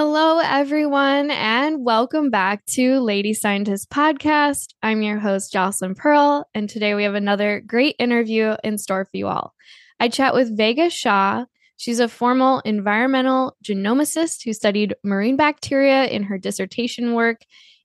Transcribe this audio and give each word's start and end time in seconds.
Hello, 0.00 0.38
everyone, 0.38 1.32
and 1.32 1.84
welcome 1.84 2.30
back 2.30 2.64
to 2.66 3.00
Lady 3.00 3.34
Scientist 3.34 3.90
Podcast. 3.90 4.68
I'm 4.80 5.02
your 5.02 5.18
host, 5.18 5.52
Jocelyn 5.52 5.96
Pearl, 5.96 6.48
and 6.54 6.70
today 6.70 6.94
we 6.94 7.02
have 7.02 7.16
another 7.16 7.60
great 7.66 7.96
interview 7.98 8.54
in 8.62 8.78
store 8.78 9.06
for 9.06 9.16
you 9.16 9.26
all. 9.26 9.54
I 9.98 10.08
chat 10.08 10.34
with 10.34 10.56
Vega 10.56 10.88
Shah. 10.88 11.46
She's 11.78 11.98
a 11.98 12.06
formal 12.06 12.60
environmental 12.60 13.56
genomicist 13.64 14.44
who 14.44 14.52
studied 14.52 14.94
marine 15.02 15.34
bacteria 15.34 16.04
in 16.04 16.22
her 16.22 16.38
dissertation 16.38 17.14
work, 17.14 17.40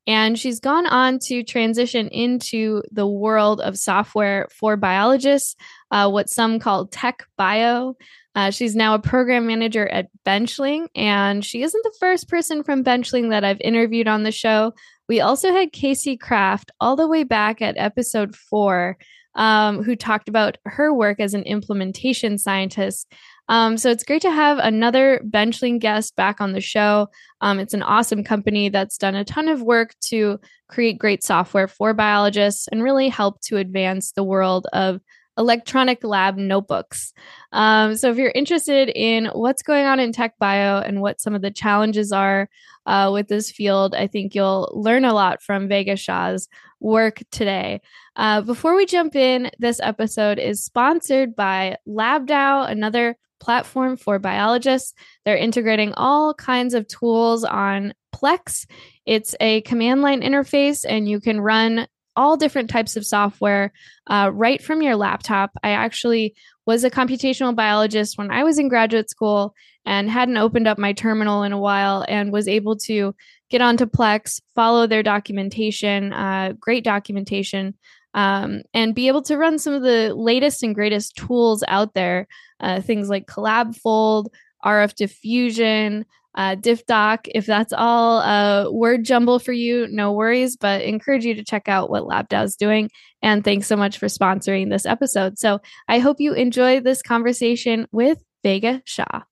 and 0.05 0.37
she's 0.37 0.59
gone 0.59 0.85
on 0.85 1.17
to 1.29 1.41
transition 1.41 2.09
into 2.09 2.83
the 2.91 3.07
world 3.07 3.59
of 3.59 3.75
software 3.75 4.47
for 4.51 4.77
biologists, 4.77 5.55
uh, 5.89 6.07
what 6.07 6.29
some 6.29 6.59
call 6.59 6.85
tech 6.85 7.25
bio. 7.39 7.95
Uh, 8.35 8.49
she's 8.49 8.75
now 8.75 8.95
a 8.95 8.99
program 8.99 9.45
manager 9.45 9.87
at 9.87 10.09
Benchling, 10.25 10.87
and 10.95 11.45
she 11.45 11.61
isn't 11.61 11.83
the 11.83 11.95
first 11.99 12.27
person 12.27 12.63
from 12.63 12.83
Benchling 12.83 13.29
that 13.29 13.43
I've 13.43 13.61
interviewed 13.61 14.07
on 14.07 14.23
the 14.23 14.31
show. 14.31 14.73
We 15.07 15.21
also 15.21 15.51
had 15.51 15.71
Casey 15.71 16.17
Kraft 16.17 16.71
all 16.79 16.95
the 16.95 17.07
way 17.07 17.23
back 17.23 17.61
at 17.61 17.77
episode 17.77 18.35
four, 18.35 18.97
um, 19.35 19.83
who 19.83 19.95
talked 19.95 20.29
about 20.29 20.57
her 20.65 20.93
work 20.93 21.19
as 21.19 21.33
an 21.33 21.43
implementation 21.43 22.37
scientist. 22.37 23.11
Um, 23.49 23.77
so 23.77 23.89
it's 23.89 24.05
great 24.05 24.21
to 24.21 24.31
have 24.31 24.57
another 24.57 25.21
Benchling 25.29 25.79
guest 25.79 26.15
back 26.15 26.39
on 26.39 26.53
the 26.53 26.61
show. 26.61 27.09
Um, 27.41 27.59
it's 27.59 27.73
an 27.73 27.83
awesome 27.83 28.23
company 28.23 28.69
that's 28.69 28.97
done 28.97 29.15
a 29.15 29.25
ton 29.25 29.49
of 29.49 29.61
work 29.61 29.93
to 30.05 30.39
create 30.69 30.97
great 30.97 31.23
software 31.23 31.67
for 31.67 31.93
biologists 31.93 32.67
and 32.69 32.81
really 32.81 33.09
help 33.09 33.41
to 33.41 33.57
advance 33.57 34.13
the 34.13 34.23
world 34.23 34.65
of 34.71 35.01
electronic 35.37 36.03
lab 36.03 36.37
notebooks. 36.37 37.13
Um, 37.51 37.95
so, 37.95 38.11
if 38.11 38.17
you're 38.17 38.31
interested 38.35 38.89
in 38.89 39.25
what's 39.33 39.63
going 39.63 39.85
on 39.85 39.99
in 39.99 40.11
tech 40.11 40.37
bio 40.39 40.79
and 40.79 41.01
what 41.01 41.21
some 41.21 41.35
of 41.35 41.41
the 41.41 41.51
challenges 41.51 42.11
are 42.11 42.49
uh, 42.85 43.09
with 43.13 43.27
this 43.27 43.51
field, 43.51 43.95
I 43.95 44.07
think 44.07 44.35
you'll 44.35 44.71
learn 44.73 45.05
a 45.05 45.13
lot 45.13 45.41
from 45.41 45.67
Vega 45.67 45.95
Shah's 45.95 46.47
work 46.79 47.21
today. 47.31 47.81
Uh, 48.15 48.41
before 48.41 48.75
we 48.75 48.85
jump 48.85 49.15
in, 49.15 49.49
this 49.59 49.79
episode 49.81 50.37
is 50.37 50.63
sponsored 50.63 51.35
by 51.35 51.77
LabDAO, 51.87 52.69
another 52.69 53.17
platform 53.39 53.97
for 53.97 54.19
biologists. 54.19 54.93
They're 55.25 55.37
integrating 55.37 55.93
all 55.95 56.33
kinds 56.33 56.73
of 56.73 56.87
tools 56.87 57.43
on 57.43 57.93
Plex. 58.15 58.65
It's 59.05 59.35
a 59.39 59.61
command 59.61 60.01
line 60.01 60.21
interface, 60.21 60.85
and 60.87 61.09
you 61.09 61.19
can 61.19 61.41
run 61.41 61.87
all 62.15 62.37
different 62.37 62.69
types 62.69 62.95
of 62.95 63.05
software 63.05 63.71
uh, 64.07 64.29
right 64.33 64.61
from 64.61 64.81
your 64.81 64.95
laptop. 64.95 65.51
I 65.63 65.69
actually 65.69 66.35
was 66.65 66.83
a 66.83 66.89
computational 66.89 67.55
biologist 67.55 68.17
when 68.17 68.31
I 68.31 68.43
was 68.43 68.59
in 68.59 68.69
graduate 68.69 69.09
school 69.09 69.53
and 69.85 70.09
hadn't 70.09 70.37
opened 70.37 70.67
up 70.67 70.77
my 70.77 70.93
terminal 70.93 71.43
in 71.43 71.51
a 71.51 71.59
while 71.59 72.05
and 72.07 72.31
was 72.31 72.47
able 72.47 72.77
to 72.77 73.13
get 73.49 73.61
onto 73.61 73.85
Plex, 73.85 74.41
follow 74.55 74.87
their 74.87 75.03
documentation, 75.03 76.13
uh, 76.13 76.53
great 76.59 76.83
documentation, 76.83 77.75
um, 78.13 78.61
and 78.73 78.95
be 78.95 79.07
able 79.07 79.21
to 79.23 79.37
run 79.37 79.59
some 79.59 79.73
of 79.73 79.81
the 79.81 80.13
latest 80.15 80.63
and 80.63 80.75
greatest 80.75 81.15
tools 81.15 81.63
out 81.67 81.93
there, 81.93 82.27
uh, 82.59 82.79
things 82.81 83.09
like 83.09 83.27
ColabFold, 83.27 84.27
RF 84.63 84.95
diffusion, 84.95 86.05
uh, 86.35 86.55
DiffDock. 86.55 87.27
If 87.33 87.45
that's 87.45 87.73
all 87.73 88.19
a 88.19 88.71
word 88.71 89.03
jumble 89.05 89.39
for 89.39 89.53
you, 89.53 89.87
no 89.89 90.11
worries, 90.11 90.55
but 90.55 90.81
encourage 90.81 91.25
you 91.25 91.35
to 91.35 91.43
check 91.43 91.67
out 91.67 91.89
what 91.89 92.03
LabDAO 92.03 92.43
is 92.43 92.55
doing. 92.55 92.89
And 93.21 93.43
thanks 93.43 93.67
so 93.67 93.75
much 93.75 93.97
for 93.97 94.07
sponsoring 94.07 94.69
this 94.69 94.85
episode. 94.85 95.37
So 95.37 95.59
I 95.87 95.99
hope 95.99 96.19
you 96.19 96.33
enjoy 96.33 96.79
this 96.79 97.01
conversation 97.01 97.87
with 97.91 98.23
Vega 98.43 98.81
Shah. 98.85 99.23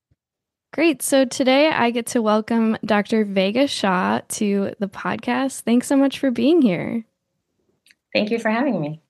Great. 0.73 1.01
So 1.01 1.25
today 1.25 1.69
I 1.69 1.91
get 1.91 2.05
to 2.07 2.21
welcome 2.21 2.77
Dr. 2.85 3.25
Vega 3.25 3.67
Shah 3.67 4.21
to 4.29 4.73
the 4.79 4.87
podcast. 4.87 5.61
Thanks 5.61 5.87
so 5.87 5.97
much 5.97 6.17
for 6.17 6.31
being 6.31 6.61
here. 6.61 7.03
Thank 8.13 8.31
you 8.31 8.39
for 8.39 8.49
having 8.49 8.79
me. 8.79 9.01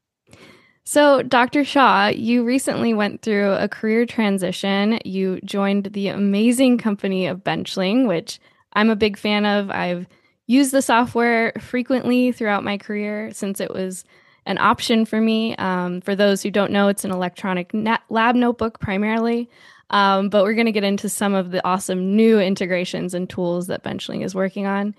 So, 0.83 1.21
Dr. 1.21 1.63
Shah, 1.63 2.07
you 2.07 2.44
recently 2.44 2.94
went 2.94 3.22
through 3.22 3.51
a 3.53 3.67
career 3.67 4.06
transition. 4.06 5.00
You 5.06 5.39
joined 5.45 5.85
the 5.85 6.07
amazing 6.07 6.79
company 6.79 7.28
of 7.28 7.44
Benchling, 7.44 8.07
which 8.07 8.39
I'm 8.73 8.89
a 8.89 8.95
big 8.95 9.17
fan 9.17 9.45
of. 9.45 9.69
I've 9.69 10.07
used 10.47 10.72
the 10.72 10.81
software 10.81 11.53
frequently 11.59 12.31
throughout 12.31 12.63
my 12.63 12.78
career 12.78 13.31
since 13.31 13.59
it 13.59 13.72
was 13.73 14.03
an 14.45 14.57
option 14.57 15.06
for 15.06 15.22
me. 15.22 15.56
Um, 15.57 16.01
for 16.01 16.16
those 16.16 16.41
who 16.41 16.50
don't 16.50 16.72
know, 16.72 16.88
it's 16.88 17.06
an 17.06 17.11
electronic 17.11 17.72
lab 18.09 18.35
notebook 18.35 18.79
primarily. 18.79 19.50
Um, 19.91 20.29
but 20.29 20.44
we're 20.44 20.53
going 20.53 20.66
to 20.66 20.72
get 20.72 20.83
into 20.83 21.09
some 21.09 21.33
of 21.33 21.51
the 21.51 21.66
awesome 21.66 22.16
new 22.16 22.39
integrations 22.39 23.13
and 23.13 23.29
tools 23.29 23.67
that 23.67 23.83
Benchling 23.83 24.23
is 24.23 24.33
working 24.33 24.66
on. 24.66 24.95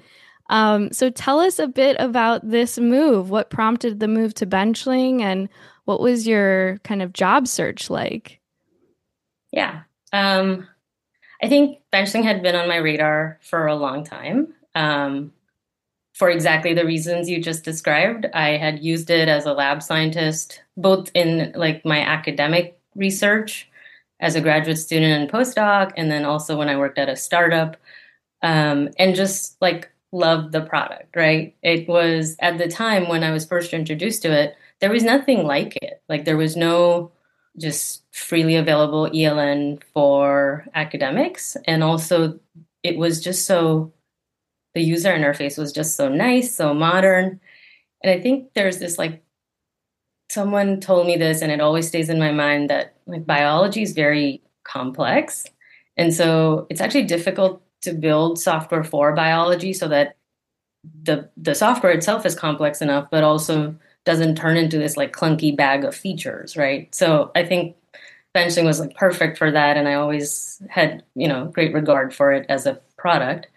Um, 0.51 0.93
so 0.93 1.09
tell 1.09 1.41
us 1.41 1.59
a 1.59 1.67
bit 1.67 1.97
about 1.99 2.49
this 2.49 2.79
move. 2.79 3.31
What 3.31 3.51
prompted 3.51 4.01
the 4.01 4.09
move 4.09 4.35
to 4.35 4.47
Benchling 4.47 5.23
and 5.23 5.49
what 5.85 6.01
was 6.01 6.27
your 6.27 6.79
kind 6.79 7.03
of 7.03 7.13
job 7.13 7.49
search 7.49 7.91
like? 7.91 8.41
Yeah. 9.53 9.83
Um, 10.13 10.69
I 11.43 11.49
think 11.49 11.79
Benchling 11.93 12.25
had 12.25 12.43
been 12.43 12.55
on 12.55 12.69
my 12.69 12.77
radar 12.77 13.39
for 13.43 13.67
a 13.67 13.77
long 13.77 14.05
time. 14.05 14.55
Um, 14.75 15.33
for 16.15 16.31
exactly 16.31 16.75
the 16.75 16.85
reasons 16.85 17.29
you 17.29 17.41
just 17.41 17.65
described. 17.65 18.27
I 18.35 18.51
had 18.51 18.85
used 18.85 19.11
it 19.11 19.29
as 19.29 19.47
a 19.47 19.55
lab 19.55 19.83
scientist, 19.83 20.63
both 20.77 21.11
in 21.15 21.53
like 21.57 21.85
my 21.85 22.01
academic 22.01 22.79
research 22.95 23.69
as 24.21 24.37
a 24.37 24.41
graduate 24.41 24.79
student 24.79 25.21
and 25.21 25.31
postdoc, 25.31 25.93
and 25.97 26.11
then 26.11 26.25
also 26.25 26.57
when 26.57 26.69
I 26.69 26.77
worked 26.77 26.99
at 26.99 27.09
a 27.09 27.17
startup, 27.17 27.77
um, 28.43 28.91
and 28.99 29.17
just 29.17 29.61
like 29.61 29.91
loved 30.13 30.53
the 30.53 30.61
product. 30.61 31.17
Right? 31.17 31.57
It 31.63 31.89
was 31.89 32.37
at 32.41 32.59
the 32.59 32.69
time 32.69 33.09
when 33.09 33.25
I 33.25 33.33
was 33.33 33.47
first 33.47 33.73
introduced 33.73 34.23
to 34.23 34.33
it 34.33 34.55
there 34.83 34.91
was 34.91 35.05
nothing 35.05 35.45
like 35.47 35.79
it. 35.81 36.03
Like 36.09 36.25
there 36.25 36.37
was 36.37 36.57
no 36.57 37.13
just 37.57 38.03
freely 38.11 38.57
available 38.57 39.09
ELN 39.11 39.81
for 39.95 40.67
academics. 40.75 41.57
And 41.69 41.85
also, 41.85 42.41
it 42.83 42.99
was 42.99 43.23
just 43.23 43.47
so, 43.47 43.93
the 44.75 44.83
user 44.83 45.11
interface 45.13 45.57
was 45.57 45.71
just 45.73 45.95
so 45.95 46.09
nice, 46.09 46.53
so 46.53 46.75
modern. 46.75 47.41
And 48.03 48.11
I 48.11 48.21
think 48.21 48.55
there's 48.55 48.81
this 48.81 48.99
like, 48.99 49.23
someone 50.29 50.81
told 50.81 51.07
me 51.07 51.17
this, 51.17 51.43
and 51.43 51.53
it 51.53 51.61
always 51.61 51.87
stays 51.87 52.09
in 52.09 52.19
my 52.19 52.33
mind 52.33 52.69
that 52.69 52.97
like 53.07 53.25
biology 53.25 53.83
is 53.83 53.93
very 53.93 54.43
complex. 54.65 55.45
And 55.97 56.13
so 56.13 56.67
it's 56.71 56.81
actually 56.81 57.05
difficult 57.05 57.63
to 57.83 57.93
build 57.93 58.41
software 58.41 58.83
for 58.83 59.15
biology 59.15 59.75
so 59.75 59.87
that 59.89 60.17
the 61.05 61.31
the 61.37 61.55
software 61.55 61.93
itself 61.93 62.27
is 62.27 62.35
complex 62.35 62.83
enough, 62.83 63.07
but 63.13 63.23
also 63.23 63.77
doesn't 64.05 64.37
turn 64.37 64.57
into 64.57 64.79
this 64.79 64.97
like 64.97 65.13
clunky 65.13 65.57
bag 65.57 65.85
of 65.85 65.95
features, 65.95 66.57
right? 66.57 66.93
So 66.95 67.31
I 67.35 67.45
think 67.45 67.77
Benchling 68.35 68.65
was 68.65 68.81
like 68.81 68.97
perfect 68.97 69.39
for 69.39 69.51
that, 69.51 69.77
and 69.77 69.89
I 69.89 69.95
always 69.95 70.63
had 70.69 71.05
you 71.15 71.29
know 71.29 71.47
great 71.47 71.75
regard 71.75 72.15
for 72.15 72.33
it 72.33 72.47
as 72.49 72.67
a 72.67 72.81
product. 72.97 73.49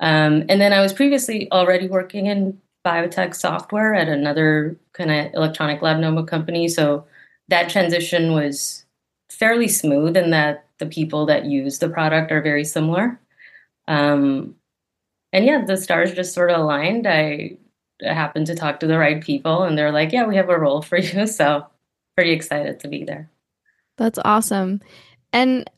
Um, 0.00 0.44
and 0.48 0.60
then 0.60 0.72
I 0.72 0.80
was 0.80 0.92
previously 0.92 1.50
already 1.52 1.88
working 1.88 2.26
in 2.26 2.60
biotech 2.84 3.34
software 3.34 3.94
at 3.94 4.08
another 4.08 4.76
kind 4.92 5.10
of 5.10 5.32
electronic 5.34 5.80
lab 5.82 5.98
notebook 5.98 6.28
company, 6.28 6.68
so 6.68 7.06
that 7.48 7.70
transition 7.70 8.32
was 8.32 8.84
fairly 9.30 9.68
smooth 9.68 10.16
in 10.16 10.30
that 10.30 10.66
the 10.78 10.86
people 10.86 11.26
that 11.26 11.46
use 11.46 11.78
the 11.78 11.88
product 11.88 12.30
are 12.30 12.42
very 12.42 12.64
similar. 12.64 13.18
Um, 13.88 14.54
and 15.32 15.44
yeah, 15.44 15.64
the 15.64 15.76
stars 15.76 16.12
just 16.12 16.34
sort 16.34 16.50
of 16.50 16.60
aligned. 16.60 17.06
I 17.06 17.58
happened 18.02 18.46
to 18.46 18.54
talk 18.54 18.80
to 18.80 18.86
the 18.86 18.98
right 18.98 19.22
people 19.22 19.62
and 19.62 19.78
they're 19.78 19.92
like, 19.92 20.12
yeah, 20.12 20.26
we 20.26 20.36
have 20.36 20.48
a 20.48 20.58
role 20.58 20.82
for 20.82 20.98
you. 20.98 21.26
So 21.34 21.66
pretty 22.16 22.32
excited 22.32 22.80
to 22.80 22.88
be 22.88 23.04
there. 23.04 23.30
That's 23.96 24.18
awesome. 24.24 24.80
And 25.32 25.68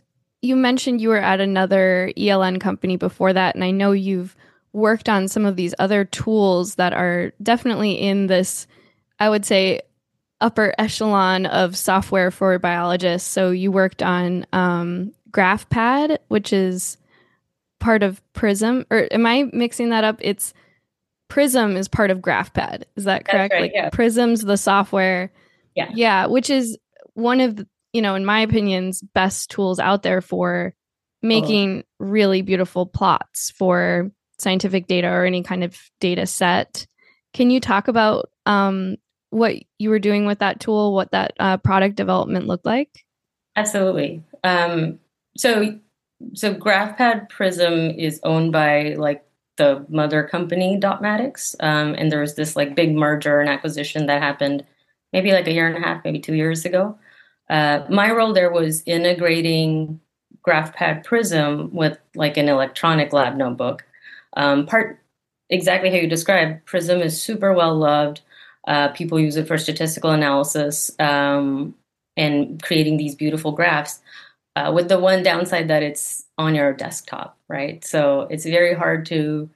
you 0.42 0.56
mentioned 0.56 1.00
you 1.00 1.08
were 1.08 1.16
at 1.16 1.40
another 1.40 2.12
ELN 2.16 2.60
company 2.60 2.96
before 2.96 3.32
that. 3.32 3.54
And 3.54 3.64
I 3.64 3.70
know 3.70 3.92
you've 3.92 4.36
worked 4.72 5.08
on 5.08 5.28
some 5.28 5.46
of 5.46 5.56
these 5.56 5.74
other 5.78 6.04
tools 6.04 6.74
that 6.74 6.92
are 6.92 7.32
definitely 7.42 7.92
in 7.92 8.26
this, 8.26 8.66
I 9.18 9.28
would 9.28 9.44
say, 9.44 9.80
upper 10.40 10.74
echelon 10.78 11.46
of 11.46 11.76
software 11.76 12.30
for 12.30 12.58
biologists. 12.58 13.28
So 13.28 13.50
you 13.50 13.72
worked 13.72 14.02
on 14.02 14.46
um, 14.52 15.12
GraphPad, 15.30 16.18
which 16.28 16.52
is 16.52 16.98
part 17.78 18.02
of 18.02 18.20
Prism. 18.34 18.84
Or 18.90 19.08
am 19.10 19.24
I 19.24 19.48
mixing 19.52 19.88
that 19.90 20.04
up? 20.04 20.18
It's 20.20 20.52
Prism 21.28 21.76
is 21.76 21.88
part 21.88 22.10
of 22.10 22.18
GraphPad. 22.18 22.84
Is 22.96 23.04
that 23.04 23.26
correct? 23.26 23.52
Right, 23.52 23.62
like 23.62 23.72
yeah. 23.74 23.90
Prism's 23.90 24.42
the 24.42 24.56
software. 24.56 25.32
Yeah. 25.74 25.90
Yeah, 25.94 26.26
which 26.26 26.50
is 26.50 26.78
one 27.14 27.40
of 27.40 27.56
the, 27.56 27.68
you 27.92 28.02
know, 28.02 28.14
in 28.14 28.24
my 28.24 28.40
opinions, 28.40 29.02
best 29.02 29.50
tools 29.50 29.78
out 29.78 30.02
there 30.02 30.20
for 30.20 30.74
making 31.22 31.80
oh. 31.80 32.04
really 32.04 32.42
beautiful 32.42 32.86
plots 32.86 33.50
for 33.50 34.10
scientific 34.38 34.86
data 34.86 35.08
or 35.08 35.24
any 35.24 35.42
kind 35.42 35.64
of 35.64 35.78
data 36.00 36.26
set. 36.26 36.86
Can 37.32 37.50
you 37.50 37.60
talk 37.60 37.88
about 37.88 38.30
um, 38.44 38.96
what 39.30 39.56
you 39.78 39.90
were 39.90 39.98
doing 39.98 40.26
with 40.26 40.38
that 40.38 40.60
tool, 40.60 40.94
what 40.94 41.10
that 41.10 41.32
uh, 41.38 41.56
product 41.58 41.96
development 41.96 42.46
looked 42.46 42.66
like? 42.66 43.04
Absolutely. 43.56 44.22
Um, 44.44 45.00
so 45.36 45.78
so 46.34 46.54
GraphPad 46.54 47.28
Prism 47.28 47.90
is 47.90 48.20
owned 48.22 48.52
by 48.52 48.94
like 48.94 49.25
the 49.56 49.84
mother 49.88 50.22
company 50.22 50.78
Dotmatics, 50.78 51.54
um, 51.60 51.94
and 51.94 52.10
there 52.10 52.20
was 52.20 52.34
this 52.34 52.56
like 52.56 52.74
big 52.74 52.94
merger 52.94 53.40
and 53.40 53.48
acquisition 53.48 54.06
that 54.06 54.22
happened 54.22 54.64
maybe 55.12 55.32
like 55.32 55.46
a 55.46 55.52
year 55.52 55.66
and 55.66 55.82
a 55.82 55.86
half, 55.86 56.04
maybe 56.04 56.18
two 56.18 56.34
years 56.34 56.64
ago. 56.64 56.98
Uh, 57.48 57.84
my 57.88 58.10
role 58.10 58.32
there 58.32 58.50
was 58.50 58.82
integrating 58.86 60.00
GraphPad 60.46 61.04
Prism 61.04 61.72
with 61.72 61.98
like 62.14 62.36
an 62.36 62.48
electronic 62.48 63.12
lab 63.12 63.36
notebook. 63.36 63.84
Um, 64.36 64.66
part 64.66 65.00
exactly 65.48 65.90
how 65.90 65.96
you 65.96 66.08
described, 66.08 66.64
Prism 66.66 67.00
is 67.00 67.20
super 67.20 67.52
well 67.52 67.76
loved. 67.76 68.20
Uh, 68.66 68.88
people 68.88 69.18
use 69.18 69.36
it 69.36 69.46
for 69.46 69.58
statistical 69.58 70.10
analysis 70.10 70.90
um, 70.98 71.74
and 72.16 72.62
creating 72.62 72.96
these 72.96 73.14
beautiful 73.14 73.52
graphs. 73.52 74.00
Uh, 74.56 74.72
with 74.74 74.88
the 74.88 74.98
one 74.98 75.22
downside 75.22 75.68
that 75.68 75.82
it's 75.82 76.24
on 76.38 76.54
your 76.54 76.72
desktop, 76.72 77.38
right? 77.46 77.84
So 77.84 78.22
it's 78.30 78.44
very 78.44 78.74
hard 78.74 79.04
to 79.06 79.50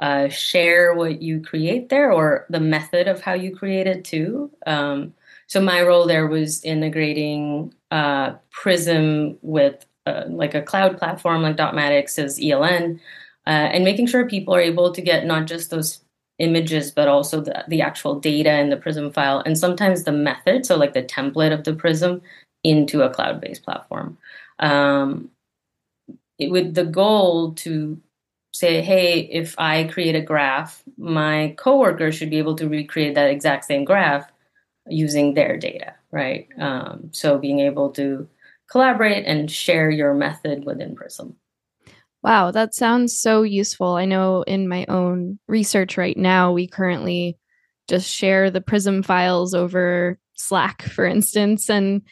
uh, 0.00 0.28
share 0.28 0.94
what 0.94 1.20
you 1.20 1.42
create 1.42 1.90
there 1.90 2.10
or 2.10 2.46
the 2.48 2.60
method 2.60 3.08
of 3.08 3.20
how 3.20 3.34
you 3.34 3.54
create 3.54 3.86
it 3.86 4.06
too. 4.06 4.50
Um, 4.66 5.12
so 5.48 5.60
my 5.60 5.82
role 5.82 6.06
there 6.06 6.26
was 6.26 6.64
integrating 6.64 7.74
uh, 7.90 8.36
Prism 8.50 9.36
with 9.42 9.84
uh, 10.06 10.24
like 10.28 10.54
a 10.54 10.62
cloud 10.62 10.96
platform 10.96 11.42
like 11.42 11.56
Dotmatics 11.56 12.18
as 12.18 12.38
ELN, 12.38 12.98
uh, 13.46 13.50
and 13.50 13.84
making 13.84 14.06
sure 14.06 14.26
people 14.26 14.54
are 14.54 14.60
able 14.60 14.92
to 14.92 15.02
get 15.02 15.26
not 15.26 15.46
just 15.46 15.70
those 15.70 16.00
images 16.38 16.90
but 16.90 17.08
also 17.08 17.40
the, 17.40 17.64
the 17.68 17.82
actual 17.82 18.18
data 18.18 18.58
in 18.60 18.70
the 18.70 18.76
Prism 18.76 19.12
file, 19.12 19.42
and 19.44 19.58
sometimes 19.58 20.04
the 20.04 20.12
method, 20.12 20.64
so 20.64 20.76
like 20.76 20.94
the 20.94 21.02
template 21.02 21.52
of 21.52 21.64
the 21.64 21.74
Prism, 21.74 22.22
into 22.62 23.02
a 23.02 23.10
cloud-based 23.10 23.62
platform. 23.62 24.18
Um, 24.58 25.30
it, 26.38 26.50
with 26.50 26.74
the 26.74 26.84
goal 26.84 27.52
to 27.54 28.00
say, 28.52 28.80
hey, 28.80 29.20
if 29.20 29.54
I 29.58 29.84
create 29.84 30.14
a 30.14 30.20
graph, 30.20 30.82
my 30.96 31.54
coworker 31.58 32.10
should 32.10 32.30
be 32.30 32.38
able 32.38 32.56
to 32.56 32.68
recreate 32.68 33.14
that 33.14 33.30
exact 33.30 33.66
same 33.66 33.84
graph 33.84 34.30
using 34.88 35.34
their 35.34 35.56
data, 35.56 35.94
right? 36.10 36.48
Um, 36.58 37.10
so 37.12 37.38
being 37.38 37.60
able 37.60 37.90
to 37.90 38.28
collaborate 38.70 39.26
and 39.26 39.50
share 39.50 39.90
your 39.90 40.14
method 40.14 40.64
within 40.64 40.96
Prism. 40.96 41.36
Wow, 42.22 42.50
that 42.50 42.74
sounds 42.74 43.18
so 43.18 43.42
useful. 43.42 43.94
I 43.94 44.04
know 44.04 44.42
in 44.42 44.68
my 44.68 44.84
own 44.88 45.38
research 45.46 45.96
right 45.96 46.16
now, 46.16 46.52
we 46.52 46.66
currently 46.66 47.38
just 47.86 48.10
share 48.10 48.50
the 48.50 48.60
Prism 48.60 49.02
files 49.02 49.54
over 49.54 50.18
Slack, 50.34 50.82
for 50.82 51.04
instance, 51.04 51.70
and 51.70 52.02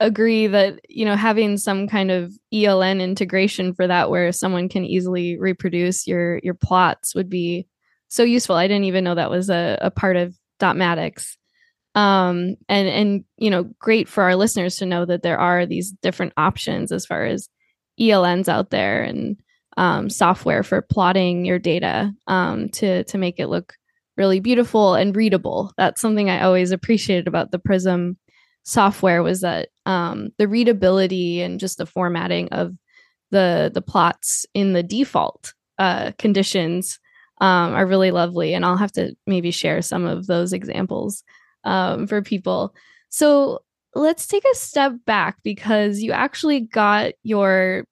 agree 0.00 0.46
that, 0.46 0.80
you 0.88 1.04
know, 1.04 1.16
having 1.16 1.56
some 1.56 1.88
kind 1.88 2.10
of 2.10 2.32
ELN 2.52 3.00
integration 3.00 3.74
for 3.74 3.86
that 3.86 4.10
where 4.10 4.30
someone 4.32 4.68
can 4.68 4.84
easily 4.84 5.38
reproduce 5.38 6.06
your 6.06 6.38
your 6.42 6.54
plots 6.54 7.14
would 7.14 7.30
be 7.30 7.66
so 8.08 8.22
useful. 8.22 8.56
I 8.56 8.68
didn't 8.68 8.84
even 8.84 9.04
know 9.04 9.14
that 9.14 9.30
was 9.30 9.50
a, 9.50 9.78
a 9.80 9.90
part 9.90 10.16
of 10.16 10.34
Dotmatics 10.60 11.36
um, 11.96 12.56
and 12.68 12.88
and 12.88 13.24
you 13.38 13.50
know 13.50 13.64
great 13.80 14.08
for 14.08 14.22
our 14.22 14.36
listeners 14.36 14.76
to 14.76 14.86
know 14.86 15.04
that 15.06 15.22
there 15.22 15.38
are 15.38 15.66
these 15.66 15.90
different 15.90 16.34
options 16.36 16.92
as 16.92 17.06
far 17.06 17.24
as 17.24 17.48
elns 17.98 18.48
out 18.48 18.70
there 18.70 19.02
and 19.02 19.40
um, 19.78 20.08
software 20.10 20.62
for 20.62 20.82
plotting 20.82 21.44
your 21.44 21.58
data 21.58 22.12
um, 22.26 22.68
to 22.68 23.02
to 23.04 23.18
make 23.18 23.40
it 23.40 23.48
look 23.48 23.72
really 24.16 24.40
beautiful 24.40 24.94
and 24.94 25.16
readable 25.16 25.72
that's 25.76 26.00
something 26.00 26.30
i 26.30 26.42
always 26.42 26.70
appreciated 26.70 27.26
about 27.26 27.50
the 27.50 27.58
prism 27.58 28.16
software 28.66 29.22
was 29.22 29.40
that 29.40 29.68
um, 29.86 30.28
the 30.38 30.46
readability 30.46 31.40
and 31.40 31.58
just 31.58 31.78
the 31.78 31.86
formatting 31.86 32.48
of 32.50 32.74
the 33.30 33.70
the 33.72 33.82
plots 33.82 34.44
in 34.54 34.72
the 34.72 34.82
default 34.82 35.54
uh, 35.78 36.12
conditions 36.18 37.00
um, 37.40 37.74
are 37.74 37.86
really 37.86 38.10
lovely 38.10 38.54
and 38.54 38.64
i'll 38.64 38.76
have 38.76 38.92
to 38.92 39.14
maybe 39.26 39.50
share 39.50 39.82
some 39.82 40.04
of 40.04 40.26
those 40.26 40.52
examples 40.52 41.24
um, 41.66 42.06
for 42.06 42.22
people. 42.22 42.74
So 43.10 43.60
let's 43.94 44.26
take 44.26 44.44
a 44.50 44.56
step 44.56 44.92
back 45.04 45.36
because 45.42 46.00
you 46.00 46.12
actually 46.12 46.60
got 46.60 47.12
your 47.22 47.84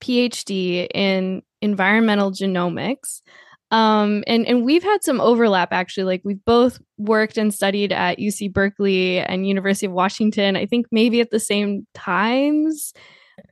PhD 0.00 0.86
in 0.94 1.42
environmental 1.62 2.30
genomics. 2.30 3.22
Um, 3.70 4.22
and, 4.26 4.46
and 4.46 4.64
we've 4.64 4.82
had 4.82 5.02
some 5.02 5.20
overlap 5.20 5.72
actually. 5.72 6.04
Like 6.04 6.22
we've 6.24 6.44
both 6.44 6.80
worked 6.98 7.36
and 7.36 7.52
studied 7.52 7.92
at 7.92 8.18
UC 8.18 8.52
Berkeley 8.52 9.18
and 9.18 9.46
University 9.46 9.86
of 9.86 9.92
Washington, 9.92 10.56
I 10.56 10.66
think 10.66 10.86
maybe 10.90 11.20
at 11.20 11.30
the 11.30 11.40
same 11.40 11.86
times. 11.94 12.92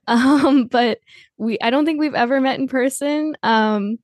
Um, 0.07 0.67
but 0.67 0.99
we 1.37 1.59
I 1.63 1.69
don't 1.69 1.85
think 1.85 2.01
we've 2.01 2.15
ever 2.15 2.41
met 2.41 2.59
in 2.59 2.69
person. 2.69 3.37
Um, 3.43 3.99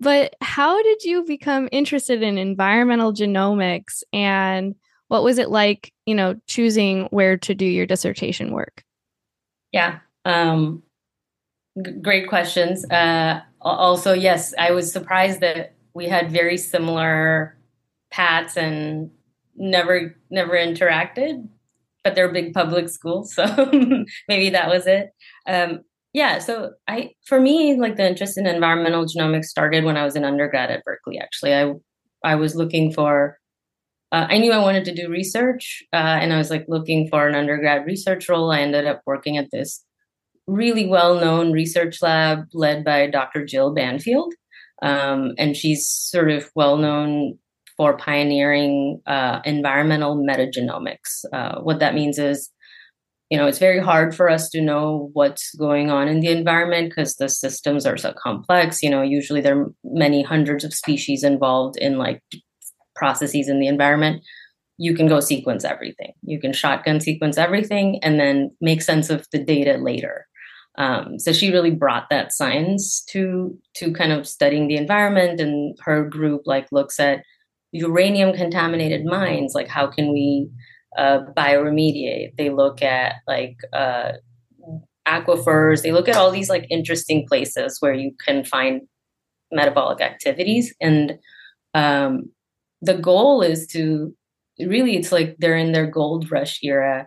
but 0.00 0.34
how 0.40 0.82
did 0.82 1.02
you 1.04 1.24
become 1.24 1.68
interested 1.72 2.22
in 2.22 2.38
environmental 2.38 3.12
genomics 3.12 4.02
and 4.12 4.74
what 5.08 5.22
was 5.22 5.38
it 5.38 5.50
like 5.50 5.92
you 6.04 6.14
know 6.14 6.36
choosing 6.46 7.04
where 7.10 7.36
to 7.36 7.54
do 7.54 7.64
your 7.64 7.86
dissertation 7.86 8.52
work 8.52 8.84
yeah 9.72 9.98
um, 10.24 10.82
g- 11.82 11.92
great 12.02 12.28
questions 12.28 12.84
uh, 12.90 13.40
also 13.66 14.12
yes 14.12 14.54
i 14.58 14.70
was 14.70 14.92
surprised 14.92 15.40
that 15.40 15.74
we 15.94 16.06
had 16.06 16.30
very 16.30 16.56
similar 16.56 17.56
paths 18.10 18.56
and 18.56 19.10
never 19.56 20.14
never 20.30 20.54
interacted 20.54 21.48
but 22.04 22.14
they're 22.14 22.32
big 22.32 22.52
public 22.52 22.88
schools 22.88 23.34
so 23.34 23.44
maybe 24.28 24.50
that 24.50 24.68
was 24.68 24.86
it 24.86 25.10
um, 25.48 25.80
yeah 26.12 26.38
so 26.38 26.72
i 26.88 27.10
for 27.24 27.40
me 27.40 27.76
like 27.76 27.96
the 27.96 28.06
interest 28.06 28.38
in 28.38 28.46
environmental 28.46 29.04
genomics 29.04 29.46
started 29.46 29.84
when 29.84 29.96
i 29.96 30.04
was 30.04 30.16
an 30.16 30.24
undergrad 30.24 30.70
at 30.70 30.84
berkeley 30.84 31.18
actually 31.18 31.54
i 31.54 31.72
i 32.24 32.34
was 32.34 32.54
looking 32.54 32.92
for 32.92 33.38
uh, 34.12 34.26
I 34.30 34.38
knew 34.38 34.52
I 34.52 34.58
wanted 34.58 34.84
to 34.84 34.94
do 34.94 35.10
research, 35.10 35.82
uh, 35.92 35.96
and 35.96 36.32
I 36.32 36.38
was 36.38 36.48
like 36.48 36.64
looking 36.68 37.08
for 37.08 37.26
an 37.26 37.34
undergrad 37.34 37.86
research 37.86 38.28
role. 38.28 38.52
I 38.52 38.60
ended 38.60 38.86
up 38.86 39.02
working 39.04 39.36
at 39.36 39.50
this 39.50 39.84
really 40.46 40.86
well-known 40.86 41.52
research 41.52 42.02
lab 42.02 42.46
led 42.52 42.84
by 42.84 43.08
Dr. 43.08 43.44
Jill 43.44 43.74
Banfield, 43.74 44.34
um, 44.82 45.32
and 45.38 45.56
she's 45.56 45.86
sort 45.86 46.30
of 46.30 46.50
well-known 46.54 47.38
for 47.76 47.96
pioneering 47.96 49.00
uh, 49.06 49.40
environmental 49.44 50.16
metagenomics. 50.16 51.24
Uh, 51.32 51.60
what 51.60 51.78
that 51.80 51.94
means 51.94 52.18
is, 52.18 52.50
you 53.28 53.36
know, 53.36 53.46
it's 53.46 53.58
very 53.58 53.80
hard 53.80 54.14
for 54.14 54.30
us 54.30 54.48
to 54.50 54.62
know 54.62 55.10
what's 55.12 55.54
going 55.56 55.90
on 55.90 56.08
in 56.08 56.20
the 56.20 56.28
environment 56.28 56.90
because 56.90 57.16
the 57.16 57.28
systems 57.28 57.84
are 57.84 57.96
so 57.96 58.14
complex. 58.22 58.82
You 58.82 58.88
know, 58.88 59.02
usually 59.02 59.40
there 59.40 59.60
are 59.60 59.72
many 59.84 60.22
hundreds 60.22 60.64
of 60.64 60.72
species 60.72 61.22
involved 61.22 61.76
in 61.76 61.98
like 61.98 62.22
processes 62.96 63.48
in 63.48 63.60
the 63.60 63.68
environment, 63.68 64.22
you 64.78 64.94
can 64.94 65.06
go 65.06 65.20
sequence 65.20 65.64
everything. 65.64 66.12
You 66.22 66.40
can 66.40 66.52
shotgun 66.52 67.00
sequence 67.00 67.38
everything 67.38 68.00
and 68.02 68.18
then 68.18 68.50
make 68.60 68.82
sense 68.82 69.08
of 69.10 69.26
the 69.32 69.38
data 69.38 69.78
later. 69.78 70.26
Um, 70.78 71.18
so 71.18 71.32
she 71.32 71.50
really 71.50 71.70
brought 71.70 72.10
that 72.10 72.32
science 72.32 73.02
to 73.10 73.56
to 73.74 73.92
kind 73.92 74.12
of 74.12 74.28
studying 74.28 74.68
the 74.68 74.76
environment, 74.76 75.40
and 75.40 75.76
her 75.82 76.04
group 76.04 76.42
like 76.44 76.66
looks 76.72 77.00
at 77.00 77.22
uranium 77.72 78.34
contaminated 78.34 79.04
mines. 79.04 79.54
Like 79.54 79.68
how 79.68 79.86
can 79.86 80.12
we 80.12 80.48
uh, 80.96 81.20
bioremediate? 81.36 82.36
They 82.36 82.50
look 82.50 82.82
at 82.82 83.16
like 83.26 83.56
uh, 83.72 84.12
aquifers. 85.06 85.82
They 85.82 85.92
look 85.92 86.08
at 86.08 86.16
all 86.16 86.30
these 86.30 86.50
like 86.50 86.66
interesting 86.70 87.26
places 87.26 87.78
where 87.80 87.94
you 87.94 88.12
can 88.24 88.44
find 88.44 88.82
metabolic 89.52 90.00
activities 90.00 90.74
and 90.80 91.18
um, 91.74 92.30
the 92.80 92.94
goal 92.94 93.42
is 93.42 93.66
to 93.68 94.14
really 94.58 94.96
it's 94.96 95.12
like 95.12 95.36
they're 95.38 95.56
in 95.56 95.72
their 95.72 95.86
gold 95.86 96.30
rush 96.30 96.60
era 96.62 97.06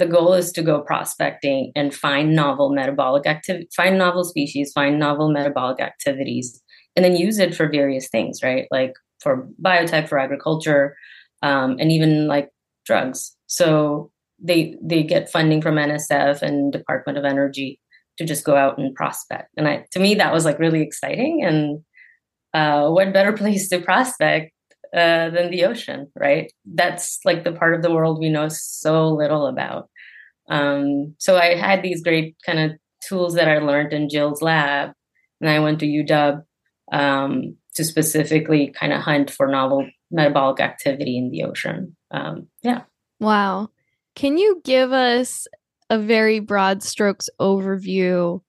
the 0.00 0.06
goal 0.06 0.32
is 0.32 0.50
to 0.52 0.62
go 0.62 0.80
prospecting 0.80 1.70
and 1.76 1.94
find 1.94 2.34
novel 2.34 2.70
metabolic 2.70 3.26
activity 3.26 3.68
find 3.76 3.98
novel 3.98 4.24
species 4.24 4.72
find 4.72 4.98
novel 4.98 5.30
metabolic 5.30 5.78
activities 5.78 6.60
and 6.96 7.04
then 7.04 7.16
use 7.16 7.38
it 7.38 7.54
for 7.54 7.68
various 7.68 8.08
things 8.08 8.42
right? 8.42 8.66
Like 8.70 8.94
for 9.20 9.46
biotech 9.62 10.08
for 10.08 10.18
agriculture 10.18 10.96
um, 11.42 11.76
and 11.78 11.92
even 11.92 12.26
like 12.26 12.48
drugs. 12.86 13.36
So 13.46 14.10
they 14.42 14.76
they 14.82 15.02
get 15.02 15.30
funding 15.30 15.60
from 15.60 15.74
nsf 15.74 16.40
and 16.40 16.72
department 16.72 17.18
of 17.18 17.26
energy 17.26 17.78
to 18.16 18.24
just 18.24 18.44
go 18.44 18.56
out 18.56 18.78
and 18.78 18.94
prospect. 18.94 19.50
And 19.56 19.68
i 19.68 19.84
to 19.92 20.00
me 20.00 20.14
that 20.14 20.32
was 20.32 20.44
like 20.44 20.58
really 20.58 20.82
exciting 20.82 21.44
and 21.44 21.80
uh, 22.54 22.90
what 22.90 23.12
better 23.12 23.32
place 23.42 23.68
to 23.68 23.80
prospect 23.80 24.52
uh, 24.94 25.30
than 25.30 25.50
the 25.50 25.64
ocean, 25.64 26.10
right? 26.18 26.52
That's 26.64 27.20
like 27.24 27.44
the 27.44 27.52
part 27.52 27.74
of 27.74 27.82
the 27.82 27.92
world 27.92 28.18
we 28.18 28.28
know 28.28 28.48
so 28.48 29.08
little 29.08 29.46
about. 29.46 29.88
Um, 30.48 31.14
so 31.18 31.36
I 31.36 31.54
had 31.54 31.82
these 31.82 32.02
great 32.02 32.36
kind 32.44 32.58
of 32.58 32.72
tools 33.06 33.34
that 33.34 33.48
I 33.48 33.58
learned 33.58 33.92
in 33.92 34.08
Jill's 34.08 34.42
lab, 34.42 34.90
and 35.40 35.48
I 35.48 35.60
went 35.60 35.80
to 35.80 35.86
UW 35.86 36.42
um, 36.92 37.56
to 37.74 37.84
specifically 37.84 38.74
kind 38.78 38.92
of 38.92 39.00
hunt 39.00 39.30
for 39.30 39.46
novel 39.46 39.88
metabolic 40.10 40.60
activity 40.60 41.16
in 41.16 41.30
the 41.30 41.44
ocean. 41.44 41.96
Um, 42.10 42.48
yeah. 42.62 42.82
Wow. 43.20 43.68
Can 44.16 44.38
you 44.38 44.60
give 44.64 44.92
us 44.92 45.46
a 45.88 45.98
very 45.98 46.40
broad 46.40 46.82
strokes 46.82 47.28
overview 47.40 48.40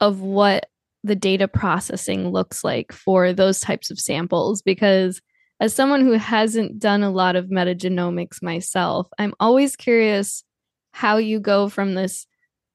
of 0.00 0.20
what 0.20 0.66
the 1.04 1.16
data 1.16 1.48
processing 1.48 2.30
looks 2.30 2.64
like 2.64 2.92
for 2.92 3.32
those 3.32 3.60
types 3.60 3.90
of 3.90 3.98
samples 3.98 4.62
because 4.62 5.20
as 5.60 5.74
someone 5.74 6.02
who 6.02 6.12
hasn't 6.12 6.78
done 6.78 7.02
a 7.02 7.10
lot 7.10 7.36
of 7.36 7.46
metagenomics 7.46 8.42
myself, 8.42 9.08
I'm 9.18 9.34
always 9.40 9.76
curious 9.76 10.44
how 10.92 11.16
you 11.16 11.40
go 11.40 11.68
from 11.68 11.94
this 11.94 12.26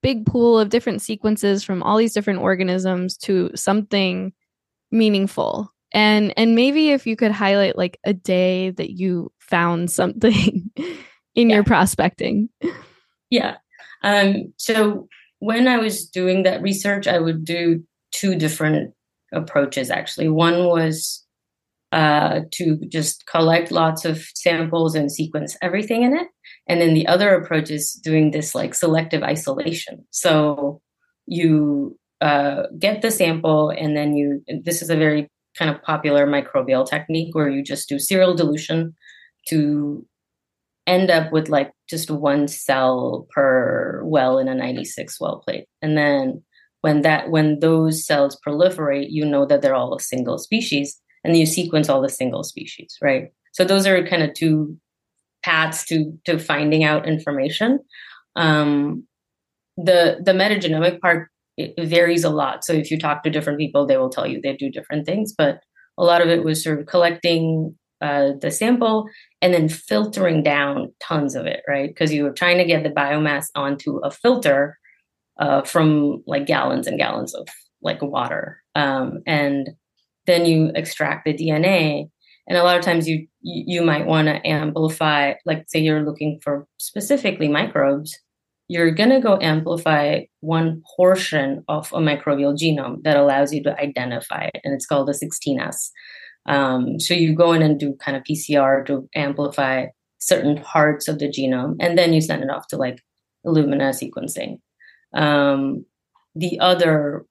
big 0.02 0.26
pool 0.26 0.58
of 0.60 0.70
different 0.70 1.02
sequences 1.02 1.64
from 1.64 1.84
all 1.84 1.98
these 1.98 2.14
different 2.14 2.40
organisms 2.40 3.18
to 3.18 3.52
something 3.56 4.34
meaningful. 4.92 5.72
And 5.94 6.34
and 6.38 6.56
maybe 6.56 6.92
if 6.92 7.06
you 7.06 7.16
could 7.16 7.32
highlight 7.32 7.78
like 7.78 8.00
a 8.04 8.14
day 8.14 8.72
that 8.72 8.92
you 8.92 9.32
found 9.40 9.92
something 9.92 10.72
in 11.36 11.50
yeah. 11.50 11.56
your 11.56 11.64
prospecting. 11.64 12.50
Yeah. 13.30 13.58
Um 14.04 14.54
so 14.58 15.08
when 15.40 15.68
I 15.68 15.78
was 15.78 16.06
doing 16.06 16.44
that 16.44 16.62
research, 16.62 17.08
I 17.08 17.20
would 17.20 17.44
do 17.44 17.84
two 18.12 18.36
different 18.36 18.94
approaches 19.34 19.90
actually. 19.90 20.30
One 20.30 20.66
was 20.66 21.21
uh, 21.92 22.42
to 22.52 22.78
just 22.88 23.26
collect 23.28 23.72
lots 23.72 24.06
of 24.06 24.24
samples 24.36 24.96
and 24.96 25.12
sequence 25.12 25.58
everything 25.62 26.04
in 26.04 26.16
it. 26.16 26.28
And 26.68 26.80
then 26.80 26.94
the 26.94 27.08
other 27.08 27.36
approach 27.36 27.70
is 27.70 27.94
doing 27.94 28.32
this 28.32 28.56
like 28.56 28.74
selective 28.74 29.24
isolation. 29.24 30.06
So 30.12 30.82
you 31.26 31.98
uh, 32.22 32.64
get 32.80 33.02
the 33.02 33.12
sample, 33.12 33.72
and 33.72 33.98
then 33.98 34.16
you, 34.16 34.44
this 34.64 34.82
is 34.82 34.90
a 34.90 34.96
very 34.96 35.28
kind 35.58 35.70
of 35.70 35.82
popular 35.82 36.26
microbial 36.26 36.88
technique 36.88 37.36
where 37.36 37.50
you 37.50 37.64
just 37.64 37.90
do 37.90 38.00
serial 38.00 38.36
dilution 38.36 38.96
to 39.48 40.06
end 40.88 41.10
up 41.10 41.32
with 41.32 41.50
like 41.50 41.72
just 41.90 42.10
one 42.10 42.48
cell 42.48 43.28
per 43.32 44.02
well 44.06 44.38
in 44.40 44.48
a 44.48 44.56
96 44.56 45.20
well 45.20 45.42
plate. 45.46 45.66
And 45.82 45.98
then 45.98 46.44
when 46.82 47.02
that 47.02 47.30
when 47.30 47.60
those 47.60 48.06
cells 48.06 48.40
proliferate, 48.46 49.08
you 49.10 49.26
know 49.26 49.46
that 49.46 49.62
they're 49.62 49.76
all 49.76 49.96
a 49.96 50.00
single 50.00 50.38
species, 50.38 51.01
and 51.24 51.38
you 51.38 51.46
sequence 51.46 51.90
all 51.90 52.02
the 52.02 52.10
single 52.10 52.44
species, 52.44 52.98
right? 53.02 53.32
So 53.54 53.64
those 53.64 53.86
are 53.86 54.06
kind 54.06 54.24
of 54.24 54.34
two 54.34 54.78
paths 55.44 55.86
to 55.86 56.18
to 56.26 56.40
finding 56.40 56.84
out 56.84 57.08
information. 57.08 57.80
Um, 58.36 59.06
the 59.78 60.22
the 60.24 60.34
metagenomic 60.34 61.00
part 61.00 61.30
varies 61.80 62.24
a 62.24 62.30
lot. 62.30 62.64
So 62.64 62.74
if 62.74 62.90
you 62.90 62.98
talk 62.98 63.24
to 63.24 63.30
different 63.30 63.60
people, 63.60 63.86
they 63.86 63.98
will 63.98 64.10
tell 64.10 64.28
you 64.28 64.42
they 64.42 64.56
do 64.56 64.70
different 64.70 65.06
things. 65.06 65.34
But 65.38 65.60
a 65.98 66.04
lot 66.04 66.22
of 66.22 66.30
it 66.30 66.44
was 66.44 66.64
sort 66.64 66.80
of 66.80 66.88
collecting 66.88 67.76
uh, 68.02 68.32
the 68.42 68.50
sample 68.50 69.08
and 69.42 69.54
then 69.54 69.70
filtering 69.70 70.42
down 70.42 70.92
tons 71.00 71.36
of 71.36 71.46
it, 71.46 71.62
right? 71.68 71.90
Because 71.90 72.12
you 72.14 72.24
were 72.24 72.32
trying 72.32 72.58
to 72.58 72.66
get 72.66 72.84
the 72.84 72.90
biomass 72.90 73.48
onto 73.56 73.98
a 73.98 74.10
filter 74.10 74.78
uh, 75.40 75.62
from 75.64 76.24
like 76.26 76.46
gallons 76.46 76.88
and 76.88 76.98
gallons 76.98 77.36
of 77.36 77.48
like 77.82 78.02
water. 78.02 78.62
Um, 78.76 79.22
and 79.28 79.70
then 80.28 80.46
you 80.46 80.72
extract 80.76 81.26
the 81.26 81.34
DNA. 81.34 82.10
And 82.48 82.58
a 82.58 82.64
lot 82.64 82.78
of 82.78 82.84
times 82.84 83.08
you 83.08 83.28
you 83.42 83.82
might 83.82 84.06
want 84.06 84.28
to 84.28 84.46
amplify, 84.46 85.34
like 85.46 85.66
say 85.68 85.80
you're 85.80 86.04
looking 86.06 86.40
for 86.44 86.68
specifically 86.78 87.48
microbes, 87.48 88.18
you're 88.68 88.92
gonna 88.92 89.22
go 89.22 89.38
amplify 89.42 90.22
one 90.40 90.82
portion 90.96 91.64
of 91.68 91.92
a 91.94 91.98
microbial 91.98 92.58
genome 92.58 93.04
that 93.04 93.18
allows 93.18 93.54
you 93.54 93.62
to 93.64 93.80
identify 93.80 94.50
it, 94.54 94.62
and 94.64 94.74
it's 94.74 94.86
called 94.86 95.08
the 95.08 95.14
16S. 95.14 95.92
Um, 96.46 97.00
so 97.00 97.14
you 97.14 97.36
go 97.36 97.54
in 97.54 97.62
and 97.62 97.80
do 97.80 97.96
kind 98.00 98.18
of 98.18 98.24
PCR 98.24 98.86
to 98.88 99.08
amplify 99.14 99.88
certain 100.20 100.58
parts 100.62 101.08
of 101.08 101.20
the 101.20 101.28
genome, 101.28 101.76
and 101.80 101.98
then 101.98 102.14
you 102.14 102.22
send 102.22 102.44
it 102.44 102.50
off 102.50 102.68
to 102.70 102.78
like 102.78 103.00
Illumina 103.46 103.92
sequencing. 103.92 104.60
Um, 105.14 105.86
the 106.36 106.60
other, 106.60 107.26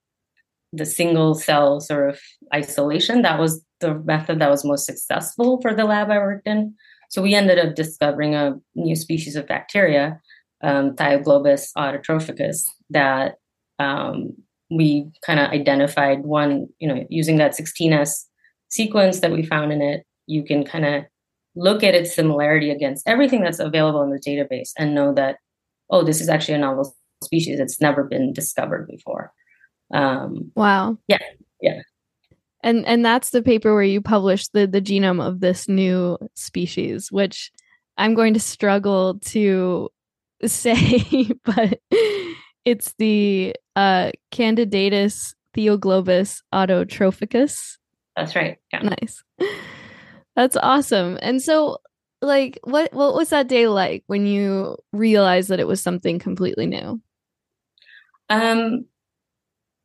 the 0.73 0.87
single 0.87 1.35
cell 1.35 1.81
sort 1.81 2.11
of 2.11 2.21
isolation, 2.55 3.23
that 3.23 3.39
was 3.39 3.65
the 3.81 3.95
method 3.95 4.39
that 4.41 4.51
was 4.51 4.65
most 4.65 4.87
successful 4.87 5.61
for 5.61 5.75
the 5.75 5.85
lab 5.85 6.11
I 6.11 6.19
worked 6.19 6.47
in. 6.47 6.75
So 7.09 7.23
we 7.23 7.35
ended 7.35 7.59
up 7.59 7.75
discovering 7.75 8.35
a 8.35 8.55
new 8.75 8.95
species 8.95 9.35
of 9.35 9.49
bacteria, 9.49 10.21
um, 10.63 10.95
Thioglobus 10.95 11.71
autotrophicus, 11.77 12.67
that 12.91 13.37
um, 13.79 14.35
we 14.71 15.11
kind 15.27 15.41
of 15.41 15.51
identified 15.51 16.21
one, 16.21 16.69
you 16.79 16.87
know, 16.87 17.05
using 17.09 17.39
that 17.39 17.57
16S 17.57 18.27
sequence 18.69 19.21
that 19.21 19.33
we 19.33 19.45
found 19.45 19.73
in 19.73 19.83
it, 19.83 20.07
you 20.27 20.45
can 20.45 20.65
kind 20.65 20.85
of 20.85 21.05
look 21.57 21.83
at 21.83 21.95
its 21.95 22.15
similarity 22.15 22.71
against 22.71 23.09
everything 23.09 23.43
that's 23.43 23.59
available 23.59 24.03
in 24.03 24.11
the 24.11 24.21
database 24.21 24.71
and 24.79 24.95
know 24.95 25.13
that, 25.13 25.39
oh, 25.91 26.05
this 26.05 26.21
is 26.21 26.29
actually 26.29 26.55
a 26.55 26.59
novel 26.59 26.95
species 27.25 27.59
that's 27.59 27.81
never 27.81 28.05
been 28.05 28.33
discovered 28.33 28.87
before. 28.87 29.33
Um, 29.93 30.53
wow. 30.55 30.99
Yeah. 31.09 31.19
Yeah. 31.61 31.81
And 32.63 32.87
and 32.87 33.05
that's 33.05 33.31
the 33.31 33.43
paper 33.43 33.73
where 33.75 33.83
you 33.83 34.01
published 34.01 34.53
the 34.53 34.67
the 34.67 34.83
genome 34.83 35.25
of 35.25 35.41
this 35.41 35.69
new 35.69 36.19
species, 36.35 37.11
which 37.11 37.51
I'm 37.97 38.15
going 38.15 38.35
to 38.35 38.41
struggle 38.41 39.19
to 39.27 39.89
say, 40.45 41.31
but 41.45 41.81
it's 42.65 42.95
the 42.99 43.55
uh, 43.77 44.13
Candidatus 44.33 45.35
Thioglobus 45.57 46.43
autotrophicus. 46.53 47.79
That's 48.17 48.37
right. 48.37 48.59
Yeah. 48.73 48.83
Nice. 48.83 49.23
That's 50.37 50.57
awesome. 50.57 51.19
And 51.23 51.43
so 51.43 51.79
like 52.23 52.59
what 52.65 52.93
what 52.93 53.15
was 53.15 53.31
that 53.31 53.49
day 53.49 53.67
like 53.67 54.05
when 54.07 54.27
you 54.27 54.77
realized 54.93 55.49
that 55.49 55.61
it 55.61 55.67
was 55.67 55.83
something 55.83 56.19
completely 56.19 56.67
new? 56.67 57.01
Um, 58.29 58.85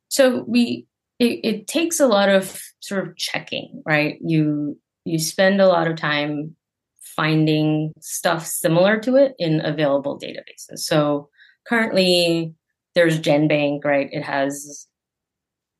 so 0.08 0.44
we 0.46 0.86
it, 1.18 1.40
it 1.42 1.66
takes 1.66 1.98
a 2.00 2.06
lot 2.06 2.28
of 2.28 2.60
sort 2.80 3.06
of 3.06 3.16
checking, 3.16 3.82
right? 3.86 4.18
You 4.20 4.78
you 5.04 5.18
spend 5.18 5.60
a 5.60 5.68
lot 5.68 5.88
of 5.88 5.96
time 5.96 6.56
finding 7.00 7.92
stuff 8.00 8.44
similar 8.44 8.98
to 9.00 9.16
it 9.16 9.34
in 9.38 9.64
available 9.64 10.18
databases. 10.18 10.80
So 10.80 11.30
currently 11.66 12.54
there's 12.94 13.20
GenBank, 13.20 13.84
right? 13.84 14.08
It 14.12 14.22
has 14.22 14.86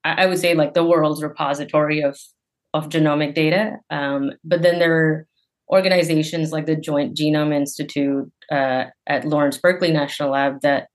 I 0.05 0.27
would 0.27 0.39
say 0.39 0.55
like 0.55 0.75
the 0.75 0.85
world's 0.85 1.23
repository 1.23 2.01
of 2.01 2.19
of 2.75 2.89
genomic 2.89 3.35
data. 3.35 3.77
Um, 3.91 4.33
but 4.45 4.63
then 4.63 4.79
there 4.79 4.97
are 4.97 5.27
organizations 5.71 6.53
like 6.53 6.67
the 6.67 6.77
Joint 6.77 7.17
Genome 7.17 7.55
Institute 7.55 8.31
uh, 8.53 8.85
at 9.07 9.25
Lawrence 9.25 9.59
Berkeley 9.59 9.91
National 9.91 10.31
Lab 10.31 10.61
that 10.61 10.89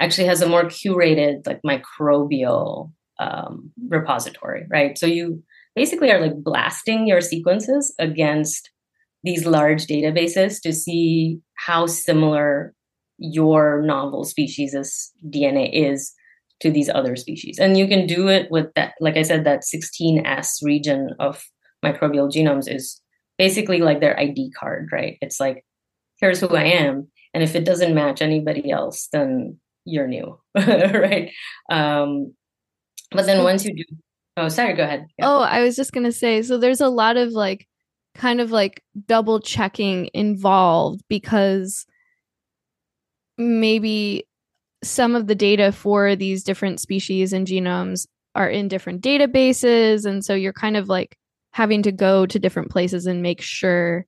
actually 0.00 0.26
has 0.26 0.42
a 0.42 0.48
more 0.48 0.64
curated 0.64 1.46
like 1.46 1.60
microbial 1.62 2.92
um, 3.18 3.70
repository, 3.88 4.66
right? 4.70 4.98
So 4.98 5.06
you 5.06 5.42
basically 5.74 6.10
are 6.10 6.20
like 6.20 6.42
blasting 6.42 7.06
your 7.06 7.20
sequences 7.20 7.94
against 7.98 8.70
these 9.22 9.46
large 9.46 9.86
databases 9.86 10.60
to 10.62 10.72
see 10.72 11.40
how 11.54 11.86
similar 11.86 12.74
your 13.18 13.80
novel 13.82 14.24
species' 14.24 15.12
DNA 15.28 15.70
is 15.72 16.12
to 16.60 16.70
these 16.70 16.88
other 16.88 17.16
species. 17.16 17.58
And 17.58 17.76
you 17.76 17.88
can 17.88 18.06
do 18.06 18.28
it 18.28 18.50
with 18.50 18.66
that, 18.74 18.94
like 19.00 19.16
I 19.16 19.22
said, 19.22 19.44
that 19.44 19.62
16S 19.62 20.62
region 20.62 21.10
of 21.18 21.42
microbial 21.84 22.32
genomes 22.32 22.72
is 22.72 23.00
basically 23.38 23.78
like 23.78 24.00
their 24.00 24.18
ID 24.18 24.52
card, 24.58 24.88
right? 24.92 25.16
It's 25.20 25.40
like, 25.40 25.64
here's 26.20 26.40
who 26.40 26.48
I 26.54 26.64
am. 26.64 27.08
And 27.32 27.42
if 27.42 27.54
it 27.54 27.64
doesn't 27.64 27.94
match 27.94 28.22
anybody 28.22 28.70
else, 28.70 29.08
then 29.12 29.58
you're 29.84 30.06
new, 30.06 30.38
right? 30.54 31.30
Um, 31.70 32.34
but 33.10 33.26
then 33.26 33.44
once 33.44 33.64
you 33.64 33.74
do, 33.74 33.84
oh, 34.36 34.48
sorry, 34.48 34.74
go 34.74 34.82
ahead. 34.84 35.06
Yeah. 35.18 35.28
Oh, 35.28 35.40
I 35.40 35.62
was 35.62 35.76
just 35.76 35.92
gonna 35.92 36.12
say, 36.12 36.42
so 36.42 36.58
there's 36.58 36.80
a 36.80 36.88
lot 36.88 37.16
of 37.16 37.32
like, 37.32 37.66
kind 38.14 38.40
of 38.40 38.50
like 38.52 38.82
double 39.06 39.40
checking 39.40 40.08
involved 40.14 41.02
because 41.08 41.84
maybe 43.36 44.26
some 44.84 45.14
of 45.14 45.26
the 45.26 45.34
data 45.34 45.72
for 45.72 46.14
these 46.14 46.44
different 46.44 46.78
species 46.78 47.32
and 47.32 47.46
genomes 47.46 48.06
are 48.34 48.48
in 48.48 48.68
different 48.68 49.02
databases, 49.02 50.04
and 50.06 50.24
so 50.24 50.34
you're 50.34 50.52
kind 50.52 50.76
of 50.76 50.88
like 50.88 51.16
having 51.52 51.82
to 51.82 51.92
go 51.92 52.26
to 52.26 52.38
different 52.38 52.70
places 52.70 53.06
and 53.06 53.22
make 53.22 53.40
sure 53.40 54.06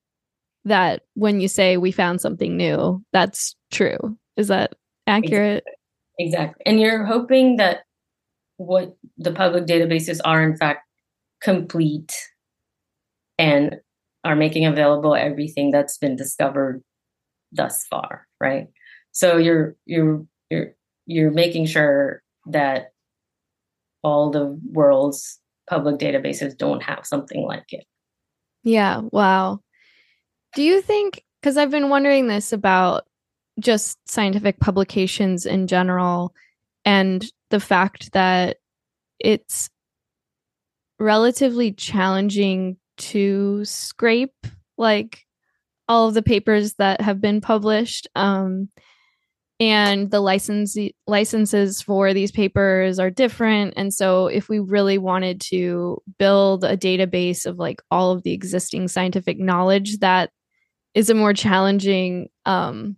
that 0.65 1.03
when 1.15 1.41
you 1.41 1.47
say 1.47 1.77
we 1.77 1.93
found 1.93 2.21
something 2.21 2.57
new, 2.57 3.03
that's 3.13 3.55
true. 3.71 4.19
Is 4.37 4.49
that 4.49 4.75
accurate. 5.07 5.65
Exactly. 6.19 6.27
exactly. 6.27 6.63
And 6.67 6.81
you're 6.81 7.05
hoping 7.05 7.57
that 7.57 7.81
what 8.57 8.97
the 9.19 9.33
public 9.33 9.67
databases 9.67 10.21
are, 10.25 10.43
in 10.43 10.57
fact, 10.57 10.83
complete 11.41 12.15
and 13.39 13.77
are 14.25 14.37
making 14.37 14.67
available 14.67 15.15
everything 15.15 15.71
that's 15.71 15.99
been 15.99 16.17
discovered 16.17 16.83
thus 17.53 17.85
far, 17.89 18.27
right? 18.41 18.67
So 19.13 19.37
you're 19.37 19.77
you're 19.85 20.27
you're 20.51 20.75
you're 21.07 21.31
making 21.31 21.67
sure 21.67 22.23
that 22.47 22.93
all 24.03 24.31
the 24.31 24.59
world's 24.73 25.41
public 25.69 25.99
databases 25.99 26.57
don't 26.57 26.83
have 26.83 27.05
something 27.05 27.43
like 27.43 27.73
it. 27.73 27.85
Yeah, 28.63 29.03
wow. 29.13 29.61
Do 30.55 30.63
you 30.63 30.81
think 30.81 31.25
because 31.41 31.57
I've 31.57 31.71
been 31.71 31.89
wondering 31.89 32.27
this 32.27 32.53
about 32.53 33.07
just 33.59 33.99
scientific 34.09 34.61
publications 34.61 35.47
in 35.47 35.67
general 35.67 36.35
and 36.85 37.25
the 37.51 37.61
fact 37.61 38.13
that 38.13 38.59
it's 39.19 39.71
relatively 40.99 41.73
challenging 41.73 42.77
to 42.97 43.65
scrape 43.65 44.47
like 44.79 45.25
all 45.89 46.09
of 46.09 46.15
the 46.15 46.23
papers 46.23 46.75
that 46.75 47.01
have 47.01 47.21
been 47.21 47.41
published 47.41 48.09
um, 48.15 48.69
and 49.59 50.11
the 50.11 50.21
license 50.21 50.77
licenses 51.07 51.81
for 51.81 52.13
these 52.13 52.31
papers 52.31 52.99
are 52.99 53.11
different. 53.11 53.75
And 53.77 53.93
so 53.93 54.27
if 54.27 54.49
we 54.49 54.59
really 54.59 54.99
wanted 54.99 55.41
to 55.43 56.03
build 56.19 56.65
a 56.65 56.77
database 56.77 57.47
of 57.47 57.59
like 57.59 57.81
all 57.91 58.11
of 58.11 58.23
the 58.23 58.33
existing 58.33 58.89
scientific 58.89 59.39
knowledge 59.39 59.99
that 59.99 60.31
is 60.95 61.09
a 61.09 61.15
more 61.15 61.33
challenging 61.33 62.29
um, 62.45 62.97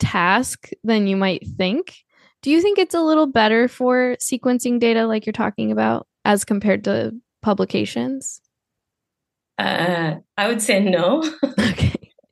task 0.00 0.70
than 0.82 1.06
you 1.06 1.16
might 1.16 1.46
think. 1.56 1.96
Do 2.42 2.50
you 2.50 2.60
think 2.60 2.78
it's 2.78 2.94
a 2.94 3.02
little 3.02 3.26
better 3.26 3.68
for 3.68 4.16
sequencing 4.20 4.80
data 4.80 5.06
like 5.06 5.26
you're 5.26 5.32
talking 5.32 5.70
about 5.70 6.06
as 6.24 6.44
compared 6.44 6.84
to 6.84 7.12
publications? 7.42 8.40
Uh, 9.58 10.14
i 10.38 10.48
would 10.48 10.62
say 10.62 10.80
no. 10.80 11.22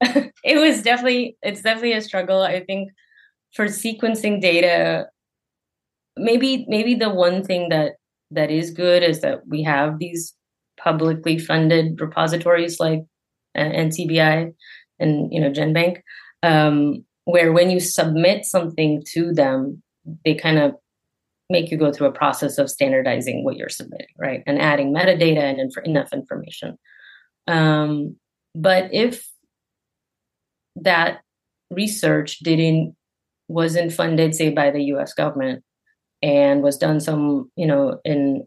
Okay. 0.01 0.33
It 0.45 0.57
was 0.57 0.83
definitely 0.83 1.37
it's 1.43 1.61
definitely 1.61 1.93
a 1.93 2.01
struggle. 2.01 2.43
I 2.43 2.65
think 2.65 2.91
for 3.53 3.67
sequencing 3.67 4.41
data 4.41 5.09
maybe 6.17 6.65
maybe 6.69 6.95
the 6.95 7.11
one 7.11 7.45
thing 7.45 7.69
that 7.69 7.95
that 8.31 8.51
is 8.51 8.71
good 8.71 9.03
is 9.03 9.21
that 9.21 9.47
we 9.47 9.63
have 9.63 9.99
these 9.99 10.35
publicly 10.79 11.39
funded 11.39 12.01
repositories 12.01 12.79
like 12.79 13.01
uh, 13.57 13.61
NCBI 13.61 14.53
and 14.99 15.33
you 15.33 15.41
know 15.41 15.51
GenBank, 15.51 16.01
um, 16.43 17.05
where 17.29 17.53
when 17.53 17.69
you 17.69 17.79
submit 17.79 18.47
something 18.47 19.03
to 19.07 19.35
them, 19.35 19.83
they 20.25 20.35
kind 20.35 20.59
of 20.59 20.75
make 21.51 21.71
you 21.71 21.77
go 21.77 21.93
through 21.93 22.07
a 22.07 22.13
process 22.13 22.57
of 22.57 22.71
standardizing 22.71 23.45
what 23.45 23.59
you're 23.59 23.69
submitting, 23.69 24.07
right, 24.17 24.43
and 24.47 24.59
adding 24.59 24.95
metadata 24.95 25.43
and 25.43 25.61
inf- 25.61 25.85
enough 25.85 26.11
information. 26.15 26.79
Um, 27.47 28.17
but 28.55 28.95
if 28.95 29.29
that 30.77 31.19
research 31.71 32.39
didn't 32.39 32.97
wasn't 33.47 33.93
funded, 33.93 34.35
say, 34.35 34.49
by 34.49 34.71
the 34.71 34.85
U.S. 34.85 35.13
government, 35.13 35.63
and 36.23 36.63
was 36.63 36.79
done 36.79 36.99
some, 36.99 37.51
you 37.57 37.67
know, 37.67 38.01
in 38.07 38.47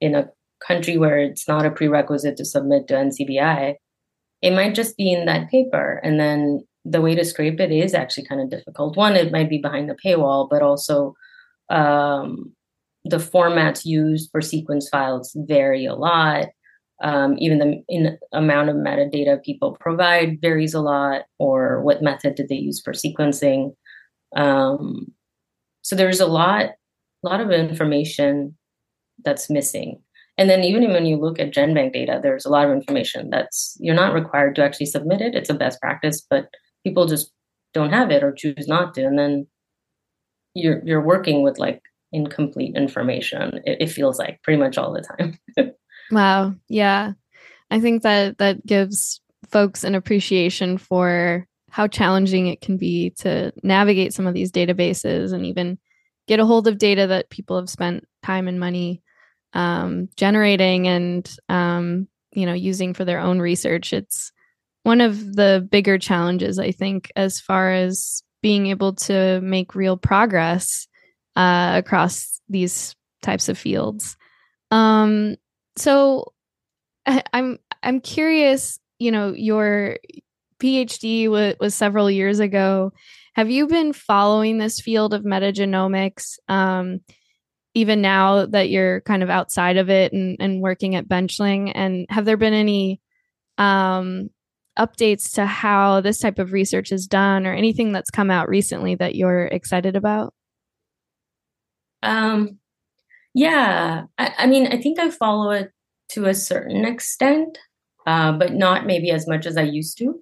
in 0.00 0.14
a 0.14 0.28
country 0.64 0.98
where 0.98 1.18
it's 1.18 1.48
not 1.48 1.66
a 1.66 1.70
prerequisite 1.72 2.36
to 2.36 2.44
submit 2.44 2.86
to 2.86 2.94
NCBI, 2.94 3.74
it 4.40 4.50
might 4.52 4.76
just 4.76 4.96
be 4.96 5.12
in 5.12 5.26
that 5.26 5.50
paper, 5.50 6.00
and 6.04 6.20
then 6.20 6.64
the 6.84 7.00
way 7.00 7.14
to 7.14 7.24
scrape 7.24 7.60
it 7.60 7.72
is 7.72 7.94
actually 7.94 8.26
kind 8.26 8.40
of 8.40 8.50
difficult. 8.50 8.96
One, 8.96 9.16
it 9.16 9.32
might 9.32 9.48
be 9.48 9.58
behind 9.58 9.88
the 9.88 9.96
paywall, 10.04 10.48
but 10.50 10.62
also 10.62 11.14
um, 11.70 12.52
the 13.04 13.16
formats 13.16 13.84
used 13.84 14.30
for 14.30 14.40
sequence 14.40 14.88
files 14.88 15.34
vary 15.34 15.86
a 15.86 15.94
lot. 15.94 16.48
Um, 17.02 17.36
even 17.38 17.58
the 17.58 17.82
in 17.88 18.18
amount 18.32 18.68
of 18.68 18.76
metadata 18.76 19.42
people 19.42 19.76
provide 19.80 20.40
varies 20.40 20.74
a 20.74 20.80
lot, 20.80 21.22
or 21.38 21.82
what 21.82 22.02
method 22.02 22.34
did 22.34 22.48
they 22.48 22.54
use 22.56 22.80
for 22.82 22.92
sequencing. 22.92 23.74
Um, 24.36 25.12
so 25.82 25.96
there's 25.96 26.20
a 26.20 26.26
lot, 26.26 26.70
lot 27.22 27.40
of 27.40 27.50
information 27.50 28.56
that's 29.24 29.50
missing. 29.50 30.00
And 30.36 30.50
then 30.50 30.64
even 30.64 30.90
when 30.90 31.06
you 31.06 31.16
look 31.16 31.38
at 31.38 31.52
GenBank 31.52 31.92
data, 31.92 32.20
there's 32.22 32.44
a 32.44 32.50
lot 32.50 32.66
of 32.66 32.72
information 32.72 33.30
that's 33.30 33.76
you're 33.80 33.94
not 33.94 34.14
required 34.14 34.54
to 34.56 34.64
actually 34.64 34.86
submit 34.86 35.20
it. 35.20 35.34
It's 35.34 35.50
a 35.50 35.54
best 35.54 35.80
practice, 35.80 36.24
but 36.28 36.48
people 36.84 37.06
just 37.06 37.32
don't 37.72 37.92
have 37.92 38.10
it 38.10 38.22
or 38.22 38.32
choose 38.32 38.68
not 38.68 38.94
to. 38.94 39.04
And 39.04 39.18
then 39.18 39.46
you're 40.54 40.82
you're 40.84 41.02
working 41.02 41.42
with 41.42 41.58
like 41.58 41.82
incomplete 42.12 42.76
information. 42.76 43.60
It, 43.64 43.82
it 43.82 43.90
feels 43.90 44.18
like 44.18 44.42
pretty 44.42 44.60
much 44.60 44.78
all 44.78 44.92
the 44.92 45.02
time. 45.02 45.38
wow. 46.10 46.54
Yeah. 46.68 47.12
I 47.70 47.80
think 47.80 48.02
that 48.02 48.38
that 48.38 48.64
gives 48.64 49.20
folks 49.50 49.84
an 49.84 49.94
appreciation 49.94 50.78
for 50.78 51.46
how 51.70 51.88
challenging 51.88 52.46
it 52.46 52.60
can 52.60 52.76
be 52.76 53.10
to 53.10 53.52
navigate 53.64 54.12
some 54.12 54.28
of 54.28 54.34
these 54.34 54.52
databases 54.52 55.32
and 55.32 55.44
even 55.44 55.76
get 56.28 56.40
a 56.40 56.46
hold 56.46 56.68
of 56.68 56.78
data 56.78 57.08
that 57.08 57.30
people 57.30 57.56
have 57.56 57.68
spent 57.68 58.06
time 58.22 58.46
and 58.46 58.60
money 58.60 59.02
um, 59.54 60.08
generating 60.16 60.86
and 60.86 61.36
um, 61.48 62.08
you 62.32 62.46
know 62.46 62.52
using 62.52 62.94
for 62.94 63.04
their 63.04 63.18
own 63.18 63.40
research 63.40 63.92
it's 63.92 64.32
one 64.84 65.00
of 65.00 65.34
the 65.34 65.66
bigger 65.70 65.98
challenges 65.98 66.58
i 66.58 66.70
think 66.70 67.10
as 67.16 67.40
far 67.40 67.72
as 67.72 68.22
being 68.42 68.68
able 68.68 68.94
to 68.94 69.40
make 69.40 69.74
real 69.74 69.96
progress 69.96 70.86
uh, 71.36 71.72
across 71.74 72.40
these 72.48 72.94
types 73.22 73.48
of 73.48 73.58
fields 73.58 74.16
um, 74.70 75.36
so 75.76 76.32
I, 77.06 77.22
i'm 77.32 77.58
i'm 77.82 78.00
curious 78.00 78.78
you 78.98 79.10
know 79.10 79.32
your 79.32 79.96
PhD 80.64 81.26
w- 81.26 81.54
was 81.60 81.74
several 81.74 82.10
years 82.10 82.40
ago. 82.40 82.92
Have 83.34 83.50
you 83.50 83.66
been 83.66 83.92
following 83.92 84.58
this 84.58 84.80
field 84.80 85.12
of 85.12 85.22
metagenomics 85.22 86.38
um, 86.48 87.00
even 87.74 88.00
now 88.00 88.46
that 88.46 88.70
you're 88.70 89.00
kind 89.02 89.22
of 89.22 89.30
outside 89.30 89.76
of 89.76 89.90
it 89.90 90.12
and, 90.12 90.36
and 90.40 90.62
working 90.62 90.94
at 90.94 91.08
Benchling? 91.08 91.72
And 91.74 92.06
have 92.08 92.24
there 92.24 92.36
been 92.36 92.54
any 92.54 93.00
um, 93.58 94.30
updates 94.78 95.32
to 95.34 95.46
how 95.46 96.00
this 96.00 96.18
type 96.18 96.38
of 96.38 96.52
research 96.52 96.92
is 96.92 97.06
done 97.06 97.46
or 97.46 97.52
anything 97.52 97.92
that's 97.92 98.10
come 98.10 98.30
out 98.30 98.48
recently 98.48 98.94
that 98.96 99.14
you're 99.14 99.46
excited 99.46 99.96
about? 99.96 100.34
Um, 102.02 102.58
yeah, 103.34 104.04
I, 104.18 104.32
I 104.38 104.46
mean, 104.46 104.66
I 104.66 104.80
think 104.80 104.98
I 104.98 105.10
follow 105.10 105.50
it 105.50 105.72
to 106.10 106.26
a 106.26 106.34
certain 106.34 106.84
extent, 106.84 107.58
uh, 108.06 108.32
but 108.32 108.52
not 108.52 108.86
maybe 108.86 109.10
as 109.10 109.26
much 109.26 109.46
as 109.46 109.56
I 109.56 109.62
used 109.62 109.98
to. 109.98 110.20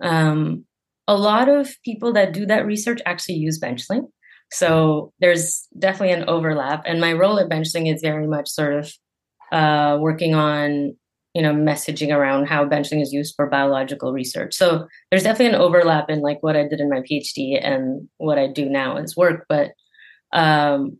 Um, 0.00 0.64
a 1.08 1.16
lot 1.16 1.48
of 1.48 1.74
people 1.84 2.12
that 2.12 2.32
do 2.32 2.46
that 2.46 2.66
research 2.66 3.00
actually 3.06 3.36
use 3.36 3.58
Benchling. 3.60 4.08
So 4.52 5.12
there's 5.18 5.66
definitely 5.78 6.14
an 6.14 6.28
overlap. 6.28 6.82
And 6.86 7.00
my 7.00 7.14
role 7.14 7.38
at 7.38 7.48
Benchling 7.48 7.92
is 7.92 8.02
very 8.02 8.26
much 8.26 8.48
sort 8.48 8.74
of 8.74 8.92
uh, 9.50 9.98
working 9.98 10.34
on, 10.34 10.96
you 11.34 11.42
know, 11.42 11.54
messaging 11.54 12.14
around 12.14 12.46
how 12.46 12.64
Benchling 12.64 13.02
is 13.02 13.12
used 13.12 13.34
for 13.34 13.48
biological 13.48 14.12
research. 14.12 14.54
So 14.54 14.86
there's 15.10 15.22
definitely 15.22 15.54
an 15.54 15.62
overlap 15.62 16.10
in 16.10 16.20
like 16.20 16.42
what 16.42 16.56
I 16.56 16.68
did 16.68 16.80
in 16.80 16.90
my 16.90 17.00
PhD 17.00 17.58
and 17.62 18.08
what 18.18 18.38
I 18.38 18.46
do 18.46 18.68
now 18.68 18.98
as 18.98 19.16
work. 19.16 19.46
But 19.48 19.72
um, 20.32 20.98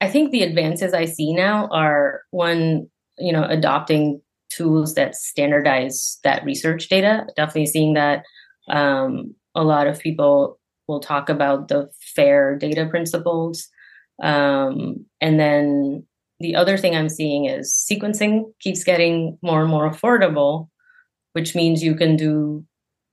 I 0.00 0.08
think 0.08 0.30
the 0.30 0.42
advances 0.42 0.94
I 0.94 1.06
see 1.06 1.34
now 1.34 1.68
are 1.72 2.22
one, 2.30 2.86
you 3.18 3.32
know, 3.32 3.44
adopting 3.44 4.20
tools 4.50 4.94
that 4.94 5.16
standardize 5.16 6.18
that 6.22 6.44
research 6.44 6.88
data. 6.88 7.26
Definitely 7.34 7.66
seeing 7.66 7.94
that 7.94 8.22
um, 8.68 9.34
a 9.54 9.64
lot 9.64 9.88
of 9.88 9.98
people 9.98 10.60
will 10.86 11.00
talk 11.00 11.28
about 11.28 11.68
the 11.68 11.88
FAIR 12.14 12.56
data 12.56 12.86
principles. 12.86 13.68
Um, 14.22 15.06
and 15.20 15.40
then 15.40 16.06
the 16.40 16.54
other 16.54 16.76
thing 16.76 16.94
I'm 16.94 17.08
seeing 17.08 17.46
is 17.46 17.72
sequencing 17.72 18.44
keeps 18.60 18.84
getting 18.84 19.38
more 19.42 19.62
and 19.62 19.70
more 19.70 19.90
affordable, 19.90 20.68
which 21.32 21.54
means 21.54 21.82
you 21.82 21.94
can 21.94 22.16
do 22.16 22.64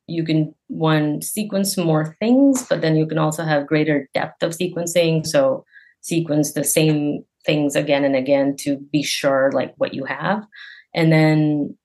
you 0.07 0.25
can 0.25 0.53
one 0.67 1.21
sequence 1.21 1.77
more 1.77 2.17
things, 2.19 2.65
but 2.67 2.81
then 2.81 2.97
you 2.97 3.07
can 3.07 3.17
also 3.17 3.45
have 3.45 3.67
greater 3.67 4.09
depth 4.13 4.43
of 4.43 4.51
sequencing. 4.51 5.25
So 5.25 5.63
sequence 6.01 6.51
the 6.51 6.65
same 6.65 7.23
things 7.45 7.75
again 7.75 8.03
and 8.03 8.15
again 8.15 8.57
to 8.57 8.77
be 8.91 9.01
sure 9.01 9.51
like 9.53 9.73
what 9.77 9.93
you 9.93 10.03
have 10.03 10.43
and 10.93 11.12
then 11.12 11.77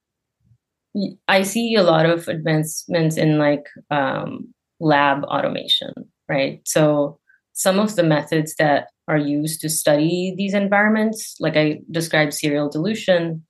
I 1.29 1.43
see 1.43 1.75
a 1.75 1.83
lot 1.83 2.07
of 2.07 2.29
advancements 2.29 3.17
in 3.17 3.39
like 3.39 3.67
um, 3.91 4.53
lab 4.81 5.25
automation, 5.25 5.93
right? 6.29 6.61
So 6.65 7.19
some 7.59 7.81
of 7.81 7.97
the 7.97 8.05
methods 8.05 8.55
that 8.61 8.87
are 9.09 9.19
used 9.19 9.61
to 9.61 9.69
study 9.69 10.33
these 10.37 10.55
environments, 10.55 11.35
like 11.41 11.57
I 11.57 11.81
described 11.91 12.33
serial 12.33 12.71
dilution, 12.71 13.45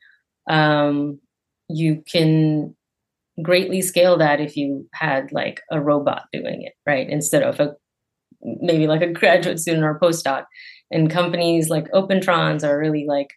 um, 0.49 1.21
you 1.69 2.03
can 2.11 2.75
greatly 3.43 3.83
scale 3.83 4.17
that 4.17 4.41
if 4.41 4.57
you 4.57 4.89
had 4.95 5.31
like 5.31 5.61
a 5.71 5.79
robot 5.79 6.23
doing 6.33 6.63
it, 6.63 6.73
right? 6.87 7.07
Instead 7.07 7.43
of 7.43 7.61
a 7.61 7.75
maybe 8.43 8.87
like 8.87 9.03
a 9.03 9.13
graduate 9.21 9.61
student 9.61 9.85
or 9.85 9.99
postdoc. 10.01 10.47
And 10.91 11.11
companies 11.11 11.69
like 11.69 11.93
Opentrons 11.93 12.67
are 12.67 12.79
really 12.79 13.05
like 13.07 13.35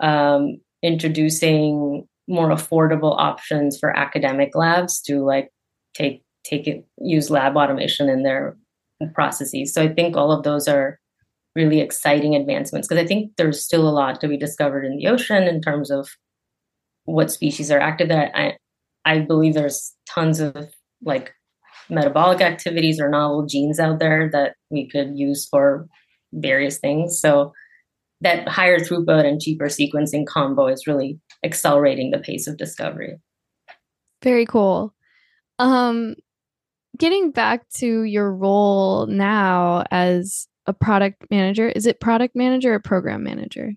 um, 0.00 0.60
introducing 0.80 2.06
more 2.28 2.50
affordable 2.50 3.18
options 3.18 3.78
for 3.80 3.90
academic 3.98 4.54
labs 4.54 5.00
to 5.02 5.24
like 5.24 5.50
take 5.92 6.22
take 6.44 6.68
it 6.68 6.86
use 6.98 7.30
lab 7.30 7.56
automation 7.56 8.08
in 8.08 8.22
their 8.22 8.56
processes 9.12 9.72
so 9.72 9.82
i 9.82 9.88
think 9.88 10.16
all 10.16 10.32
of 10.32 10.42
those 10.42 10.68
are 10.68 10.98
really 11.54 11.80
exciting 11.80 12.34
advancements 12.34 12.88
because 12.88 13.02
i 13.02 13.06
think 13.06 13.30
there's 13.36 13.64
still 13.64 13.88
a 13.88 13.90
lot 13.90 14.20
to 14.20 14.28
be 14.28 14.36
discovered 14.36 14.84
in 14.84 14.96
the 14.96 15.06
ocean 15.06 15.44
in 15.44 15.60
terms 15.60 15.90
of 15.90 16.08
what 17.04 17.30
species 17.30 17.70
are 17.70 17.80
active 17.80 18.08
there 18.08 18.30
i 18.34 18.56
i 19.04 19.18
believe 19.18 19.54
there's 19.54 19.94
tons 20.08 20.40
of 20.40 20.56
like 21.02 21.32
metabolic 21.90 22.40
activities 22.40 22.98
or 22.98 23.08
novel 23.08 23.44
genes 23.44 23.78
out 23.78 23.98
there 23.98 24.30
that 24.30 24.54
we 24.70 24.88
could 24.88 25.18
use 25.18 25.46
for 25.50 25.86
various 26.32 26.78
things 26.78 27.20
so 27.20 27.52
that 28.20 28.48
higher 28.48 28.78
throughput 28.78 29.26
and 29.26 29.40
cheaper 29.40 29.66
sequencing 29.66 30.26
combo 30.26 30.66
is 30.66 30.86
really 30.86 31.18
accelerating 31.44 32.10
the 32.10 32.18
pace 32.18 32.46
of 32.46 32.56
discovery. 32.56 33.18
Very 34.22 34.46
cool. 34.46 34.94
Um, 35.58 36.16
getting 36.96 37.30
back 37.30 37.68
to 37.76 38.02
your 38.02 38.32
role 38.32 39.06
now 39.06 39.84
as 39.90 40.46
a 40.66 40.72
product 40.72 41.24
manager, 41.30 41.68
is 41.68 41.86
it 41.86 42.00
product 42.00 42.34
manager 42.34 42.74
or 42.74 42.80
program 42.80 43.22
manager? 43.22 43.72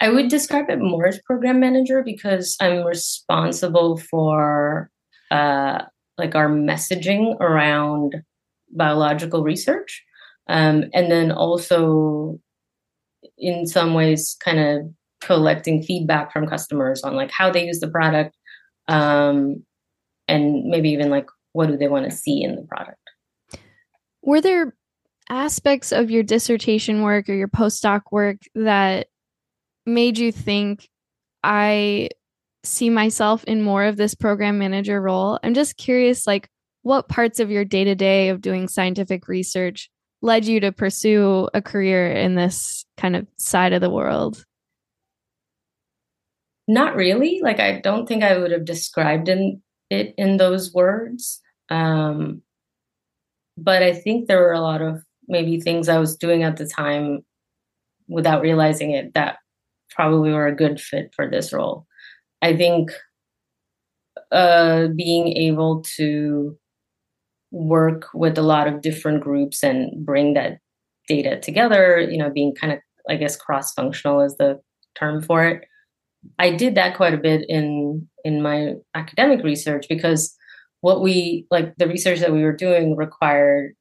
I 0.00 0.08
would 0.08 0.28
describe 0.28 0.70
it 0.70 0.78
more 0.78 1.06
as 1.06 1.20
program 1.26 1.60
manager 1.60 2.02
because 2.02 2.56
I'm 2.60 2.84
responsible 2.84 3.98
for 3.98 4.90
uh, 5.30 5.82
like 6.16 6.34
our 6.34 6.48
messaging 6.48 7.38
around 7.40 8.14
biological 8.74 9.42
research, 9.42 10.02
um, 10.48 10.84
and 10.94 11.10
then 11.10 11.32
also 11.32 12.40
in 13.36 13.66
some 13.66 13.94
ways 13.94 14.36
kind 14.42 14.58
of 14.58 14.90
collecting 15.20 15.82
feedback 15.82 16.32
from 16.32 16.46
customers 16.46 17.02
on 17.02 17.14
like 17.14 17.30
how 17.30 17.50
they 17.50 17.66
use 17.66 17.80
the 17.80 17.88
product, 17.88 18.34
um, 18.88 19.62
and 20.28 20.64
maybe 20.64 20.90
even 20.90 21.10
like 21.10 21.26
what 21.52 21.68
do 21.68 21.76
they 21.76 21.88
want 21.88 22.04
to 22.04 22.16
see 22.16 22.42
in 22.42 22.56
the 22.56 22.62
product. 22.62 22.98
Were 24.22 24.40
there 24.40 24.74
aspects 25.28 25.92
of 25.92 26.10
your 26.10 26.22
dissertation 26.22 27.02
work 27.02 27.28
or 27.28 27.34
your 27.34 27.48
postdoc 27.48 28.02
work 28.10 28.38
that 28.54 29.08
made 29.86 30.18
you 30.18 30.32
think 30.32 30.88
I 31.42 32.10
see 32.62 32.90
myself 32.90 33.44
in 33.44 33.62
more 33.62 33.84
of 33.84 33.96
this 33.96 34.14
program 34.14 34.58
manager 34.58 35.00
role? 35.00 35.38
I'm 35.42 35.54
just 35.54 35.76
curious, 35.76 36.26
like, 36.26 36.48
what 36.82 37.08
parts 37.08 37.40
of 37.40 37.50
your 37.50 37.64
day 37.64 37.84
to 37.84 37.94
day 37.94 38.28
of 38.28 38.40
doing 38.40 38.68
scientific 38.68 39.28
research 39.28 39.90
led 40.22 40.44
you 40.44 40.60
to 40.60 40.72
pursue 40.72 41.48
a 41.54 41.62
career 41.62 42.12
in 42.12 42.34
this 42.34 42.84
kind 42.96 43.16
of 43.16 43.26
side 43.38 43.72
of 43.72 43.80
the 43.80 43.90
world? 43.90 44.44
Not 46.68 46.94
really. 46.94 47.40
Like, 47.42 47.58
I 47.58 47.80
don't 47.80 48.06
think 48.06 48.22
I 48.22 48.38
would 48.38 48.52
have 48.52 48.64
described 48.64 49.28
in, 49.28 49.62
it 49.90 50.14
in 50.16 50.36
those 50.36 50.72
words. 50.72 51.40
Um, 51.68 52.42
but 53.56 53.82
I 53.82 53.92
think 53.92 54.26
there 54.26 54.38
were 54.38 54.52
a 54.52 54.60
lot 54.60 54.80
of 54.80 55.02
maybe 55.28 55.60
things 55.60 55.88
I 55.88 55.98
was 55.98 56.16
doing 56.16 56.42
at 56.42 56.56
the 56.56 56.66
time 56.66 57.24
without 58.08 58.42
realizing 58.42 58.92
it 58.92 59.14
that 59.14 59.36
probably 59.90 60.32
were 60.32 60.46
a 60.46 60.54
good 60.54 60.80
fit 60.80 61.12
for 61.14 61.28
this 61.28 61.52
role. 61.52 61.86
I 62.42 62.56
think 62.56 62.90
uh, 64.32 64.88
being 64.96 65.28
able 65.36 65.82
to 65.96 66.56
work 67.50 68.08
with 68.14 68.38
a 68.38 68.42
lot 68.42 68.68
of 68.68 68.80
different 68.80 69.22
groups 69.22 69.62
and 69.62 70.04
bring 70.04 70.34
that 70.34 70.58
data 71.08 71.38
together, 71.40 72.00
you 72.00 72.16
know, 72.16 72.30
being 72.30 72.54
kind 72.54 72.72
of, 72.72 72.78
I 73.08 73.16
guess, 73.16 73.36
cross 73.36 73.72
functional 73.72 74.20
is 74.20 74.36
the 74.36 74.60
term 74.94 75.20
for 75.20 75.44
it. 75.44 75.64
I 76.38 76.50
did 76.50 76.74
that 76.74 76.96
quite 76.96 77.14
a 77.14 77.18
bit 77.18 77.48
in 77.48 78.08
in 78.24 78.42
my 78.42 78.74
academic 78.94 79.42
research 79.42 79.86
because 79.88 80.34
what 80.80 81.02
we 81.02 81.46
like 81.50 81.74
the 81.76 81.88
research 81.88 82.20
that 82.20 82.32
we 82.32 82.42
were 82.42 82.56
doing 82.56 82.96
required 82.96 83.74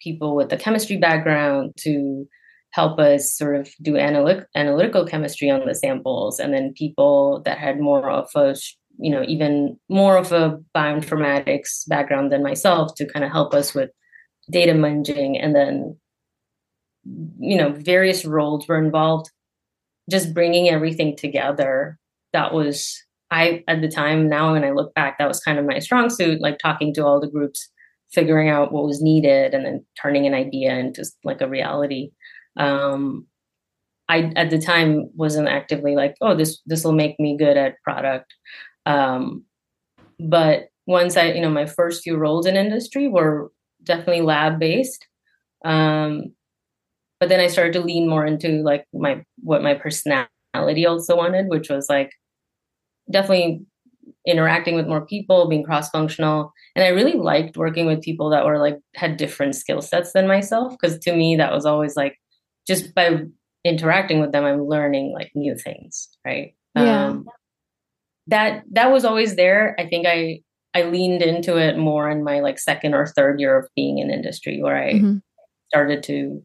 people 0.00 0.36
with 0.36 0.52
a 0.52 0.56
chemistry 0.56 0.96
background 0.96 1.72
to 1.78 2.26
help 2.70 2.98
us 2.98 3.32
sort 3.32 3.56
of 3.56 3.70
do 3.80 3.96
analytic, 3.96 4.46
analytical 4.54 5.06
chemistry 5.06 5.50
on 5.50 5.64
the 5.64 5.74
samples 5.74 6.38
and 6.38 6.52
then 6.52 6.74
people 6.74 7.40
that 7.44 7.58
had 7.58 7.80
more 7.80 8.10
of 8.10 8.28
a 8.34 8.54
you 8.98 9.10
know 9.10 9.24
even 9.26 9.78
more 9.88 10.16
of 10.16 10.32
a 10.32 10.58
bioinformatics 10.74 11.88
background 11.88 12.32
than 12.32 12.42
myself 12.42 12.94
to 12.94 13.06
kind 13.06 13.24
of 13.24 13.30
help 13.30 13.54
us 13.54 13.74
with 13.74 13.90
data 14.50 14.72
munging 14.72 15.38
and 15.42 15.54
then 15.54 15.96
you 17.38 17.56
know 17.56 17.72
various 17.72 18.24
roles 18.24 18.66
were 18.68 18.82
involved 18.82 19.30
just 20.10 20.34
bringing 20.34 20.68
everything 20.68 21.16
together 21.16 21.98
that 22.32 22.52
was 22.52 23.02
i 23.30 23.62
at 23.68 23.80
the 23.80 23.88
time 23.88 24.28
now 24.28 24.52
when 24.52 24.64
i 24.64 24.70
look 24.70 24.94
back 24.94 25.18
that 25.18 25.28
was 25.28 25.40
kind 25.40 25.58
of 25.58 25.66
my 25.66 25.78
strong 25.78 26.10
suit 26.10 26.40
like 26.40 26.58
talking 26.58 26.92
to 26.94 27.04
all 27.04 27.20
the 27.20 27.30
groups 27.30 27.68
figuring 28.12 28.48
out 28.48 28.72
what 28.72 28.84
was 28.84 29.02
needed 29.02 29.52
and 29.52 29.64
then 29.64 29.84
turning 30.00 30.26
an 30.26 30.34
idea 30.34 30.74
into 30.74 31.04
like 31.24 31.40
a 31.40 31.48
reality 31.48 32.10
um, 32.56 33.26
I 34.08 34.32
at 34.36 34.50
the 34.50 34.58
time 34.58 35.10
wasn't 35.14 35.48
actively 35.48 35.94
like, 35.94 36.16
oh, 36.20 36.36
this 36.36 36.60
this 36.66 36.84
will 36.84 36.92
make 36.92 37.18
me 37.18 37.36
good 37.36 37.56
at 37.56 37.82
product. 37.82 38.32
Um, 38.84 39.44
but 40.20 40.68
once 40.86 41.16
I, 41.16 41.32
you 41.32 41.40
know, 41.40 41.50
my 41.50 41.66
first 41.66 42.02
few 42.02 42.16
roles 42.16 42.46
in 42.46 42.56
industry 42.56 43.08
were 43.08 43.50
definitely 43.82 44.22
lab 44.22 44.60
based. 44.60 45.04
Um, 45.64 46.34
but 47.20 47.28
then 47.28 47.40
I 47.40 47.46
started 47.46 47.72
to 47.74 47.80
lean 47.80 48.08
more 48.08 48.26
into 48.26 48.62
like 48.62 48.84
my 48.92 49.22
what 49.42 49.62
my 49.62 49.74
personality 49.74 50.86
also 50.86 51.16
wanted, 51.16 51.46
which 51.48 51.70
was 51.70 51.88
like 51.88 52.12
definitely 53.10 53.64
interacting 54.26 54.74
with 54.74 54.86
more 54.86 55.06
people, 55.06 55.48
being 55.48 55.64
cross 55.64 55.88
functional. 55.90 56.52
And 56.74 56.84
I 56.84 56.88
really 56.88 57.14
liked 57.14 57.56
working 57.56 57.86
with 57.86 58.02
people 58.02 58.30
that 58.30 58.44
were 58.44 58.58
like 58.58 58.78
had 58.94 59.16
different 59.16 59.54
skill 59.54 59.80
sets 59.80 60.12
than 60.12 60.26
myself. 60.26 60.74
Cause 60.82 60.98
to 61.00 61.14
me, 61.14 61.36
that 61.36 61.52
was 61.52 61.64
always 61.64 61.96
like 61.96 62.16
just 62.66 62.94
by 62.94 63.20
interacting 63.64 64.20
with 64.20 64.32
them, 64.32 64.44
I'm 64.44 64.66
learning 64.66 65.12
like 65.12 65.30
new 65.34 65.56
things. 65.56 66.08
Right. 66.24 66.54
Yeah. 66.74 67.06
Um, 67.06 67.26
that, 68.26 68.64
that 68.72 68.90
was 68.90 69.04
always 69.04 69.36
there. 69.36 69.76
I 69.78 69.86
think 69.86 70.06
I, 70.06 70.40
I 70.74 70.82
leaned 70.82 71.22
into 71.22 71.56
it 71.56 71.78
more 71.78 72.10
in 72.10 72.24
my 72.24 72.40
like 72.40 72.58
second 72.58 72.94
or 72.94 73.06
third 73.06 73.40
year 73.40 73.58
of 73.58 73.68
being 73.76 73.98
in 73.98 74.10
industry 74.10 74.60
where 74.60 74.76
I 74.76 74.94
mm-hmm. 74.94 75.16
started 75.68 76.02
to 76.04 76.42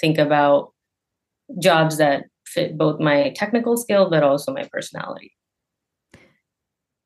think 0.00 0.18
about 0.18 0.72
jobs 1.58 1.98
that 1.98 2.24
fit 2.46 2.76
both 2.76 3.00
my 3.00 3.32
technical 3.36 3.76
skill 3.76 4.10
but 4.10 4.22
also 4.22 4.52
my 4.52 4.68
personality. 4.72 5.32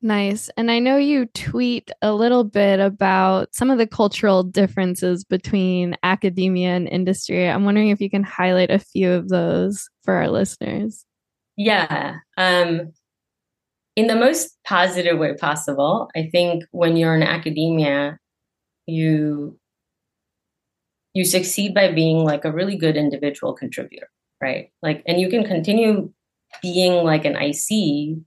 Nice. 0.01 0.49
And 0.57 0.69
I 0.69 0.79
know 0.79 0.97
you 0.97 1.27
tweet 1.27 1.89
a 2.01 2.13
little 2.13 2.43
bit 2.43 2.81
about 2.81 3.55
some 3.55 3.71
of 3.71 3.77
the 3.77 3.87
cultural 3.87 4.43
differences 4.43 5.23
between 5.23 5.95
academia 6.03 6.71
and 6.71 6.89
industry. 6.89 7.47
I'm 7.47 7.63
wondering 7.63 7.87
if 7.87 8.01
you 8.01 8.09
can 8.09 8.23
highlight 8.23 8.69
a 8.69 8.79
few 8.79 9.09
of 9.09 9.29
those 9.29 9.89
for 10.03 10.15
our 10.15 10.29
listeners. 10.29 11.05
Yeah. 11.55 12.17
Um, 12.35 12.91
in 13.95 14.07
the 14.07 14.15
most 14.15 14.57
positive 14.65 15.19
way 15.19 15.35
possible, 15.35 16.09
I 16.17 16.27
think 16.29 16.65
when 16.71 16.97
you're 16.97 17.15
in 17.15 17.23
academia, 17.23 18.17
you 18.85 19.57
you 21.13 21.25
succeed 21.25 21.73
by 21.73 21.91
being 21.91 22.23
like 22.23 22.45
a 22.45 22.51
really 22.51 22.75
good 22.75 22.97
individual 22.97 23.53
contributor, 23.53 24.09
right? 24.41 24.71
Like 24.81 25.03
and 25.05 25.19
you 25.19 25.29
can 25.29 25.43
continue 25.43 26.11
being 26.61 27.03
like 27.03 27.25
an 27.25 27.35
IC 27.35 28.17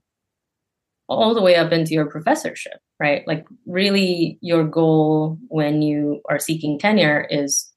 all 1.07 1.33
the 1.33 1.41
way 1.41 1.55
up 1.55 1.71
into 1.71 1.93
your 1.93 2.05
professorship, 2.05 2.79
right? 2.99 3.25
Like, 3.27 3.45
really, 3.65 4.37
your 4.41 4.63
goal 4.65 5.37
when 5.47 5.81
you 5.81 6.21
are 6.29 6.39
seeking 6.39 6.77
tenure 6.77 7.25
is 7.29 7.71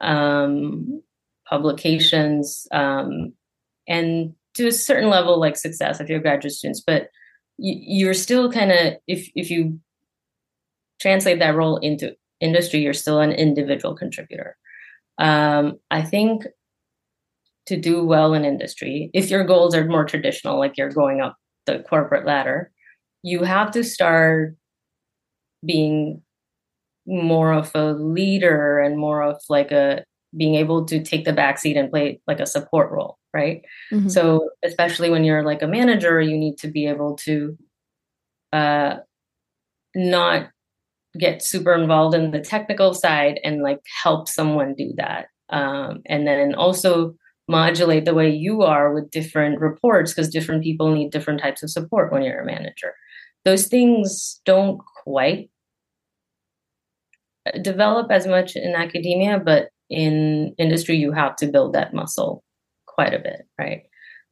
um, 0.00 1.02
publications 1.48 2.66
um, 2.72 3.32
and 3.88 4.34
to 4.54 4.68
a 4.68 4.72
certain 4.72 5.10
level, 5.10 5.40
like 5.40 5.56
success 5.56 6.00
if 6.00 6.08
you're 6.08 6.20
graduate 6.20 6.52
students. 6.52 6.82
But 6.86 7.08
you're 7.58 8.14
still 8.14 8.50
kind 8.50 8.72
of, 8.72 8.94
if 9.06 9.28
if 9.34 9.50
you 9.50 9.80
translate 11.00 11.40
that 11.40 11.54
role 11.54 11.78
into 11.78 12.14
industry, 12.42 12.80
you're 12.80 12.92
still 12.92 13.20
an 13.20 13.32
individual 13.32 13.94
contributor. 13.94 14.56
Um, 15.18 15.78
I 15.90 16.02
think 16.02 16.44
to 17.66 17.76
do 17.78 18.04
well 18.04 18.34
in 18.34 18.44
industry, 18.44 19.10
if 19.14 19.30
your 19.30 19.44
goals 19.44 19.74
are 19.74 19.84
more 19.84 20.04
traditional, 20.04 20.58
like 20.58 20.76
you're 20.76 20.90
going 20.90 21.20
up 21.20 21.36
the 21.66 21.78
corporate 21.88 22.26
ladder, 22.26 22.70
you 23.22 23.44
have 23.44 23.70
to 23.70 23.84
start 23.84 24.56
being 25.64 26.20
more 27.06 27.52
of 27.52 27.70
a 27.74 27.92
leader 27.92 28.78
and 28.78 28.98
more 28.98 29.22
of 29.22 29.40
like 29.48 29.70
a 29.70 30.04
being 30.36 30.54
able 30.54 30.84
to 30.86 31.02
take 31.02 31.24
the 31.24 31.32
backseat 31.32 31.78
and 31.78 31.90
play 31.90 32.20
like 32.26 32.40
a 32.40 32.46
support 32.46 32.90
role, 32.90 33.18
right? 33.34 33.62
Mm-hmm. 33.92 34.08
So 34.08 34.50
especially 34.64 35.10
when 35.10 35.24
you're 35.24 35.44
like 35.44 35.62
a 35.62 35.68
manager, 35.68 36.20
you 36.20 36.36
need 36.36 36.58
to 36.58 36.68
be 36.68 36.86
able 36.86 37.16
to 37.16 37.56
uh, 38.52 38.96
not 39.94 40.48
get 41.18 41.42
super 41.42 41.74
involved 41.74 42.14
in 42.14 42.30
the 42.30 42.40
technical 42.40 42.94
side 42.94 43.38
and 43.44 43.62
like 43.62 43.80
help 44.02 44.28
someone 44.28 44.74
do 44.74 44.92
that. 44.96 45.26
Um, 45.50 46.02
and 46.06 46.26
then 46.26 46.54
also 46.54 47.14
modulate 47.48 48.04
the 48.04 48.14
way 48.14 48.30
you 48.30 48.62
are 48.62 48.94
with 48.94 49.10
different 49.10 49.60
reports 49.60 50.12
because 50.12 50.28
different 50.28 50.62
people 50.62 50.94
need 50.94 51.10
different 51.10 51.40
types 51.40 51.62
of 51.62 51.70
support 51.70 52.12
when 52.12 52.22
you're 52.22 52.40
a 52.40 52.46
manager. 52.46 52.94
Those 53.44 53.66
things 53.66 54.40
don't 54.44 54.80
quite 55.02 55.50
develop 57.60 58.10
as 58.10 58.26
much 58.26 58.56
in 58.56 58.74
academia, 58.74 59.38
but 59.38 59.68
in 59.90 60.54
industry, 60.58 60.96
you 60.96 61.12
have 61.12 61.36
to 61.36 61.46
build 61.46 61.74
that 61.74 61.92
muscle 61.92 62.42
quite 62.86 63.12
a 63.12 63.18
bit, 63.18 63.42
right? 63.58 63.82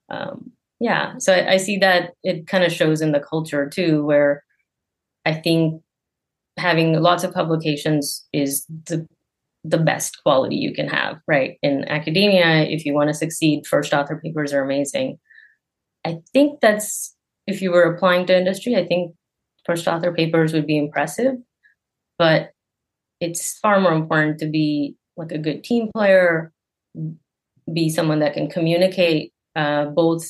Um, 0.09 0.53
yeah, 0.79 1.19
so 1.19 1.35
I, 1.35 1.53
I 1.53 1.57
see 1.59 1.77
that 1.79 2.12
it 2.23 2.47
kind 2.47 2.64
of 2.64 2.73
shows 2.73 3.03
in 3.03 3.12
the 3.12 3.21
culture 3.21 3.69
too, 3.69 4.05
where 4.05 4.45
I 5.27 5.35
think 5.35 5.83
having 6.61 7.01
lots 7.01 7.25
of 7.25 7.33
publications 7.33 8.27
is 8.33 8.66
the 8.87 9.07
the 9.62 9.79
best 9.79 10.23
quality 10.23 10.57
you 10.57 10.73
can 10.73 10.88
have, 10.88 11.20
right? 11.27 11.59
In 11.62 11.85
academia, 11.88 12.62
if 12.62 12.87
you 12.87 12.94
want 12.94 13.09
to 13.09 13.14
succeed, 13.14 13.66
first 13.66 13.92
author 13.92 14.18
papers 14.23 14.55
are 14.55 14.62
amazing. 14.62 15.18
I 16.05 16.20
think 16.33 16.61
that's 16.61 17.14
if 17.46 17.61
you 17.61 17.70
were 17.70 17.83
applying 17.83 18.27
to 18.27 18.37
industry, 18.37 18.75
I 18.75 18.87
think 18.87 19.14
first 19.66 19.87
author 19.87 20.12
papers 20.12 20.55
would 20.55 20.66
be 20.66 20.79
impressive, 20.79 21.35
but 22.18 22.53
it's 23.20 23.59
far 23.59 23.81
more 23.81 23.92
important 23.92 24.38
to 24.38 24.49
be 24.49 24.96
like 25.16 25.33
a 25.33 25.38
good 25.38 25.62
team 25.62 25.90
player, 25.94 26.53
be 27.70 27.90
someone 27.90 28.20
that 28.20 28.33
can 28.33 28.49
communicate 28.49 29.33
uh, 29.57 29.87
both 29.87 30.25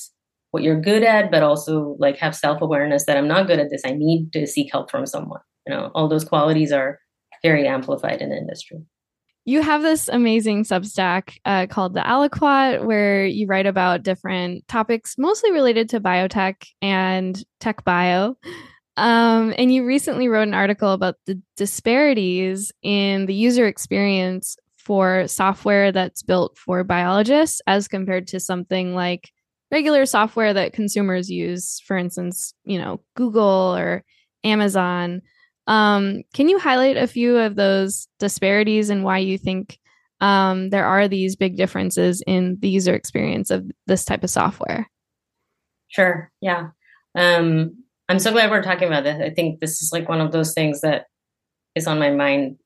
what 0.51 0.63
you're 0.63 0.81
good 0.81 1.03
at, 1.03 1.31
but 1.31 1.41
also 1.41 1.95
like 1.99 2.17
have 2.17 2.35
self 2.35 2.61
awareness 2.61 3.05
that 3.05 3.15
I'm 3.15 3.29
not 3.29 3.47
good 3.47 3.59
at 3.59 3.69
this. 3.69 3.83
I 3.85 3.91
need 3.91 4.33
to 4.33 4.45
seek 4.45 4.71
help 4.71 4.91
from 4.91 5.05
someone. 5.05 5.39
You 5.67 5.73
know, 5.73 5.91
all 5.93 6.07
those 6.07 6.25
qualities 6.25 6.71
are 6.71 6.99
very 7.43 7.67
amplified 7.67 8.21
in 8.21 8.29
the 8.29 8.37
industry. 8.37 8.79
You 9.45 9.63
have 9.63 9.81
this 9.81 10.07
amazing 10.07 10.65
Substack 10.65 11.37
uh, 11.45 11.65
called 11.65 11.95
the 11.95 12.01
Aliquot, 12.01 12.85
where 12.85 13.25
you 13.25 13.47
write 13.47 13.65
about 13.65 14.03
different 14.03 14.67
topics, 14.67 15.15
mostly 15.17 15.51
related 15.51 15.89
to 15.89 15.99
biotech 15.99 16.67
and 16.81 17.43
tech 17.59 17.83
bio. 17.83 18.37
Um, 18.97 19.53
and 19.57 19.73
you 19.73 19.83
recently 19.83 20.27
wrote 20.27 20.47
an 20.47 20.53
article 20.53 20.93
about 20.93 21.15
the 21.25 21.41
disparities 21.57 22.71
in 22.83 23.25
the 23.25 23.33
user 23.33 23.65
experience 23.65 24.57
for 24.77 25.27
software 25.27 25.91
that's 25.91 26.21
built 26.21 26.57
for 26.57 26.83
biologists 26.83 27.61
as 27.65 27.87
compared 27.87 28.27
to 28.27 28.39
something 28.39 28.93
like 28.93 29.31
regular 29.71 30.05
software 30.05 30.53
that 30.53 30.73
consumers 30.73 31.31
use, 31.31 31.79
for 31.79 31.97
instance, 31.97 32.53
you 32.63 32.77
know, 32.77 33.01
Google 33.15 33.75
or 33.75 34.03
Amazon. 34.43 35.21
Um, 35.71 36.23
can 36.33 36.49
you 36.49 36.59
highlight 36.59 36.97
a 36.97 37.07
few 37.07 37.37
of 37.37 37.55
those 37.55 38.09
disparities 38.19 38.89
and 38.89 39.05
why 39.05 39.19
you 39.19 39.37
think 39.37 39.79
um, 40.19 40.69
there 40.69 40.83
are 40.83 41.07
these 41.07 41.37
big 41.37 41.55
differences 41.55 42.21
in 42.27 42.57
the 42.59 42.67
user 42.67 42.93
experience 42.93 43.49
of 43.49 43.71
this 43.87 44.03
type 44.03 44.21
of 44.25 44.29
software? 44.29 44.91
Sure. 45.87 46.29
Yeah. 46.41 46.71
Um, 47.15 47.85
I'm 48.09 48.19
so 48.19 48.33
glad 48.33 48.51
we're 48.51 48.61
talking 48.61 48.89
about 48.89 49.05
this. 49.05 49.21
I 49.21 49.29
think 49.29 49.61
this 49.61 49.81
is 49.81 49.93
like 49.93 50.09
one 50.09 50.19
of 50.19 50.33
those 50.33 50.53
things 50.53 50.81
that 50.81 51.05
is 51.73 51.87
on 51.87 51.99
my 51.99 52.11
mind 52.11 52.57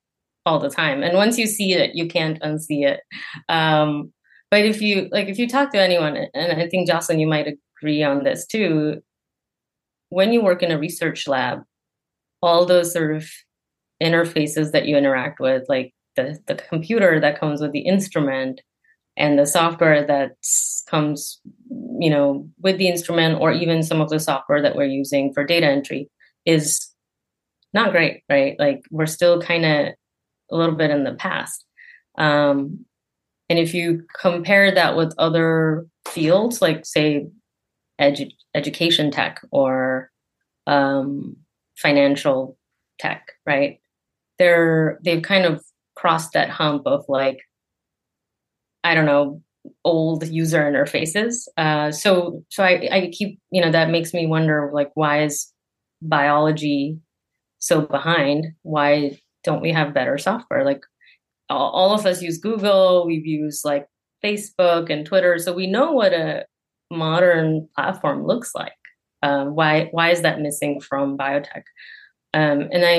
all 0.48 0.58
the 0.58 0.72
time. 0.72 1.04
And 1.04 1.16
once 1.16 1.38
you 1.38 1.46
see 1.46 1.74
it, 1.74 1.94
you 1.94 2.08
can't 2.08 2.42
unsee 2.42 2.88
it. 2.88 3.02
Um, 3.50 4.12
but 4.50 4.66
if 4.66 4.82
you 4.82 5.10
like, 5.12 5.28
if 5.28 5.38
you 5.38 5.48
talk 5.48 5.72
to 5.74 5.80
anyone, 5.80 6.18
and 6.34 6.60
I 6.60 6.68
think 6.68 6.88
Jocelyn, 6.88 7.20
you 7.20 7.28
might 7.28 7.56
agree 7.80 8.02
on 8.02 8.24
this 8.24 8.48
too. 8.48 9.04
When 10.10 10.34
you 10.34 10.42
work 10.42 10.64
in 10.64 10.72
a 10.72 10.80
research 10.80 11.28
lab, 11.28 11.60
all 12.46 12.66
those 12.66 12.94
sort 12.94 13.16
of 13.16 13.28
interfaces 14.02 14.72
that 14.72 14.86
you 14.86 14.98
interact 14.98 15.40
with, 15.40 15.64
like 15.68 15.94
the 16.16 16.40
the 16.48 16.56
computer 16.56 17.20
that 17.20 17.40
comes 17.40 17.62
with 17.62 17.72
the 17.72 17.80
instrument, 17.80 18.62
and 19.18 19.40
the 19.40 19.46
software 19.46 20.06
that 20.06 20.32
comes 20.90 21.42
you 22.00 22.10
know 22.10 22.48
with 22.60 22.78
the 22.78 22.88
instrument 22.88 23.40
or 23.42 23.52
even 23.52 23.84
some 23.84 24.02
of 24.02 24.10
the 24.10 24.20
software 24.20 24.62
that 24.62 24.76
we're 24.76 24.86
using 24.86 25.34
for 25.34 25.44
data 25.44 25.68
entry 25.68 26.10
is 26.46 26.90
not 27.74 27.92
great 27.92 28.24
right? 28.30 28.56
Like 28.60 28.84
we're 28.92 29.06
still 29.06 29.42
kind 29.42 29.66
of 29.66 29.88
a 30.52 30.56
little 30.56 30.76
bit 30.76 30.92
in 30.92 31.04
the 31.04 31.14
past. 31.14 31.66
Um, 32.18 32.86
and 33.50 33.60
if 33.60 33.74
you 33.74 34.06
compare 34.20 34.74
that 34.74 34.96
with 34.96 35.14
other 35.18 35.86
fields 36.08 36.62
like 36.62 36.86
say 36.86 37.28
edu- 38.00 38.32
education 38.54 39.12
tech 39.12 39.42
or 39.52 40.12
um, 40.68 41.38
financial 41.78 42.58
tech 43.00 43.32
right 43.46 43.80
they're 44.38 45.00
they've 45.04 45.22
kind 45.22 45.46
of 45.46 45.64
crossed 45.96 46.34
that 46.34 46.50
hump 46.50 46.84
of 46.86 47.06
like 47.08 47.40
I 48.84 48.94
don't 48.94 49.08
know, 49.08 49.42
old 49.84 50.28
user 50.28 50.62
interfaces. 50.62 51.48
Uh, 51.58 51.92
so 51.92 52.44
so 52.50 52.64
I, 52.64 52.88
I 52.92 53.12
keep 53.12 53.40
you 53.52 53.62
know 53.62 53.72
that 53.72 53.90
makes 53.90 54.14
me 54.14 54.28
wonder 54.28 54.70
like 54.74 54.92
why 54.94 55.24
is 55.24 55.52
biology 56.02 57.00
so 57.60 57.82
behind? 57.82 58.48
Why 58.62 59.20
don't 59.44 59.62
we 59.62 59.72
have 59.72 59.94
better 59.94 60.18
software? 60.18 60.64
Like 60.64 60.82
all, 61.50 61.72
all 61.72 61.96
of 61.96 62.06
us 62.06 62.22
use 62.22 62.38
Google, 62.38 63.06
we've 63.08 63.26
used 63.26 63.66
like 63.66 63.88
Facebook 64.24 64.90
and 64.92 65.06
Twitter, 65.06 65.40
so 65.40 65.54
we 65.54 65.68
know 65.68 65.92
what 65.92 66.14
a 66.14 66.46
modern 66.92 67.68
platform 67.76 68.26
looks 68.26 68.54
like. 68.54 68.74
Um, 69.26 69.56
why 69.58 69.90
why 69.96 70.08
is 70.12 70.22
that 70.22 70.42
missing 70.46 70.80
from 70.88 71.18
biotech? 71.18 71.66
Um, 72.34 72.58
and 72.74 72.84
I 72.86 72.98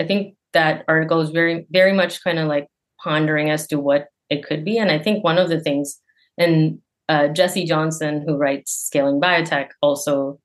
I 0.00 0.04
think 0.04 0.36
that 0.52 0.84
article 0.86 1.20
is 1.24 1.30
very 1.30 1.66
very 1.70 1.94
much 2.00 2.22
kind 2.24 2.38
of 2.38 2.46
like 2.54 2.66
pondering 3.02 3.50
as 3.50 3.66
to 3.68 3.76
what 3.88 4.08
it 4.28 4.44
could 4.46 4.64
be. 4.64 4.78
And 4.78 4.90
I 4.90 4.98
think 4.98 5.24
one 5.24 5.38
of 5.38 5.48
the 5.48 5.60
things, 5.60 6.00
and 6.36 6.78
uh, 7.08 7.28
Jesse 7.28 7.64
Johnson, 7.64 8.22
who 8.24 8.36
writes 8.36 8.72
Scaling 8.86 9.20
Biotech, 9.20 9.68
also 9.80 10.38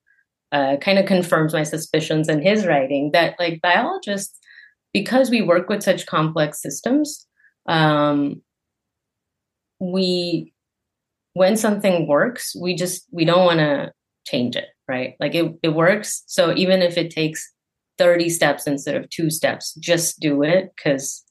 uh, 0.51 0.77
kind 0.77 0.99
of 0.99 1.05
confirms 1.05 1.53
my 1.53 1.63
suspicions 1.63 2.29
in 2.29 2.41
his 2.41 2.65
writing 2.65 3.11
that 3.13 3.35
like 3.39 3.61
biologists, 3.61 4.37
because 4.93 5.29
we 5.29 5.41
work 5.41 5.69
with 5.69 5.83
such 5.83 6.05
complex 6.05 6.61
systems, 6.61 7.27
um, 7.67 8.41
we 9.79 10.53
when 11.33 11.55
something 11.55 12.07
works, 12.07 12.55
we 12.55 12.75
just 12.75 13.05
we 13.11 13.25
don't 13.25 13.45
want 13.45 13.59
to 13.59 13.91
change 14.25 14.55
it, 14.55 14.69
right? 14.87 15.15
Like 15.19 15.35
it, 15.35 15.53
it 15.63 15.69
works. 15.69 16.23
So 16.27 16.53
even 16.55 16.81
if 16.81 16.97
it 16.97 17.11
takes 17.11 17.51
30 17.97 18.29
steps 18.29 18.67
instead 18.67 18.95
of 18.95 19.09
two 19.09 19.29
steps, 19.29 19.73
just 19.75 20.19
do 20.19 20.43
it 20.43 20.71
because 20.75 21.23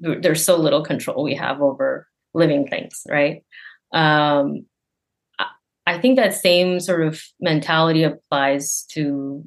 there's 0.00 0.44
so 0.44 0.56
little 0.56 0.82
control 0.82 1.24
we 1.24 1.34
have 1.34 1.60
over 1.62 2.06
living 2.34 2.66
things, 2.66 3.02
right? 3.08 3.42
Um, 3.92 4.66
I 5.86 5.98
think 5.98 6.16
that 6.16 6.34
same 6.34 6.80
sort 6.80 7.06
of 7.06 7.22
mentality 7.40 8.04
applies 8.04 8.84
to 8.92 9.46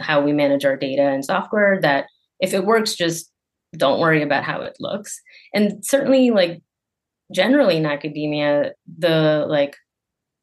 how 0.00 0.20
we 0.20 0.32
manage 0.32 0.64
our 0.64 0.76
data 0.76 1.02
and 1.02 1.24
software. 1.24 1.80
That 1.80 2.06
if 2.40 2.54
it 2.54 2.64
works, 2.64 2.94
just 2.94 3.30
don't 3.76 4.00
worry 4.00 4.22
about 4.22 4.44
how 4.44 4.62
it 4.62 4.76
looks. 4.80 5.20
And 5.52 5.84
certainly, 5.84 6.30
like 6.30 6.62
generally 7.32 7.76
in 7.76 7.86
academia, 7.86 8.72
the 8.98 9.46
like 9.48 9.76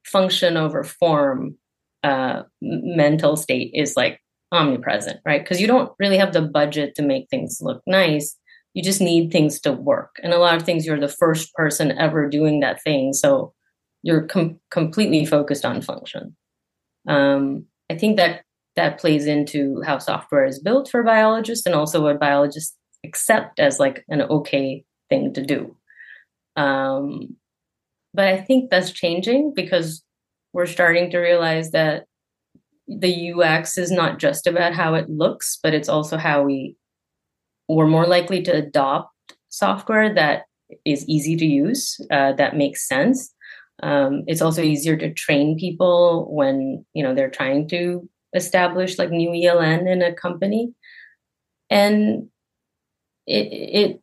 function 0.05 0.57
over 0.57 0.83
form 0.83 1.57
uh, 2.03 2.43
mental 2.61 3.37
state 3.37 3.71
is 3.73 3.95
like 3.95 4.19
omnipresent, 4.51 5.19
right? 5.25 5.41
Because 5.43 5.61
you 5.61 5.67
don't 5.67 5.91
really 5.99 6.17
have 6.17 6.33
the 6.33 6.41
budget 6.41 6.95
to 6.95 7.01
make 7.01 7.29
things 7.29 7.59
look 7.61 7.81
nice. 7.85 8.37
You 8.73 8.83
just 8.83 9.01
need 9.01 9.31
things 9.31 9.59
to 9.61 9.73
work. 9.73 10.15
And 10.23 10.33
a 10.33 10.39
lot 10.39 10.55
of 10.55 10.63
things 10.63 10.85
you're 10.85 10.99
the 10.99 11.07
first 11.07 11.53
person 11.53 11.97
ever 11.97 12.27
doing 12.27 12.59
that 12.61 12.81
thing 12.81 13.13
so 13.13 13.53
you're 14.03 14.23
com- 14.23 14.59
completely 14.71 15.25
focused 15.25 15.65
on 15.65 15.81
function. 15.81 16.35
Um, 17.07 17.65
i 17.89 17.97
think 17.97 18.17
that 18.17 18.43
that 18.75 18.99
plays 18.99 19.25
into 19.25 19.81
how 19.85 19.97
software 19.97 20.45
is 20.45 20.59
built 20.59 20.89
for 20.89 21.03
biologists 21.03 21.65
and 21.65 21.75
also 21.75 22.01
what 22.01 22.19
biologists 22.19 22.77
accept 23.03 23.59
as 23.59 23.79
like 23.79 24.05
an 24.07 24.21
okay 24.21 24.85
thing 25.09 25.33
to 25.33 25.43
do. 25.43 25.75
Um, 26.55 27.35
but 28.13 28.27
i 28.27 28.39
think 28.41 28.69
that's 28.69 28.91
changing 28.91 29.53
because 29.55 30.03
we're 30.53 30.65
starting 30.65 31.09
to 31.11 31.19
realize 31.19 31.71
that 31.71 32.05
the 32.87 33.31
ux 33.31 33.77
is 33.77 33.91
not 33.91 34.19
just 34.19 34.47
about 34.47 34.73
how 34.73 34.95
it 34.95 35.09
looks 35.09 35.59
but 35.63 35.73
it's 35.73 35.89
also 35.89 36.17
how 36.17 36.43
we 36.43 36.75
we're 37.69 37.87
more 37.87 38.05
likely 38.05 38.41
to 38.41 38.51
adopt 38.51 39.13
software 39.49 40.13
that 40.13 40.43
is 40.85 41.07
easy 41.07 41.35
to 41.35 41.45
use, 41.45 41.99
uh, 42.11 42.33
that 42.33 42.55
makes 42.55 42.87
sense. 42.87 43.33
Um, 43.83 44.23
it's 44.27 44.41
also 44.41 44.61
easier 44.61 44.95
to 44.97 45.13
train 45.13 45.57
people 45.57 46.27
when 46.33 46.85
you 46.93 47.03
know 47.03 47.15
they're 47.15 47.29
trying 47.29 47.67
to 47.69 48.07
establish 48.35 48.97
like 48.97 49.09
new 49.09 49.29
ELN 49.31 49.91
in 49.91 50.01
a 50.01 50.13
company, 50.13 50.73
and 51.69 52.29
it 53.25 53.47
it 53.51 54.01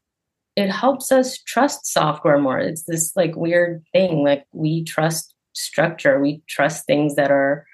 it 0.57 0.71
helps 0.71 1.13
us 1.13 1.39
trust 1.43 1.87
software 1.87 2.39
more. 2.39 2.59
It's 2.59 2.85
this 2.85 3.13
like 3.15 3.37
weird 3.37 3.85
thing, 3.93 4.25
like 4.25 4.47
we 4.53 4.85
trust 4.85 5.33
structure, 5.59 6.21
we 6.21 6.43
trust 6.49 6.87
things 6.87 7.15
that 7.17 7.31
are 7.31 7.67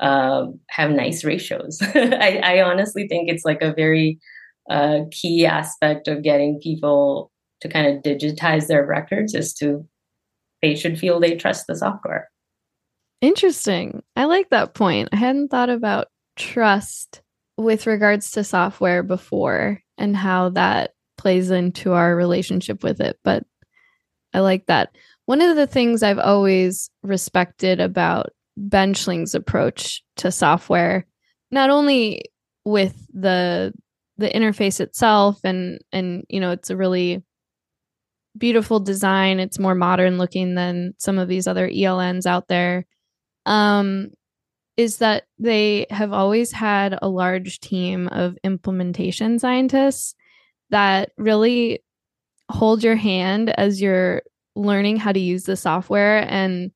uh, 0.00 0.46
have 0.68 0.90
nice 0.90 1.24
ratios. 1.24 1.78
I, 1.94 2.40
I 2.42 2.62
honestly 2.62 3.06
think 3.08 3.28
it's 3.28 3.44
like 3.44 3.62
a 3.62 3.72
very 3.72 4.18
a 4.70 5.00
key 5.10 5.44
aspect 5.44 6.08
of 6.08 6.22
getting 6.22 6.60
people 6.62 7.30
to 7.60 7.68
kind 7.68 7.86
of 7.86 8.02
digitize 8.02 8.66
their 8.66 8.86
records 8.86 9.34
is 9.34 9.52
to 9.54 9.86
they 10.60 10.74
should 10.76 10.98
feel 10.98 11.18
they 11.18 11.36
trust 11.36 11.66
the 11.66 11.74
software. 11.74 12.30
Interesting. 13.20 14.02
I 14.16 14.24
like 14.24 14.50
that 14.50 14.74
point. 14.74 15.08
I 15.12 15.16
hadn't 15.16 15.48
thought 15.48 15.70
about 15.70 16.08
trust 16.36 17.22
with 17.56 17.86
regards 17.86 18.32
to 18.32 18.44
software 18.44 19.02
before 19.02 19.80
and 19.98 20.16
how 20.16 20.50
that 20.50 20.92
plays 21.18 21.50
into 21.50 21.92
our 21.92 22.16
relationship 22.16 22.82
with 22.82 23.00
it, 23.00 23.18
but 23.22 23.44
I 24.32 24.40
like 24.40 24.66
that. 24.66 24.90
One 25.26 25.40
of 25.40 25.56
the 25.56 25.66
things 25.66 26.02
I've 26.02 26.18
always 26.18 26.90
respected 27.02 27.80
about 27.80 28.30
Benchling's 28.56 29.34
approach 29.34 30.02
to 30.16 30.32
software, 30.32 31.06
not 31.50 31.70
only 31.70 32.24
with 32.64 33.06
the 33.12 33.72
the 34.18 34.28
interface 34.28 34.78
itself 34.78 35.40
and 35.42 35.80
and 35.90 36.24
you 36.28 36.38
know 36.38 36.50
it's 36.50 36.70
a 36.70 36.76
really 36.76 37.22
beautiful 38.36 38.80
design. 38.80 39.40
It's 39.40 39.58
more 39.58 39.74
modern 39.74 40.18
looking 40.18 40.54
than 40.54 40.94
some 40.98 41.18
of 41.18 41.28
these 41.28 41.46
other 41.46 41.68
ELNs 41.68 42.26
out 42.26 42.48
there. 42.48 42.86
Um, 43.46 44.10
is 44.76 44.98
that 44.98 45.24
they 45.38 45.86
have 45.90 46.12
always 46.12 46.50
had 46.50 46.98
a 47.02 47.08
large 47.08 47.60
team 47.60 48.08
of 48.08 48.38
implementation 48.42 49.38
scientists 49.38 50.14
that 50.70 51.10
really 51.18 51.82
hold 52.50 52.82
your 52.82 52.96
hand 52.96 53.50
as 53.50 53.82
you're 53.82 54.22
learning 54.54 54.96
how 54.96 55.12
to 55.12 55.20
use 55.20 55.44
the 55.44 55.56
software 55.56 56.26
and 56.28 56.70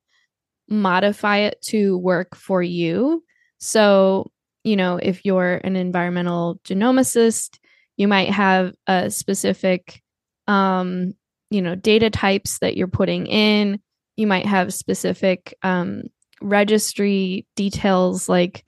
modify 0.69 1.39
it 1.39 1.61
to 1.63 1.99
work 1.99 2.35
for 2.35 2.63
you. 2.63 3.23
So, 3.59 4.31
you 4.65 4.77
know, 4.77 4.99
if 5.01 5.25
you're 5.25 5.61
an 5.63 5.77
environmental 5.77 6.61
genomicist, 6.65 7.59
you 7.97 8.09
might 8.09 8.31
have 8.31 8.75
a 8.87 9.11
specific 9.11 10.03
um, 10.49 11.15
you 11.51 11.63
know, 11.63 11.75
data 11.75 12.11
types 12.11 12.59
that 12.59 12.77
you're 12.77 12.89
putting 12.89 13.27
in. 13.27 13.81
You 14.17 14.27
might 14.27 14.47
have 14.47 14.75
specific 14.75 15.55
um, 15.63 16.05
registry 16.41 17.47
details 17.55 18.29
like 18.29 18.65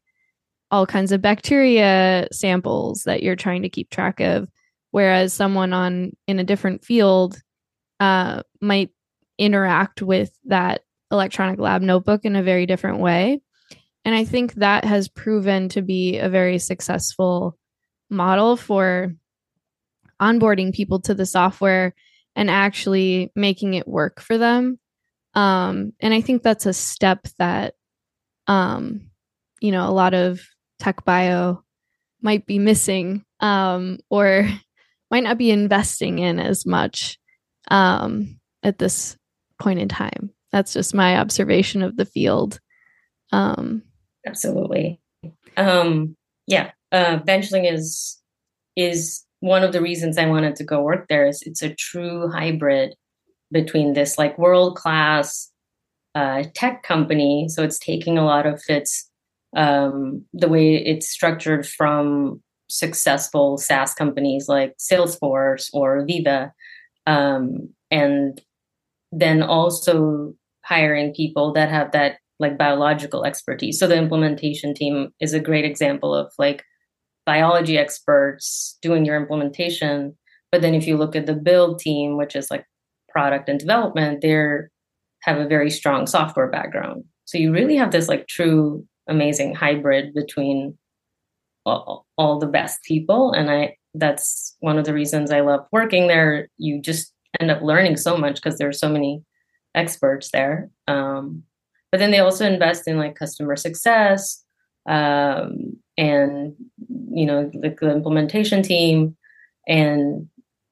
all 0.71 0.87
kinds 0.87 1.13
of 1.13 1.23
bacteria 1.23 2.29
samples 2.31 3.05
that 3.05 3.23
you're 3.23 3.37
trying 3.37 3.63
to 3.63 3.69
keep 3.69 3.91
track 3.91 4.21
of 4.21 4.49
whereas 4.91 5.33
someone 5.33 5.73
on 5.73 6.13
in 6.27 6.39
a 6.39 6.45
different 6.45 6.85
field 6.85 7.41
uh, 8.01 8.43
might 8.61 8.91
interact 9.39 10.03
with 10.03 10.31
that 10.45 10.83
electronic 11.11 11.59
lab 11.59 11.81
notebook 11.81 12.25
in 12.25 12.37
a 12.37 12.43
very 12.43 12.67
different 12.67 12.99
way. 12.99 13.41
And 14.05 14.15
i 14.15 14.25
think 14.25 14.55
that 14.55 14.85
has 14.85 15.09
proven 15.09 15.69
to 15.71 15.83
be 15.83 16.19
a 16.19 16.29
very 16.29 16.59
successful 16.59 17.59
model 18.11 18.57
for 18.57 19.15
onboarding 20.21 20.75
people 20.75 21.01
to 21.01 21.15
the 21.15 21.27
software 21.27 21.95
and 22.35 22.51
actually 22.51 23.33
making 23.35 23.75
it 23.75 23.89
work 23.89 24.21
for 24.21 24.39
them. 24.39 24.79
Um, 25.35 25.93
and 26.01 26.15
I 26.15 26.21
think 26.21 26.43
that's 26.43 26.67
a 26.67 26.73
step 26.73 27.27
that, 27.39 27.75
um, 28.47 29.11
you 29.61 29.73
know, 29.73 29.89
a 29.89 29.93
lot 29.93 30.15
of 30.15 30.41
tech 30.79 31.05
bio 31.05 31.63
might 32.23 32.47
be 32.47 32.59
missing 32.59 33.25
um, 33.41 33.99
or 34.09 34.49
might 35.11 35.25
not 35.25 35.37
be 35.37 35.51
investing 35.51 36.19
in 36.19 36.39
as 36.39 36.65
much 36.65 37.19
um, 37.71 38.39
at 38.63 38.79
this 38.79 39.18
point 39.59 39.79
in 39.79 39.89
time. 39.89 40.31
That's 40.53 40.73
just 40.73 40.95
my 40.95 41.19
observation 41.19 41.83
of 41.83 41.97
the 41.97 42.07
field. 42.07 42.61
Um, 43.33 43.83
Absolutely. 44.27 45.01
Um, 45.57 46.17
yeah, 46.47 46.71
uh, 46.93 47.19
Benchling 47.19 47.71
is 47.71 48.21
is 48.77 49.25
one 49.41 49.63
of 49.63 49.73
the 49.73 49.83
reasons 49.83 50.19
I 50.19 50.27
wanted 50.27 50.57
to 50.57 50.65
go 50.65 50.83
work 50.83 51.07
there. 51.09 51.27
Is 51.27 51.43
it's 51.43 51.63
a 51.63 51.75
true 51.75 52.29
hybrid 52.29 52.95
between 53.53 53.93
this 53.93 54.19
like 54.19 54.39
world 54.39 54.77
class 54.77 55.51
uh, 56.15 56.45
tech 56.55 56.83
company. 56.83 57.49
So 57.49 57.63
it's 57.63 57.79
taking 57.79 58.19
a 58.19 58.25
lot 58.25 58.47
of 58.47 58.63
its 58.69 59.11
um, 59.57 60.25
the 60.33 60.49
way 60.49 60.77
it's 60.77 61.09
structured 61.09 61.67
from 61.67 62.43
successful 62.69 63.57
SaaS 63.57 63.95
companies 63.95 64.47
like 64.49 64.77
Salesforce 64.79 65.71
or 65.73 66.07
Veeva, 66.07 66.53
um, 67.07 67.71
and 67.91 68.41
then 69.13 69.43
also 69.43 70.35
hiring 70.65 71.15
people 71.15 71.53
that 71.53 71.71
have 71.71 71.93
that 71.93 72.19
like 72.39 72.59
biological 72.59 73.25
expertise. 73.25 73.79
So 73.79 73.87
the 73.87 73.97
implementation 73.97 74.75
team 74.75 75.09
is 75.21 75.35
a 75.35 75.41
great 75.41 75.65
example 75.65 76.15
of 76.15 76.33
like 76.39 76.63
biology 77.27 77.77
experts 77.77 78.79
doing 78.81 79.05
your 79.05 79.17
implementation. 79.17 80.17
But 80.53 80.63
then 80.63 80.75
if 80.75 80.87
you 80.87 80.97
look 80.97 81.17
at 81.17 81.27
the 81.27 81.35
build 81.35 81.81
team, 81.81 82.17
which 82.17 82.37
is 82.37 82.51
like 82.51 82.65
product 83.09 83.49
and 83.49 83.59
development, 83.59 84.21
they 84.21 84.35
have 85.23 85.39
a 85.39 85.49
very 85.49 85.71
strong 85.71 86.07
software 86.07 86.51
background. 86.51 87.05
So 87.25 87.39
you 87.39 87.53
really 87.53 87.77
have 87.77 87.91
this 87.91 88.09
like 88.09 88.29
true 88.29 88.87
amazing 89.09 89.55
hybrid 89.55 90.15
between 90.15 90.79
all, 91.67 92.07
all 92.17 92.39
the 92.39 92.47
best 92.47 92.83
people. 92.85 93.33
And 93.33 93.51
I 93.51 93.77
that's 93.95 94.57
one 94.61 94.79
of 94.79 94.85
the 94.85 94.95
reasons 94.95 95.31
I 95.31 95.41
love 95.41 95.67
working 95.73 96.07
there. 96.07 96.49
You 96.57 96.81
just 96.81 97.13
end 97.41 97.51
up 97.51 97.63
learning 97.63 97.97
so 97.97 98.17
much 98.17 98.37
because 98.37 98.59
there 98.59 98.69
are 98.69 98.73
so 98.73 98.89
many 98.89 99.23
experts 99.75 100.31
there. 100.31 100.71
Um, 100.87 101.45
but 101.91 101.99
then 101.99 102.11
they 102.11 102.19
also 102.19 102.47
invest 102.47 102.87
in 102.87 102.99
like 102.99 103.15
customer 103.15 103.57
success 103.57 104.45
um, 104.89 105.77
and 105.97 106.55
you 107.11 107.27
know 107.27 107.51
the, 107.53 107.75
the 107.81 107.91
implementation 107.91 108.63
team 108.63 109.17
and 109.67 110.29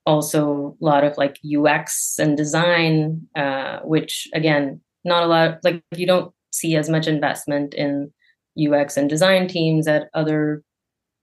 also 0.06 0.76
a 0.80 0.84
lot 0.84 1.04
of 1.04 1.18
like 1.18 1.38
UX 1.44 2.18
and 2.18 2.36
design, 2.36 3.26
uh, 3.34 3.80
which 3.80 4.28
again, 4.32 4.80
not 5.04 5.24
a 5.24 5.26
lot, 5.26 5.58
like 5.64 5.82
you 5.94 6.06
don't 6.06 6.32
see 6.52 6.76
as 6.76 6.88
much 6.88 7.06
investment 7.06 7.74
in 7.74 8.12
UX 8.58 8.96
and 8.96 9.10
design 9.10 9.48
teams 9.48 9.86
at 9.86 10.08
other 10.14 10.62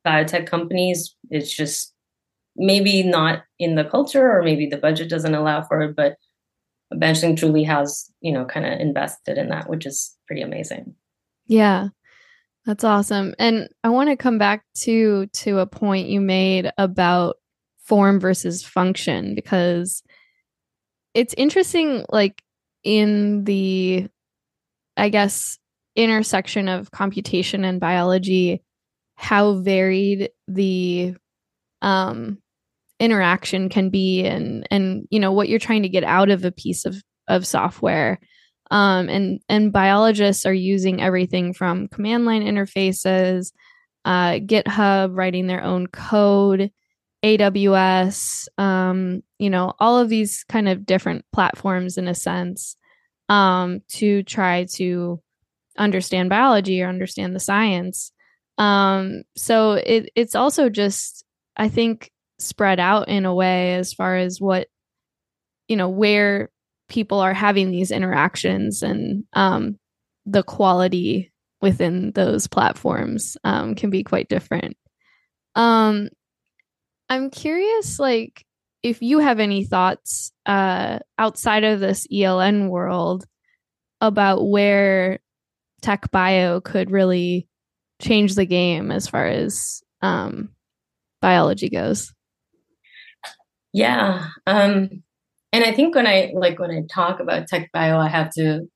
biotech 0.06 0.46
companies. 0.46 1.15
It's 1.32 1.56
just 1.56 1.93
maybe 2.56 3.04
not 3.04 3.44
in 3.60 3.76
the 3.76 3.84
culture 3.84 4.32
or 4.32 4.44
maybe 4.44 4.68
the 4.68 4.78
budget 4.78 5.10
doesn't 5.10 5.34
allow 5.34 5.63
for 5.63 5.82
it, 5.82 5.96
but 5.96 6.18
Benchling 6.94 7.38
truly 7.38 7.63
has, 7.63 8.12
you 8.22 8.32
know, 8.32 8.46
kind 8.46 8.66
of 8.66 8.80
invested 8.80 9.38
in 9.38 9.50
that, 9.50 9.70
which 9.70 9.86
is 9.86 10.16
pretty 10.28 10.42
amazing. 10.42 10.96
Yeah. 11.48 11.89
That's 12.66 12.84
awesome. 12.84 13.34
And 13.39 13.68
I 13.84 13.89
want 13.89 14.10
to 14.10 14.16
come 14.16 14.38
back 14.38 14.63
to 14.84 15.28
to 15.28 15.60
a 15.60 15.68
point 15.68 16.08
you 16.08 16.22
made 16.22 16.72
about 16.78 17.36
form 17.84 18.20
versus 18.20 18.63
function 18.63 19.36
because 19.36 20.04
it's 21.13 21.34
interesting 21.36 22.06
like 22.10 22.42
in 22.84 23.44
the 23.44 24.08
i 24.98 25.10
guess 25.10 25.58
intersection 25.96 26.68
of 26.68 26.92
computation 26.92 27.63
and 27.63 27.80
biology 27.80 28.63
how 29.16 29.56
varied 29.56 30.30
the 30.48 31.13
um 31.82 32.38
interaction 33.04 33.70
can 33.70 33.89
be 33.89 34.24
and 34.26 34.66
and 34.72 35.06
you 35.10 35.20
know 35.20 35.32
what 35.32 35.50
you're 35.50 35.60
trying 35.60 35.84
to 35.84 35.89
get 35.89 36.04
out 36.04 36.30
of 36.30 36.46
a 36.46 36.52
piece 36.52 36.86
of 36.86 36.96
of 37.28 37.46
software 37.46 38.20
um 38.72 39.10
and 39.10 39.39
and 39.50 39.74
biologists 39.74 40.46
are 40.46 40.54
using 40.54 41.02
everything 41.02 41.54
from 41.54 41.89
command 41.89 42.26
line 42.26 42.44
interfaces 42.44 43.52
uh 44.06 44.34
github 44.34 45.18
writing 45.18 45.48
their 45.48 45.63
own 45.63 45.88
code 45.88 46.72
AWS, 47.24 48.50
um, 48.58 49.24
you 49.39 49.50
know, 49.50 49.74
all 49.80 49.98
of 49.98 50.10
these 50.10 50.44
kind 50.44 50.68
of 50.68 50.86
different 50.86 51.24
platforms 51.32 51.98
in 51.98 52.10
a 52.10 52.13
sense 52.13 52.76
um, 53.30 53.82
to 53.94 54.24
try 54.24 54.66
to 54.76 55.22
understand 55.78 56.30
biology 56.30 56.82
or 56.82 56.89
understand 56.89 57.34
the 57.34 57.39
science. 57.39 58.12
Um, 58.58 59.24
so 59.36 59.74
it, 59.74 60.12
it's 60.16 60.36
also 60.36 60.70
just, 60.70 61.24
I 61.56 61.70
think, 61.70 62.12
spread 62.44 62.80
out 62.80 63.08
in 63.08 63.26
a 63.26 63.34
way 63.34 63.76
as 63.76 63.94
far 63.94 64.16
as 64.16 64.40
what, 64.40 64.68
you 65.68 65.76
know, 65.76 65.90
where 65.90 66.50
people 66.90 67.20
are 67.20 67.34
having 67.34 67.72
these 67.72 67.92
interactions 67.92 68.84
and 68.84 69.24
um, 69.34 69.78
the 70.26 70.44
quality 70.44 71.32
within 71.62 72.12
those 72.12 72.48
platforms 72.48 73.38
um, 73.44 73.76
can 73.76 73.90
be 73.90 74.04
quite 74.04 74.28
different. 74.30 74.76
Um, 75.56 76.10
I'm 77.10 77.30
curious, 77.30 78.00
like, 78.00 78.46
if 78.82 79.02
you 79.02 79.20
have 79.20 79.40
any 79.40 79.64
thoughts 79.64 80.32
uh, 80.46 81.00
outside 81.18 81.64
of 81.64 81.80
this 81.80 82.06
ELN 82.08 82.70
world 82.70 83.26
about 84.02 84.48
where 84.50 85.20
tech 85.82 86.12
bio 86.12 86.60
could 86.60 86.92
really 86.92 87.48
change 88.02 88.36
the 88.36 88.46
game 88.46 88.92
as 88.92 89.08
far 89.08 89.26
as 89.26 89.82
um, 90.02 90.50
biology 91.22 91.70
goes. 91.70 92.14
Yeah. 93.74 94.28
Um, 94.46 95.04
and 95.52 95.64
I 95.64 95.72
think 95.72 95.96
when 95.96 96.08
I 96.08 96.32
like 96.36 96.60
when 96.60 96.72
I 96.72 96.84
talk 96.91 97.20
about 97.20 97.47
tech 97.47 97.72
bio, 97.72 97.97
I 97.97 98.08
have 98.08 98.32
to 98.34 98.68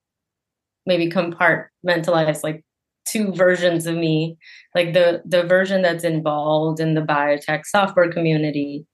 maybe 0.86 1.09
compartmentalize 1.09 2.43
like 2.43 2.63
two 3.05 3.32
versions 3.34 3.86
of 3.86 3.95
me 3.95 4.38
like 4.76 4.93
the 4.93 5.21
the 5.26 5.43
version 5.43 5.82
that's 5.82 6.03
involved 6.03 6.80
in 6.80 6.93
the 6.93 7.01
biotech 7.01 7.65
software 7.65 8.11
community 8.11 8.86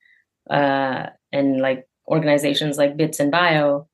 uh, 0.50 1.08
and 1.32 1.62
like 1.62 1.86
organizations 2.08 2.78
like 2.78 2.98
Bits 2.98 3.20
in 3.20 3.32
Bio 3.32 3.88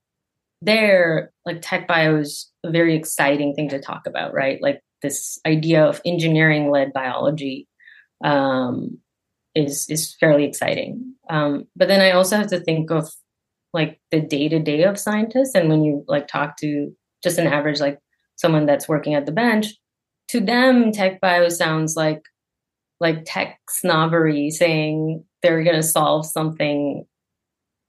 there 0.62 1.32
like 1.46 1.60
tech 1.62 1.88
bio 1.88 2.18
is 2.18 2.52
a 2.64 2.72
very 2.72 2.96
exciting 2.96 3.54
thing 3.54 3.70
to 3.70 3.80
talk 3.80 4.06
about 4.06 4.34
right 4.34 4.60
like 4.62 4.82
this 5.02 5.40
idea 5.48 5.86
of 5.86 6.02
engineering 6.06 6.70
led 6.70 6.92
biology 6.92 7.68
um, 8.24 8.98
is 9.56 9.90
is 9.90 10.16
fairly 10.20 10.44
exciting 10.44 11.16
um, 11.30 11.66
but 11.76 11.88
then 11.88 12.02
i 12.02 12.12
also 12.12 12.38
have 12.38 12.48
to 12.48 12.60
think 12.60 12.92
of 12.92 13.10
like 13.74 14.00
the 14.12 14.20
day 14.20 14.50
to 14.50 14.60
day 14.60 14.84
of 14.84 15.00
scientists 15.00 15.56
and 15.56 15.70
when 15.70 15.84
you 15.84 16.04
like 16.08 16.28
talk 16.28 16.58
to 16.58 16.92
just 17.24 17.38
an 17.38 17.48
average 17.48 17.80
like 17.80 18.00
someone 18.36 18.66
that's 18.66 18.88
working 18.88 19.14
at 19.14 19.26
the 19.26 19.32
bench 19.32 19.68
to 20.30 20.40
them, 20.40 20.92
tech 20.92 21.20
bio 21.20 21.50
sounds 21.50 21.96
like 21.96 22.22
like 23.00 23.24
tech 23.26 23.60
snobbery, 23.70 24.50
saying 24.52 25.24
they're 25.42 25.64
going 25.64 25.76
to 25.76 25.84
solve 25.84 26.26
something 26.26 27.06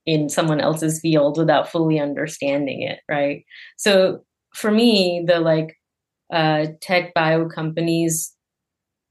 in 0.05 0.29
someone 0.29 0.61
else's 0.61 0.99
field 1.01 1.37
without 1.37 1.69
fully 1.69 1.99
understanding 1.99 2.81
it, 2.81 2.99
right? 3.09 3.43
So 3.77 4.23
for 4.53 4.71
me, 4.71 5.23
the 5.27 5.39
like 5.39 5.75
uh, 6.33 6.67
tech 6.81 7.13
bio 7.13 7.47
companies 7.47 8.33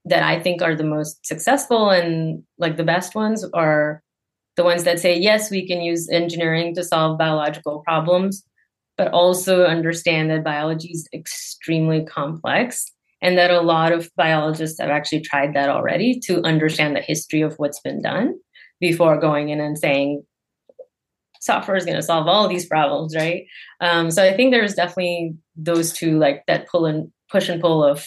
that 0.07 0.23
I 0.23 0.41
think 0.41 0.63
are 0.63 0.75
the 0.75 0.85
most 0.85 1.25
successful 1.25 1.91
and 1.91 2.43
like 2.59 2.77
the 2.79 2.85
best 2.85 3.15
ones 3.15 3.45
are 3.53 4.03
the 4.61 4.65
ones 4.65 4.85
that 4.85 5.01
say, 5.01 5.19
yes, 5.19 5.51
we 5.51 5.67
can 5.67 5.81
use 5.81 6.07
engineering 6.11 6.75
to 6.75 6.85
solve 6.85 7.17
biological 7.17 7.81
problems, 7.81 8.45
but 8.99 9.11
also 9.11 9.65
understand 9.65 10.31
that 10.31 10.45
biology 10.45 10.89
is 10.89 11.09
extremely 11.15 12.05
complex 12.05 12.85
and 13.23 13.39
that 13.39 13.51
a 13.51 13.63
lot 13.63 13.91
of 13.91 14.11
biologists 14.17 14.79
have 14.79 14.91
actually 14.91 15.23
tried 15.23 15.55
that 15.55 15.71
already 15.71 16.21
to 16.25 16.43
understand 16.43 16.95
the 16.95 17.01
history 17.01 17.41
of 17.41 17.55
what's 17.57 17.81
been 17.81 18.03
done 18.03 18.35
before 18.81 19.19
going 19.19 19.49
in 19.49 19.63
and 19.63 19.79
saying 19.79 20.23
software 21.41 21.79
is 21.79 21.87
going 21.87 21.97
to 21.97 22.03
solve 22.03 22.27
all 22.29 22.47
these 22.47 22.67
problems 22.67 23.17
right? 23.17 23.47
Um, 23.81 24.11
so 24.11 24.23
i 24.23 24.37
think 24.37 24.53
there's 24.53 24.75
definitely 24.75 25.35
those 25.57 25.91
two 25.91 26.19
like 26.19 26.45
that 26.49 26.69
pull 26.69 26.85
and 26.85 27.11
push 27.31 27.49
and 27.49 27.63
pull 27.63 27.83
of 27.83 28.07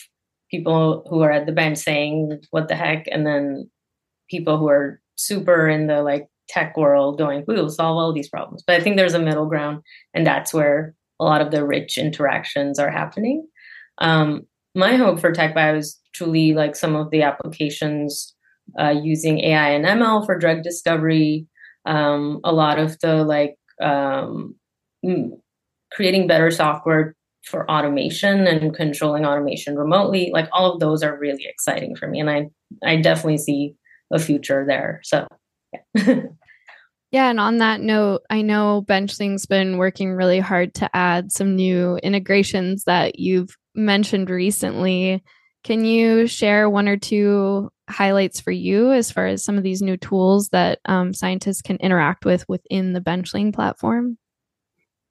people 0.52 1.04
who 1.10 1.22
are 1.24 1.32
at 1.32 1.48
the 1.48 1.52
bench 1.52 1.80
saying 1.80 2.40
what 2.52 2.68
the 2.68 2.76
heck? 2.76 3.08
And 3.12 3.26
then 3.26 3.72
people 4.30 4.60
who 4.60 4.70
are 4.70 5.02
super 5.16 5.68
in 5.68 5.88
the 5.88 6.04
like 6.04 6.28
tech 6.48 6.76
world 6.78 7.18
going 7.18 7.44
we'll 7.48 7.70
solve 7.70 7.98
all 7.98 8.14
these 8.14 8.30
problems. 8.30 8.64
But 8.66 8.76
i 8.76 8.84
think 8.84 8.98
there's 8.98 9.14
a 9.14 9.20
middle 9.20 9.46
ground 9.46 9.82
and 10.14 10.26
that's 10.26 10.54
where 10.54 10.96
a 11.20 11.24
lot 11.24 11.42
of 11.42 11.52
the 11.52 11.66
rich 11.66 11.98
interactions 11.98 12.80
are 12.80 12.90
happening. 12.90 13.48
Um, 14.00 14.48
my 14.76 14.96
hope 14.96 15.20
for 15.20 15.32
tech 15.32 15.54
bio 15.54 15.76
is 15.76 16.00
truly 16.14 16.54
like 16.54 16.76
some 16.76 16.96
of 16.96 17.12
the 17.12 17.22
applications 17.22 18.36
uh, 18.80 18.94
using 19.04 19.40
ai 19.40 19.70
and 19.70 19.86
ml 19.86 20.26
for 20.26 20.38
drug 20.38 20.64
discovery 20.64 21.46
um, 21.86 22.40
a 22.44 22.54
lot 22.54 22.80
of 22.80 22.98
the 23.02 23.24
like 23.26 23.58
um, 23.82 24.56
creating 25.92 26.28
better 26.28 26.50
software 26.50 27.16
for 27.44 27.70
automation 27.70 28.48
and 28.48 28.74
controlling 28.74 29.26
automation 29.26 29.76
remotely 29.76 30.32
like 30.34 30.48
all 30.54 30.72
of 30.72 30.80
those 30.80 31.04
are 31.04 31.20
really 31.20 31.46
exciting 31.46 31.96
for 31.96 32.08
me 32.08 32.20
and 32.20 32.30
i 32.30 32.48
i 32.86 32.96
definitely 32.96 33.38
see 33.38 33.76
a 34.12 34.20
future 34.20 34.64
there 34.66 35.02
so 35.04 35.28
yeah. 37.12 37.30
and 37.30 37.40
on 37.40 37.58
that 37.60 37.82
note 37.82 38.22
i 38.30 38.42
know 38.42 38.84
benchling's 38.88 39.46
been 39.46 39.78
working 39.78 40.14
really 40.14 40.40
hard 40.40 40.74
to 40.74 40.90
add 40.96 41.32
some 41.32 41.56
new 41.56 41.98
integrations 41.98 42.84
that 42.86 43.20
you've 43.20 43.56
mentioned 43.76 44.30
recently 44.30 45.24
can 45.64 45.86
you 45.86 46.28
share 46.28 46.70
one 46.70 46.88
or 46.88 46.98
two 46.98 47.70
highlights 47.90 48.40
for 48.40 48.52
you 48.52 48.92
as 48.92 49.12
far 49.12 49.28
as 49.28 49.44
some 49.44 49.58
of 49.58 49.64
these 49.64 49.82
new 49.82 49.98
tools 49.98 50.50
that 50.50 50.80
um, 50.86 51.14
scientists 51.14 51.62
can 51.62 51.78
interact 51.78 52.26
with 52.26 52.48
within 52.48 52.94
the 52.94 53.02
benchling 53.02 53.54
platform 53.54 54.18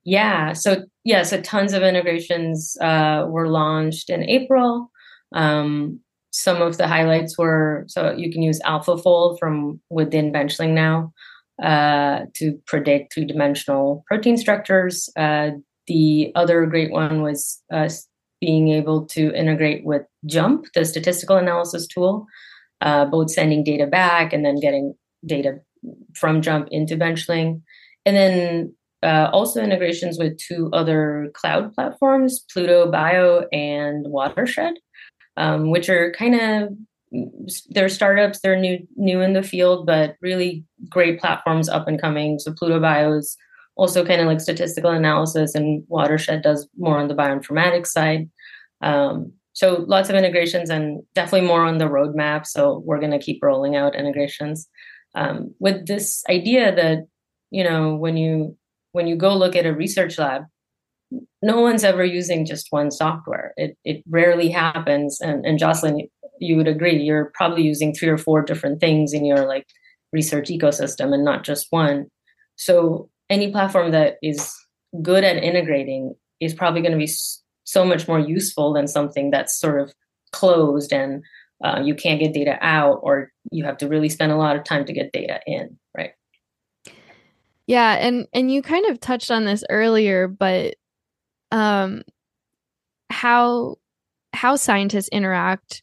yeah. 0.05 0.53
So 0.53 0.85
yeah. 1.05 1.23
So 1.23 1.41
tons 1.41 1.73
of 1.73 1.83
integrations 1.83 2.77
uh, 2.81 3.27
were 3.29 3.49
launched 3.49 4.11
in 4.11 4.29
April. 4.29 4.91
Um, 5.33 6.01
some 6.33 6.63
of 6.63 6.79
the 6.79 6.89
highlights 6.89 7.39
were 7.39 7.85
so 7.89 8.13
you 8.13 8.33
can 8.33 8.43
use 8.43 8.61
AlphaFold 8.61 9.39
from 9.39 9.81
within 9.91 10.33
Benchling 10.33 10.71
now 10.71 11.13
uh, 11.63 12.27
to 12.35 12.59
predict 12.67 13.15
three 13.15 13.27
dimensional 13.27 14.05
protein 14.07 14.37
structures. 14.37 15.09
Uh, 15.17 15.51
the 15.87 16.33
other 16.35 16.65
great 16.67 16.91
one 16.91 17.23
was 17.23 17.63
uh, 17.73 17.89
being 18.41 18.69
able 18.69 19.07
to 19.07 19.33
integrate 19.35 19.85
with 19.85 20.03
JMP, 20.27 20.65
the 20.75 20.85
statistical 20.85 21.37
analysis 21.37 21.87
tool, 21.87 22.27
uh, 22.81 23.05
both 23.05 23.31
sending 23.31 23.63
data 23.63 23.87
back 23.87 24.33
and 24.33 24.45
then 24.45 24.59
getting 24.59 24.95
data 25.25 25.61
from 26.15 26.41
JMP 26.41 26.69
into 26.71 26.97
Benchling. 26.97 27.61
And 28.07 28.17
then 28.17 28.75
uh, 29.03 29.29
also 29.33 29.63
integrations 29.63 30.19
with 30.19 30.39
two 30.39 30.71
other 30.73 31.31
cloud 31.35 31.75
platforms, 31.75 32.45
Pluto 32.53 32.91
Bio 32.91 33.47
and 33.53 34.07
Watershed, 34.09 34.75
um, 35.37 35.71
which 35.71 35.89
are 35.89 36.13
kind 36.13 36.35
of 36.35 36.73
they're 37.71 37.89
startups. 37.89 38.41
They're 38.41 38.59
new 38.59 38.87
new 38.97 39.21
in 39.21 39.35
the 39.35 39.43
field, 39.43 39.87
but 39.87 40.17
really 40.21 40.65
great 40.89 41.21
platforms 41.21 41.69
up 41.69 41.87
and 41.87 42.01
coming. 42.01 42.39
So 42.39 42.53
Pluto 42.53 42.81
Bio 42.81 43.13
is 43.19 43.37
also 43.77 44.05
kind 44.05 44.21
of 44.21 44.27
like 44.27 44.41
statistical 44.41 44.91
analysis, 44.91 45.55
and 45.55 45.85
Watershed 45.89 46.43
does 46.43 46.69
more 46.77 46.99
on 46.99 47.09
the 47.09 47.15
bioinformatics 47.15 47.89
side. 47.89 48.31
Um, 48.81 49.33
so 49.53 49.85
lots 49.87 50.09
of 50.09 50.17
integrations 50.17 50.71
and 50.71 51.03
definitely 51.15 51.47
more 51.47 51.65
on 51.65 51.79
the 51.79 51.85
roadmap. 51.85 52.47
So 52.47 52.83
we're 52.87 52.99
going 52.99 53.13
to 53.13 53.19
keep 53.19 53.43
rolling 53.43 53.77
out 53.77 53.95
integrations 53.95 54.67
um, 55.15 55.55
with 55.59 55.87
this 55.87 56.25
idea 56.31 56.75
that 56.75 57.07
you 57.51 57.65
know 57.65 57.95
when 57.95 58.17
you 58.17 58.57
when 58.93 59.07
you 59.07 59.17
go 59.17 59.35
look 59.37 59.57
at 59.57 59.67
a 59.67 59.75
research 59.75 60.19
lab, 60.19 60.45
no 61.43 61.61
one's 61.61 61.85
ever 61.85 62.05
using 62.05 62.47
just 62.47 62.69
one 62.71 62.91
software. 62.91 63.53
It 63.57 63.77
it 63.85 64.03
rarely 64.09 64.49
happens. 64.49 65.21
And 65.21 65.45
and 65.45 65.59
Jocelyn, 65.59 66.09
you 66.39 66.57
would 66.57 66.69
agree, 66.69 66.97
you're 66.97 67.33
probably 67.35 67.63
using 67.63 67.95
three 67.95 68.09
or 68.09 68.19
four 68.19 68.43
different 68.43 68.81
things 68.81 69.13
in 69.13 69.25
your 69.25 69.47
like 69.47 69.67
research 70.13 70.49
ecosystem 70.49 71.15
and 71.15 71.25
not 71.25 71.45
just 71.45 71.67
one. 71.71 72.07
So 72.57 73.09
any 73.31 73.51
platform 73.51 73.93
that 73.93 74.17
is 74.23 74.55
good 75.01 75.25
at 75.25 75.43
integrating 75.43 76.15
is 76.41 76.55
probably 76.55 76.83
going 76.83 76.93
to 76.93 76.99
be 76.99 77.11
so 77.65 77.85
much 77.85 78.07
more 78.09 78.19
useful 78.19 78.73
than 78.73 78.87
something 78.87 79.31
that's 79.31 79.59
sort 79.59 79.81
of 79.81 79.93
closed 80.33 80.93
and 80.93 81.23
uh, 81.65 81.81
you 81.83 81.95
can't 81.95 82.21
get 82.21 82.35
data 82.35 82.59
out 82.61 82.99
or 83.03 83.31
you 83.53 83.65
have 83.65 83.79
to 83.79 83.87
really 83.87 84.09
spend 84.09 84.33
a 84.33 84.37
lot 84.37 84.57
of 84.57 84.65
time 84.65 84.85
to 84.85 84.93
get 84.93 85.13
data 85.13 85.41
in 85.47 85.79
right 85.97 86.13
yeah, 87.67 87.93
and 87.95 88.27
and 88.33 88.51
you 88.51 88.61
kind 88.61 88.87
of 88.87 89.01
touched 89.01 89.31
on 89.31 89.45
this 89.45 89.65
earlier, 89.71 90.27
but 90.27 90.75
um 91.53 92.03
how 93.11 93.77
how 94.33 94.57
scientists 94.57 95.09
interact 95.09 95.83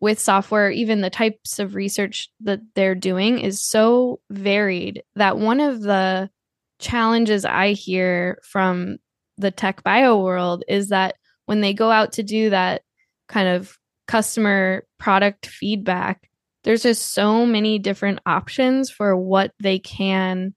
with 0.00 0.18
software, 0.18 0.70
even 0.70 1.00
the 1.00 1.10
types 1.10 1.58
of 1.58 1.74
research 1.74 2.28
that 2.40 2.60
they're 2.74 2.94
doing 2.94 3.38
is 3.38 3.62
so 3.62 4.20
varied 4.30 5.02
that 5.16 5.38
one 5.38 5.60
of 5.60 5.80
the 5.80 6.30
challenges 6.78 7.44
I 7.44 7.72
hear 7.72 8.38
from 8.44 8.98
the 9.36 9.50
tech 9.50 9.82
bio 9.82 10.18
world 10.18 10.64
is 10.68 10.88
that 10.88 11.16
when 11.46 11.60
they 11.60 11.74
go 11.74 11.90
out 11.90 12.12
to 12.12 12.22
do 12.22 12.50
that 12.50 12.82
kind 13.28 13.48
of 13.48 13.76
customer 14.06 14.84
product 14.98 15.46
feedback, 15.46 16.28
there's 16.64 16.82
just 16.82 17.12
so 17.14 17.46
many 17.46 17.78
different 17.78 18.20
options 18.26 18.90
for 18.90 19.16
what 19.16 19.52
they 19.60 19.78
can 19.78 20.54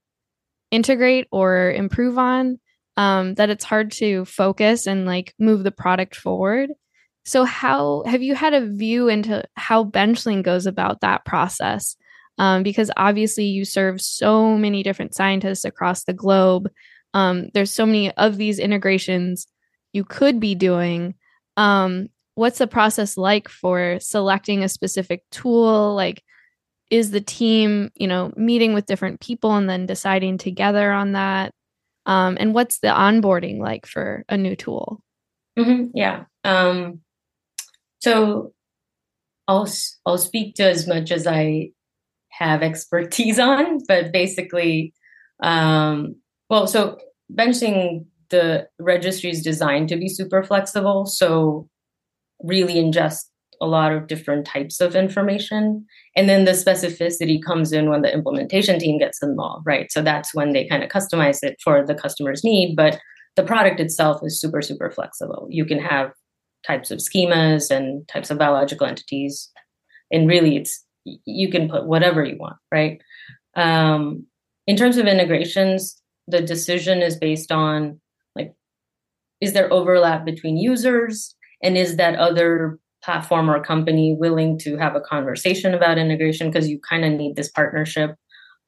integrate 0.72 1.28
or 1.32 1.72
improve 1.72 2.18
on 2.18 2.60
um, 2.98 3.36
that 3.36 3.50
it's 3.50 3.64
hard 3.64 3.92
to 3.94 4.26
focus 4.26 4.88
and 4.88 5.06
like 5.06 5.34
move 5.39 5.64
the 5.64 5.72
product 5.72 6.16
forward. 6.16 6.72
So, 7.24 7.44
how 7.44 8.04
have 8.06 8.22
you 8.22 8.36
had 8.36 8.54
a 8.54 8.66
view 8.66 9.08
into 9.08 9.44
how 9.56 9.84
Benchling 9.84 10.44
goes 10.44 10.66
about 10.66 11.02
that 11.02 11.24
process? 11.26 11.96
Um, 12.38 12.64
because 12.64 12.89
obviously, 12.98 13.46
you 13.46 13.66
serve 13.66 14.02
so 14.02 14.58
many 14.58 14.84
different 14.84 15.14
scientists 15.14 15.64
across 15.64 16.04
the 16.04 16.14
globe. 16.14 16.70
Um, 17.14 17.50
there's 17.54 17.72
so 17.72 17.86
many 17.86 18.12
of 18.12 18.38
these 18.38 18.58
integrations 18.58 19.48
you 19.94 20.04
could 20.04 20.39
be 20.39 20.56
doing. 20.56 21.16
Um, 21.58 22.08
what's 22.36 22.58
the 22.58 22.68
process 22.68 23.18
like 23.18 23.50
for 23.50 23.98
selecting 24.00 24.64
a 24.64 24.70
specific 24.70 25.24
tool? 25.32 25.94
Like, 25.94 26.24
is 26.89 27.12
the 27.12 27.22
team 27.22 27.92
you 27.96 28.08
know 28.08 28.34
meeting 28.36 28.74
with 28.74 28.88
different 28.88 29.22
people 29.22 29.56
and 29.56 29.70
then 29.70 29.86
deciding 29.86 30.38
together 30.38 30.92
on 30.92 31.12
that 31.12 31.54
um, 32.06 32.38
and 32.39 32.54
what's 32.54 32.80
the 32.80 32.88
onboarding 32.88 33.60
like 33.60 33.86
for 33.86 34.24
a 34.30 34.38
new 34.38 34.56
tool 34.56 35.02
mm-hmm. 35.58 35.86
yeah 35.93 36.24
um, 36.43 36.99
so 37.99 38.54
i'll 39.47 39.70
i'll 40.06 40.18
speak 40.18 40.56
to 40.56 40.64
as 40.64 40.88
much 40.88 41.12
as 41.12 41.28
i 41.28 41.70
have 42.30 42.64
expertise 42.64 43.39
on 43.39 43.80
but 43.88 44.12
basically 44.12 44.93
um, 45.43 46.16
well 46.49 46.68
so 46.68 46.97
benchling 47.34 48.06
the 48.30 48.68
registry 48.80 49.30
is 49.30 49.41
designed 49.41 49.89
to 49.89 49.97
be 49.97 50.08
super 50.08 50.43
flexible 50.43 51.06
so 51.06 51.68
really 52.43 52.76
ingest 52.76 53.30
a 53.62 53.68
lot 53.68 53.93
of 53.93 54.07
different 54.07 54.45
types 54.45 54.82
of 54.82 54.95
information. 54.95 55.86
And 56.16 56.28
then 56.28 56.45
the 56.45 56.51
specificity 56.51 57.41
comes 57.41 57.72
in 57.72 57.89
when 57.89 58.01
the 58.01 58.14
implementation 58.14 58.80
team 58.80 58.97
gets 58.97 59.22
involved, 59.22 59.66
right? 59.66 59.91
So 59.91 60.01
that's 60.01 60.34
when 60.34 60.51
they 60.51 60.68
kind 60.68 60.84
of 60.84 60.89
customize 60.89 61.39
it 61.43 61.57
for 61.64 61.86
the 61.86 61.95
customer's 61.95 62.43
need. 62.43 62.76
But 62.76 62.99
the 63.36 63.43
product 63.43 63.80
itself 63.80 64.22
is 64.24 64.41
super, 64.41 64.62
super 64.62 64.89
flexible. 64.89 65.47
You 65.49 65.64
can 65.64 65.80
have 65.80 66.12
types 66.66 66.91
of 66.91 66.99
schemas 66.99 67.72
and 67.72 68.07
types 68.07 68.30
of 68.30 68.38
biological 68.38 68.88
entities. 68.88 69.49
And 70.12 70.28
really, 70.28 70.57
it's 70.57 70.84
you 71.05 71.49
can 71.49 71.70
put 71.70 71.88
whatever 71.88 72.24
you 72.24 72.38
want, 72.38 72.57
right? 72.72 73.01
Um, 73.55 74.26
in 74.68 74.76
terms 74.76 74.97
of 74.97 75.07
integrations, 75.07 76.01
the 76.28 76.41
decision 76.41 77.01
is 77.01 77.16
based 77.18 77.51
on 77.51 77.99
like, 78.36 78.53
is 79.39 79.53
there 79.53 79.72
overlap 79.72 80.26
between 80.26 80.57
users? 80.57 81.36
And 81.64 81.78
is 81.78 81.97
that 81.97 82.16
other 82.16 82.80
platform 83.04 83.49
or 83.49 83.64
company 83.64 84.16
willing 84.18 84.58
to 84.60 84.78
have 84.78 84.95
a 84.95 85.02
conversation 85.02 85.74
about 85.74 85.97
integration 85.97 86.49
because 86.49 86.70
you 86.70 86.80
kind 86.80 87.06
of 87.06 87.12
need 87.14 87.36
this 87.36 87.49
partnership. 87.49 88.16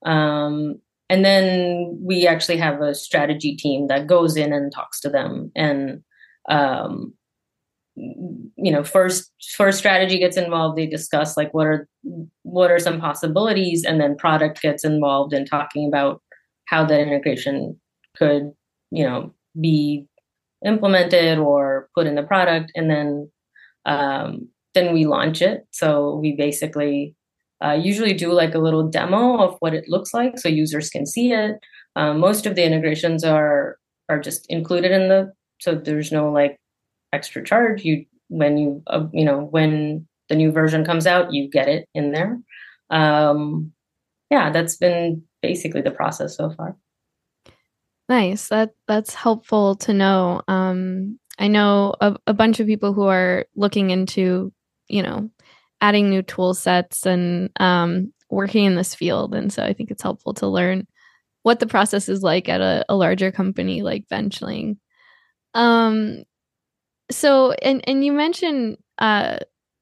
Um, 0.05 0.79
and 1.09 1.23
then 1.23 1.97
we 2.01 2.25
actually 2.25 2.57
have 2.57 2.81
a 2.81 2.95
strategy 2.95 3.55
team 3.55 3.87
that 3.87 4.07
goes 4.07 4.35
in 4.35 4.53
and 4.53 4.71
talks 4.71 4.99
to 5.01 5.09
them 5.09 5.51
and 5.55 6.03
um, 6.49 7.13
you 7.95 8.71
know 8.71 8.83
first 8.83 9.31
first 9.55 9.77
strategy 9.77 10.17
gets 10.17 10.37
involved 10.37 10.77
they 10.77 10.87
discuss 10.87 11.37
like 11.37 11.53
what 11.53 11.67
are 11.67 11.87
what 12.41 12.71
are 12.71 12.79
some 12.79 12.99
possibilities 12.99 13.83
and 13.83 14.01
then 14.01 14.15
product 14.15 14.61
gets 14.61 14.83
involved 14.83 15.33
in 15.33 15.45
talking 15.45 15.87
about 15.87 16.21
how 16.65 16.83
that 16.83 16.99
integration 16.99 17.79
could 18.17 18.51
you 18.89 19.03
know 19.03 19.31
be 19.61 20.07
implemented 20.65 21.37
or 21.37 21.89
put 21.93 22.07
in 22.07 22.15
the 22.15 22.23
product 22.23 22.71
and 22.73 22.89
then 22.89 23.29
um, 23.85 24.47
then 24.73 24.93
we 24.93 25.05
launch 25.05 25.41
it. 25.41 25.67
So 25.71 26.15
we 26.15 26.35
basically 26.35 27.15
uh, 27.63 27.73
usually 27.73 28.13
do 28.13 28.31
like 28.31 28.55
a 28.55 28.59
little 28.59 28.87
demo 28.87 29.37
of 29.37 29.55
what 29.59 29.73
it 29.73 29.87
looks 29.87 30.13
like 30.13 30.37
so 30.37 30.49
users 30.49 30.89
can 30.89 31.05
see 31.05 31.31
it. 31.31 31.59
Um, 31.95 32.19
most 32.19 32.45
of 32.45 32.55
the 32.55 32.63
integrations 32.63 33.23
are 33.23 33.77
are 34.09 34.19
just 34.19 34.45
included 34.49 34.91
in 34.91 35.07
the 35.07 35.31
so 35.59 35.75
there's 35.75 36.11
no 36.11 36.31
like 36.31 36.57
extra 37.13 37.43
charge. 37.43 37.83
You 37.83 38.05
when 38.27 38.57
you 38.57 38.83
uh, 38.87 39.05
you 39.13 39.23
know 39.23 39.39
when 39.39 40.07
the 40.29 40.35
new 40.35 40.51
version 40.51 40.83
comes 40.83 41.05
out 41.05 41.33
you 41.33 41.49
get 41.49 41.69
it 41.69 41.87
in 41.93 42.11
there. 42.11 42.39
Um 42.89 43.71
yeah 44.29 44.51
that's 44.51 44.75
been 44.75 45.23
basically 45.41 45.81
the 45.81 45.91
process 45.91 46.35
so 46.35 46.49
far. 46.49 46.75
Nice. 48.09 48.49
That 48.49 48.71
that's 48.87 49.13
helpful 49.13 49.75
to 49.75 49.93
know. 49.93 50.41
Um 50.47 51.19
i 51.39 51.47
know 51.47 51.95
a, 52.01 52.15
a 52.27 52.33
bunch 52.33 52.59
of 52.59 52.67
people 52.67 52.93
who 52.93 53.03
are 53.03 53.45
looking 53.55 53.89
into 53.89 54.51
you 54.87 55.01
know 55.01 55.29
adding 55.81 56.09
new 56.09 56.21
tool 56.21 56.53
sets 56.53 57.05
and 57.05 57.49
um 57.59 58.11
working 58.29 58.65
in 58.65 58.75
this 58.75 58.95
field. 58.95 59.35
And 59.35 59.53
so 59.53 59.63
i 59.63 59.73
think 59.73 59.91
it's 59.91 60.01
helpful 60.01 60.33
to 60.35 60.47
learn 60.47 60.87
what 61.43 61.59
the 61.59 61.67
process 61.67 62.09
is 62.09 62.23
like 62.23 62.47
at 62.49 62.61
a, 62.61 62.85
a 62.89 62.95
larger 62.95 63.31
company 63.31 63.81
like 63.83 64.07
benchling. 64.11 64.77
Um 65.53 66.23
so 67.11 67.51
and 67.51 67.87
and 67.87 68.03
you 68.03 68.13
mentioned 68.13 68.77
uh 68.97 69.37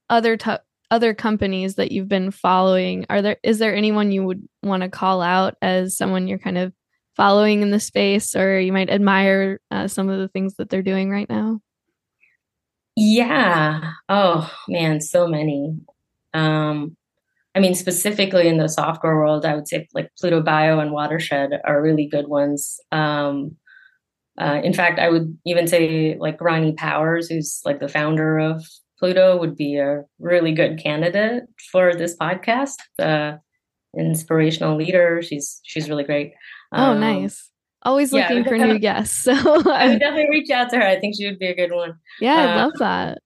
other 0.10 0.38
t- 0.38 0.52
other 0.89 1.14
companies 1.14 1.76
that 1.76 1.91
you've 1.91 2.10
been 2.10 2.32
following. 2.32 3.06
Are 3.10 3.22
there 3.22 3.38
is 3.43 3.60
there 3.60 3.76
anyone 3.76 4.12
you 4.12 4.24
would 4.26 4.47
want 4.64 4.84
to 4.84 4.89
call 4.89 5.22
out 5.22 5.56
as 5.62 5.95
someone 5.95 6.28
you're 6.28 6.39
kind 6.39 6.58
of 6.58 6.74
following 7.16 7.62
in 7.62 7.72
the 7.72 7.80
space 7.80 8.36
or 8.36 8.59
you 8.59 8.72
might 8.72 8.89
admire 8.89 9.59
uh, 9.70 9.88
some 9.88 10.09
of 10.09 10.20
the 10.20 10.28
things 10.30 10.55
that 10.55 10.70
they're 10.70 10.82
doing 10.82 11.09
right 11.09 11.30
now 11.30 11.59
yeah 12.95 13.93
oh 14.09 14.51
man 14.68 14.99
so 14.99 15.28
many 15.28 15.76
um 16.34 16.95
i 17.55 17.59
mean 17.59 17.74
specifically 17.74 18.47
in 18.47 18.57
the 18.57 18.68
software 18.68 19.16
world 19.16 19.45
i 19.45 19.55
would 19.55 19.68
say 19.68 19.88
like 19.93 20.09
pluto 20.20 20.41
bio 20.41 20.80
and 20.80 20.91
watershed 20.91 21.51
are 21.64 21.82
really 21.82 22.07
good 22.07 22.28
ones 22.28 22.80
um 22.91 23.55
uh, 24.39 24.62
in 24.64 24.74
fact, 24.74 24.99
I 24.99 25.09
would 25.09 25.38
even 25.45 25.68
say 25.68 26.18
like 26.20 26.39
Rani 26.41 26.74
Powers, 26.74 27.30
who's 27.30 27.62
like 27.66 27.80
the 27.80 27.88
founder 27.88 28.39
of 28.39 28.66
Pluto, 28.97 29.38
would 29.38 29.55
be 29.55 29.78
a 29.78 30.03
really 30.20 30.53
good 30.53 30.80
candidate 30.82 31.43
for 31.72 31.93
this 31.93 32.16
podcast. 32.16 32.78
Uh, 32.97 33.38
inspirational 33.97 34.78
leader. 34.78 35.22
She's 35.22 35.59
she's 35.64 35.89
really 35.89 36.05
great. 36.05 36.34
Oh, 36.72 36.91
um, 36.91 36.99
nice. 36.99 37.49
Always 37.84 38.13
looking 38.13 38.43
for 38.43 38.57
new 38.57 38.80
guests. 38.80 39.28
So 39.32 39.34
I 39.34 39.88
would 39.88 39.99
definitely 39.99 40.30
reach 40.30 40.49
out 40.51 40.69
to 40.69 40.78
her. 40.78 40.84
I 40.84 40.99
think 40.99 41.15
she 41.15 41.28
would 41.28 41.39
be 41.39 41.47
a 41.47 41.55
good 41.55 41.72
one. 41.72 41.95
Yeah, 42.19 42.36
I 42.36 42.53
uh, 42.53 42.55
love 42.57 42.74
that. 42.80 43.17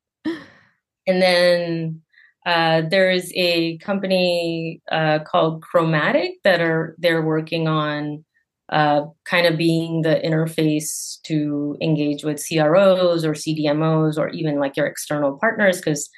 And 1.07 1.21
then 1.21 2.01
uh, 2.45 2.83
there 2.89 3.11
is 3.11 3.31
a 3.35 3.77
company 3.79 4.81
uh, 4.91 5.19
called 5.19 5.61
Chromatic 5.61 6.31
that 6.43 6.61
are 6.61 6.95
they're 6.99 7.21
working 7.21 7.67
on 7.67 8.23
uh, 8.69 9.01
kind 9.25 9.45
of 9.45 9.57
being 9.57 10.01
the 10.01 10.21
interface 10.23 11.21
to 11.23 11.77
engage 11.81 12.23
with 12.23 12.43
CROs 12.47 13.23
or 13.23 13.33
CDMOs 13.33 14.17
or 14.17 14.29
even 14.29 14.59
like 14.59 14.75
your 14.75 14.87
external 14.87 15.37
partners 15.37 15.77
because 15.77 16.09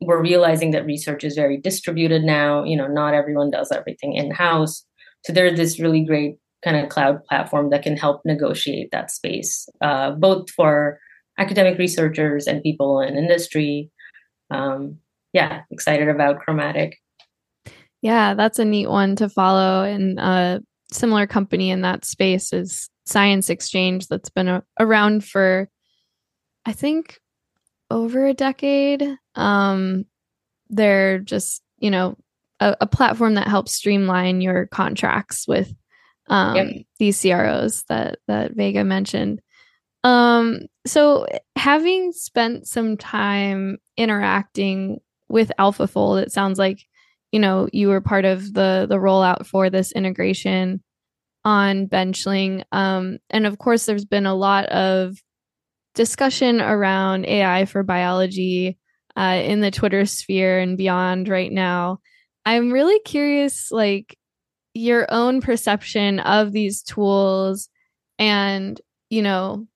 we're 0.00 0.22
realizing 0.22 0.72
that 0.72 0.86
research 0.86 1.24
is 1.24 1.34
very 1.34 1.56
distributed 1.56 2.22
now. 2.22 2.64
You 2.64 2.76
know, 2.76 2.86
not 2.86 3.14
everyone 3.14 3.50
does 3.50 3.72
everything 3.72 4.14
in 4.14 4.30
house. 4.30 4.84
So 5.24 5.32
there's 5.32 5.56
this 5.56 5.80
really 5.80 6.04
great 6.04 6.36
kind 6.64 6.76
of 6.76 6.88
cloud 6.88 7.24
platform 7.24 7.70
that 7.70 7.82
can 7.82 7.96
help 7.96 8.22
negotiate 8.24 8.90
that 8.92 9.10
space, 9.10 9.68
uh, 9.80 10.12
both 10.12 10.50
for 10.50 10.98
academic 11.38 11.78
researchers 11.78 12.46
and 12.46 12.62
people 12.62 13.00
in 13.00 13.16
industry. 13.16 13.90
Um, 14.50 14.98
yeah, 15.32 15.62
excited 15.70 16.08
about 16.08 16.40
Chromatic. 16.40 16.98
Yeah, 18.02 18.34
that's 18.34 18.58
a 18.58 18.64
neat 18.64 18.88
one 18.88 19.16
to 19.16 19.28
follow. 19.28 19.82
And 19.82 20.18
uh, 20.18 20.60
similar 20.92 21.26
company 21.26 21.70
in 21.70 21.82
that 21.82 22.04
space 22.04 22.52
is 22.52 22.88
Science 23.06 23.50
Exchange 23.50 24.08
that's 24.08 24.30
been 24.30 24.48
a- 24.48 24.64
around 24.78 25.24
for 25.24 25.68
I 26.66 26.72
think 26.72 27.18
over 27.90 28.26
a 28.26 28.34
decade. 28.34 29.02
Um, 29.34 30.04
they're 30.68 31.18
just, 31.18 31.62
you 31.78 31.90
know, 31.90 32.16
a, 32.60 32.76
a, 32.82 32.86
platform 32.86 33.34
that 33.34 33.48
helps 33.48 33.74
streamline 33.74 34.42
your 34.42 34.66
contracts 34.66 35.46
with 35.48 35.72
um, 36.28 36.56
yep. 36.56 36.76
these 36.98 37.20
CROs 37.20 37.84
that 37.88 38.18
that 38.28 38.52
Vega 38.54 38.84
mentioned. 38.84 39.40
Um, 40.04 40.60
so 40.86 41.26
having 41.56 42.12
spent 42.12 42.66
some 42.66 42.96
time 42.96 43.78
interacting 43.96 45.00
with 45.28 45.50
AlphaFold, 45.58 46.22
it 46.22 46.32
sounds 46.32 46.58
like 46.58 46.84
you 47.32 47.40
know 47.40 47.68
you 47.72 47.88
were 47.88 48.00
part 48.00 48.24
of 48.24 48.52
the 48.52 48.86
the 48.88 48.96
rollout 48.96 49.46
for 49.46 49.70
this 49.70 49.92
integration 49.92 50.82
on 51.44 51.86
benchling 51.86 52.64
um, 52.72 53.18
and 53.30 53.46
of 53.46 53.58
course 53.58 53.86
there's 53.86 54.04
been 54.04 54.26
a 54.26 54.34
lot 54.34 54.66
of 54.66 55.16
discussion 55.94 56.60
around 56.60 57.26
ai 57.26 57.64
for 57.64 57.82
biology 57.82 58.78
uh, 59.16 59.40
in 59.42 59.60
the 59.60 59.70
twitter 59.70 60.06
sphere 60.06 60.58
and 60.58 60.76
beyond 60.76 61.28
right 61.28 61.52
now 61.52 61.98
i'm 62.46 62.72
really 62.72 62.98
curious 63.00 63.70
like 63.70 64.16
your 64.78 65.06
own 65.10 65.40
perception 65.40 66.20
of 66.20 66.52
these 66.52 66.82
tools 66.82 67.68
and 68.18 68.80
you 69.10 69.22
know 69.22 69.66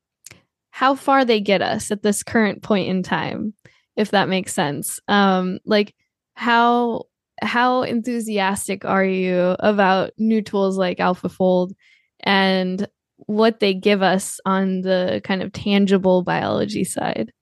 how 0.70 0.94
far 0.94 1.24
they 1.24 1.40
get 1.40 1.60
us 1.62 1.90
at 1.90 2.02
this 2.02 2.22
current 2.22 2.62
point 2.62 2.88
in 2.88 3.02
time 3.02 3.52
if 3.96 4.10
that 4.10 4.28
makes 4.28 4.52
sense 4.52 5.00
um 5.08 5.58
like 5.66 5.94
how 6.34 7.02
how 7.42 7.82
enthusiastic 7.82 8.84
are 8.84 9.04
you 9.04 9.56
about 9.58 10.12
new 10.18 10.42
tools 10.42 10.78
like 10.78 10.98
AlphaFold 10.98 11.72
and 12.20 12.86
what 13.26 13.60
they 13.60 13.74
give 13.74 14.02
us 14.02 14.40
on 14.44 14.82
the 14.82 15.20
kind 15.24 15.42
of 15.42 15.52
tangible 15.52 16.22
biology 16.22 16.84
side? 16.84 17.32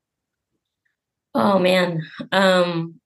Oh 1.34 1.58
man, 1.58 2.00
um, 2.32 3.00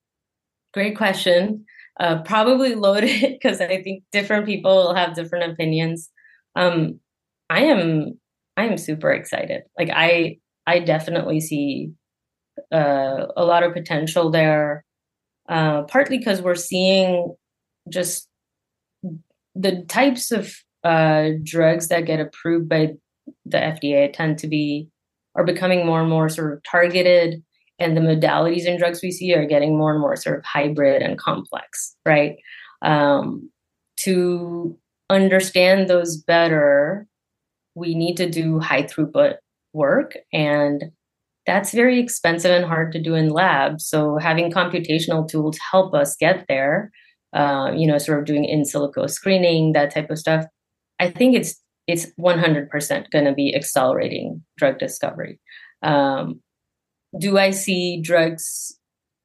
great 0.73 0.97
question. 0.97 1.67
Uh, 2.01 2.23
probably 2.23 2.75
loaded 2.75 3.21
because 3.41 3.61
I 3.61 3.83
think 3.83 4.03
different 4.11 4.47
people 4.47 4.75
will 4.75 4.95
have 4.95 5.15
different 5.15 5.53
opinions. 5.53 6.11
Um, 6.57 7.01
I 7.51 7.65
am 7.65 8.19
I 8.57 8.67
am 8.67 8.79
super 8.79 9.11
excited. 9.11 9.63
Like 9.79 9.91
I 9.93 10.39
I 10.67 10.81
definitely 10.81 11.41
see 11.41 11.93
uh, 12.73 13.27
a 13.37 13.45
lot 13.45 13.63
of 13.63 13.73
potential 13.75 14.31
there 14.31 14.85
uh, 15.49 15.83
partly 15.83 16.19
because 16.19 16.41
we're 16.41 16.55
seeing 16.55 17.35
just 17.89 18.29
the 19.55 19.85
types 19.89 20.31
of 20.31 20.55
uh, 20.83 21.31
drugs 21.43 21.89
that 21.89 22.07
get 22.07 22.21
approved 22.21 22.69
by 22.69 22.93
the 23.45 23.59
FDA 23.59 24.13
tend 24.13 24.39
to 24.39 24.47
be 24.47 24.89
are 25.35 25.45
becoming 25.45 25.85
more 25.85 26.01
and 26.01 26.11
more 26.11 26.29
sort 26.29 26.53
of 26.53 26.63
targeted, 26.63 27.43
and 27.79 27.97
the 27.97 28.01
modalities 28.01 28.67
in 28.67 28.79
drugs 28.79 29.01
we 29.03 29.11
see 29.11 29.35
are 29.35 29.47
getting 29.47 29.77
more 29.77 29.93
and 29.93 30.01
more 30.01 30.17
sort 30.17 30.39
of 30.39 30.45
hybrid 30.45 31.03
and 31.03 31.19
complex, 31.19 31.97
right? 32.07 32.37
Um, 32.83 33.51
to 33.99 34.79
understand 35.11 35.89
those 35.89 36.17
better, 36.17 37.07
we 37.75 37.95
need 37.95 38.17
to 38.17 38.31
do 38.31 38.61
high 38.61 38.83
throughput 38.85 39.37
work 39.73 40.15
and 40.33 40.85
that's 41.47 41.73
very 41.73 42.01
expensive 42.01 42.51
and 42.51 42.65
hard 42.65 42.93
to 42.93 43.03
do 43.03 43.15
in 43.15 43.29
labs. 43.29 43.87
So 43.87 44.17
having 44.17 44.51
computational 44.51 45.29
tools 45.29 45.59
help 45.71 45.95
us 45.95 46.17
get 46.17 46.47
there, 46.49 46.91
uh, 47.35 47.73
you 47.75 47.87
know, 47.87 47.99
sort 47.99 48.19
of 48.19 48.25
doing 48.25 48.45
in 48.45 48.63
silico 48.63 49.11
screening, 49.11 49.73
that 49.73 49.93
type 49.93 50.11
of 50.11 50.19
stuff. 50.19 50.47
I 51.01 51.11
think 51.11 51.37
it's 51.37 51.61
it's 51.87 52.07
100% 52.19 53.11
going 53.11 53.25
to 53.27 53.35
be 53.35 53.55
accelerating 53.55 54.43
drug 54.57 54.79
discovery. 54.79 55.39
Um, 55.83 56.41
do 57.19 57.39
I 57.39 57.51
see 57.51 58.01
drugs 58.01 58.79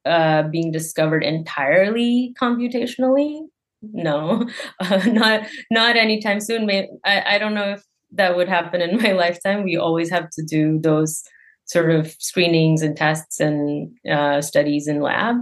uh, 0.05 0.43
being 0.43 0.71
discovered 0.71 1.23
entirely 1.23 2.33
computationally? 2.39 3.41
No, 3.81 4.47
uh, 4.79 5.01
not 5.05 5.47
not 5.71 5.95
anytime 5.95 6.39
soon. 6.39 6.69
I, 7.05 7.35
I 7.35 7.37
don't 7.37 7.53
know 7.53 7.73
if 7.73 7.83
that 8.11 8.35
would 8.35 8.49
happen 8.49 8.81
in 8.81 8.97
my 9.01 9.11
lifetime. 9.13 9.63
We 9.63 9.77
always 9.77 10.09
have 10.09 10.29
to 10.31 10.43
do 10.43 10.79
those 10.79 11.23
sort 11.65 11.91
of 11.91 12.15
screenings 12.19 12.81
and 12.81 12.97
tests 12.97 13.39
and 13.39 13.91
uh, 14.09 14.41
studies 14.41 14.87
in 14.87 15.01
lab. 15.01 15.35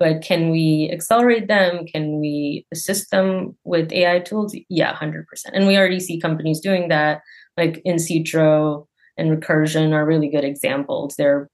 but 0.00 0.22
can 0.22 0.50
we 0.50 0.90
accelerate 0.92 1.46
them? 1.46 1.86
Can 1.86 2.20
we 2.20 2.66
assist 2.72 3.10
them 3.10 3.56
with 3.64 3.92
AI 3.92 4.20
tools? 4.20 4.56
Yeah, 4.68 4.96
100%. 4.96 5.24
And 5.52 5.66
we 5.66 5.76
already 5.76 6.00
see 6.00 6.18
companies 6.18 6.60
doing 6.60 6.88
that, 6.88 7.20
like 7.56 7.82
Insitro 7.86 8.86
and 9.16 9.30
Recursion 9.30 9.92
are 9.92 10.06
really 10.06 10.28
good 10.28 10.44
examples. 10.44 11.14
They're 11.16 11.48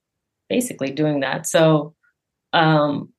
basically 0.49 0.91
doing 0.91 1.21
that. 1.21 1.47
So 1.47 1.95
um, 2.53 3.13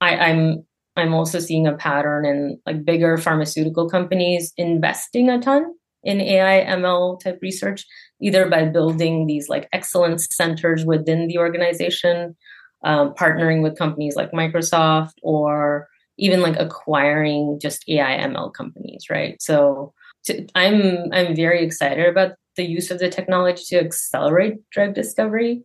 I, 0.00 0.16
I'm 0.16 0.64
I'm 0.96 1.14
also 1.14 1.38
seeing 1.38 1.66
a 1.66 1.76
pattern 1.76 2.26
in 2.26 2.60
like 2.66 2.84
bigger 2.84 3.16
pharmaceutical 3.16 3.88
companies 3.88 4.52
investing 4.56 5.30
a 5.30 5.40
ton 5.40 5.72
in 6.02 6.20
AI 6.20 6.64
ML 6.76 7.20
type 7.20 7.38
research, 7.42 7.86
either 8.20 8.48
by 8.48 8.64
building 8.64 9.26
these 9.26 9.48
like 9.48 9.68
excellence 9.72 10.26
centers 10.32 10.84
within 10.84 11.26
the 11.28 11.38
organization, 11.38 12.36
um, 12.84 13.14
partnering 13.14 13.62
with 13.62 13.78
companies 13.78 14.16
like 14.16 14.32
Microsoft, 14.32 15.12
or 15.22 15.88
even 16.18 16.40
like 16.40 16.58
acquiring 16.58 17.58
just 17.60 17.84
AI 17.88 18.18
ML 18.18 18.52
companies, 18.52 19.06
right? 19.10 19.40
So 19.40 19.92
to, 20.24 20.46
I'm 20.54 21.12
I'm 21.12 21.34
very 21.34 21.64
excited 21.64 22.06
about 22.06 22.32
the 22.56 22.64
use 22.64 22.90
of 22.90 22.98
the 22.98 23.08
technology 23.08 23.64
to 23.68 23.80
accelerate 23.80 24.58
drug 24.70 24.94
discovery, 24.94 25.62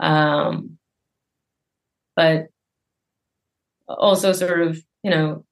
um, 0.00 0.78
but 2.16 2.46
also 3.88 4.32
sort 4.32 4.62
of 4.62 4.82
you 5.02 5.10
know 5.10 5.44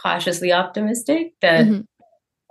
cautiously 0.00 0.52
optimistic 0.52 1.32
that 1.40 1.66
mm-hmm. 1.66 1.80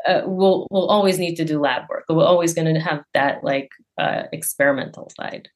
uh, 0.08 0.22
we'll 0.26 0.68
we'll 0.70 0.88
always 0.88 1.20
need 1.20 1.36
to 1.36 1.46
do 1.46 1.60
lab 1.60 1.84
work. 1.90 2.06
We're 2.10 2.26
always 2.26 2.54
going 2.54 2.74
to 2.74 2.80
have 2.80 3.04
that 3.14 3.44
like 3.44 3.70
uh, 3.98 4.24
experimental 4.32 5.12
side. 5.20 5.50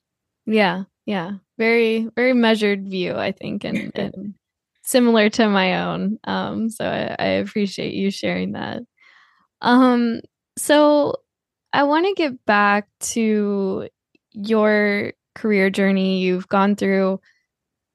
Yeah, 0.46 0.84
yeah, 1.06 1.34
very 1.58 2.08
very 2.16 2.34
measured 2.34 2.88
view, 2.88 3.16
I 3.16 3.32
think, 3.32 3.64
and, 3.64 3.92
and 3.96 4.34
similar 4.84 5.30
to 5.30 5.50
my 5.50 5.84
own. 5.84 6.20
Um, 6.24 6.70
so 6.70 6.86
I, 6.86 7.16
I 7.20 7.28
appreciate 7.34 7.94
you 7.94 8.12
sharing 8.12 8.54
that. 8.54 8.82
Um, 9.62 10.22
so 10.58 11.16
I 11.74 11.84
want 11.84 12.08
to 12.08 12.14
get 12.14 12.46
back 12.46 12.88
to 13.00 13.88
your 14.34 15.14
career 15.40 15.70
journey. 15.70 16.20
You've 16.20 16.48
gone 16.48 16.76
through 16.76 17.20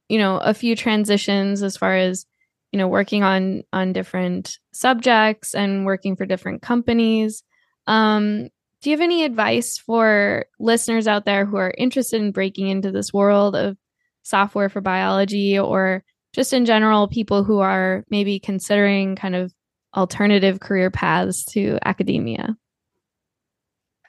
you 0.09 0.19
know 0.19 0.39
a 0.39 0.55
few 0.55 0.77
transitions 0.77 1.63
as 1.63 1.77
far 1.77 1.97
as 1.97 2.27
you 2.73 2.79
know 2.79 2.89
working 2.89 3.23
on 3.23 3.63
on 3.73 3.93
different 3.93 4.59
subjects 4.73 5.55
and 5.55 5.85
working 5.85 6.17
for 6.17 6.27
different 6.27 6.63
companies. 6.63 7.43
Um 7.87 8.49
do 8.83 8.91
you 8.91 8.97
have 8.97 9.03
any 9.03 9.25
advice 9.25 9.79
for 9.79 10.45
listeners 10.61 11.09
out 11.09 11.25
there 11.25 11.47
who 11.47 11.57
are 11.57 11.73
interested 11.79 12.21
in 12.21 12.33
breaking 12.33 12.69
into 12.69 12.93
this 12.93 13.15
world 13.15 13.57
of 13.57 13.79
software 14.25 14.69
for 14.69 14.83
biology 14.83 15.59
or 15.59 16.05
just 16.35 16.53
in 16.53 16.67
general 16.67 17.09
people 17.09 17.45
who 17.45 17.61
are 17.61 18.05
maybe 18.11 18.39
considering 18.39 19.17
kind 19.17 19.35
of 19.35 19.55
alternative 19.97 20.61
career 20.61 20.91
paths 20.91 21.45
to 21.45 21.79
academia? 21.85 22.57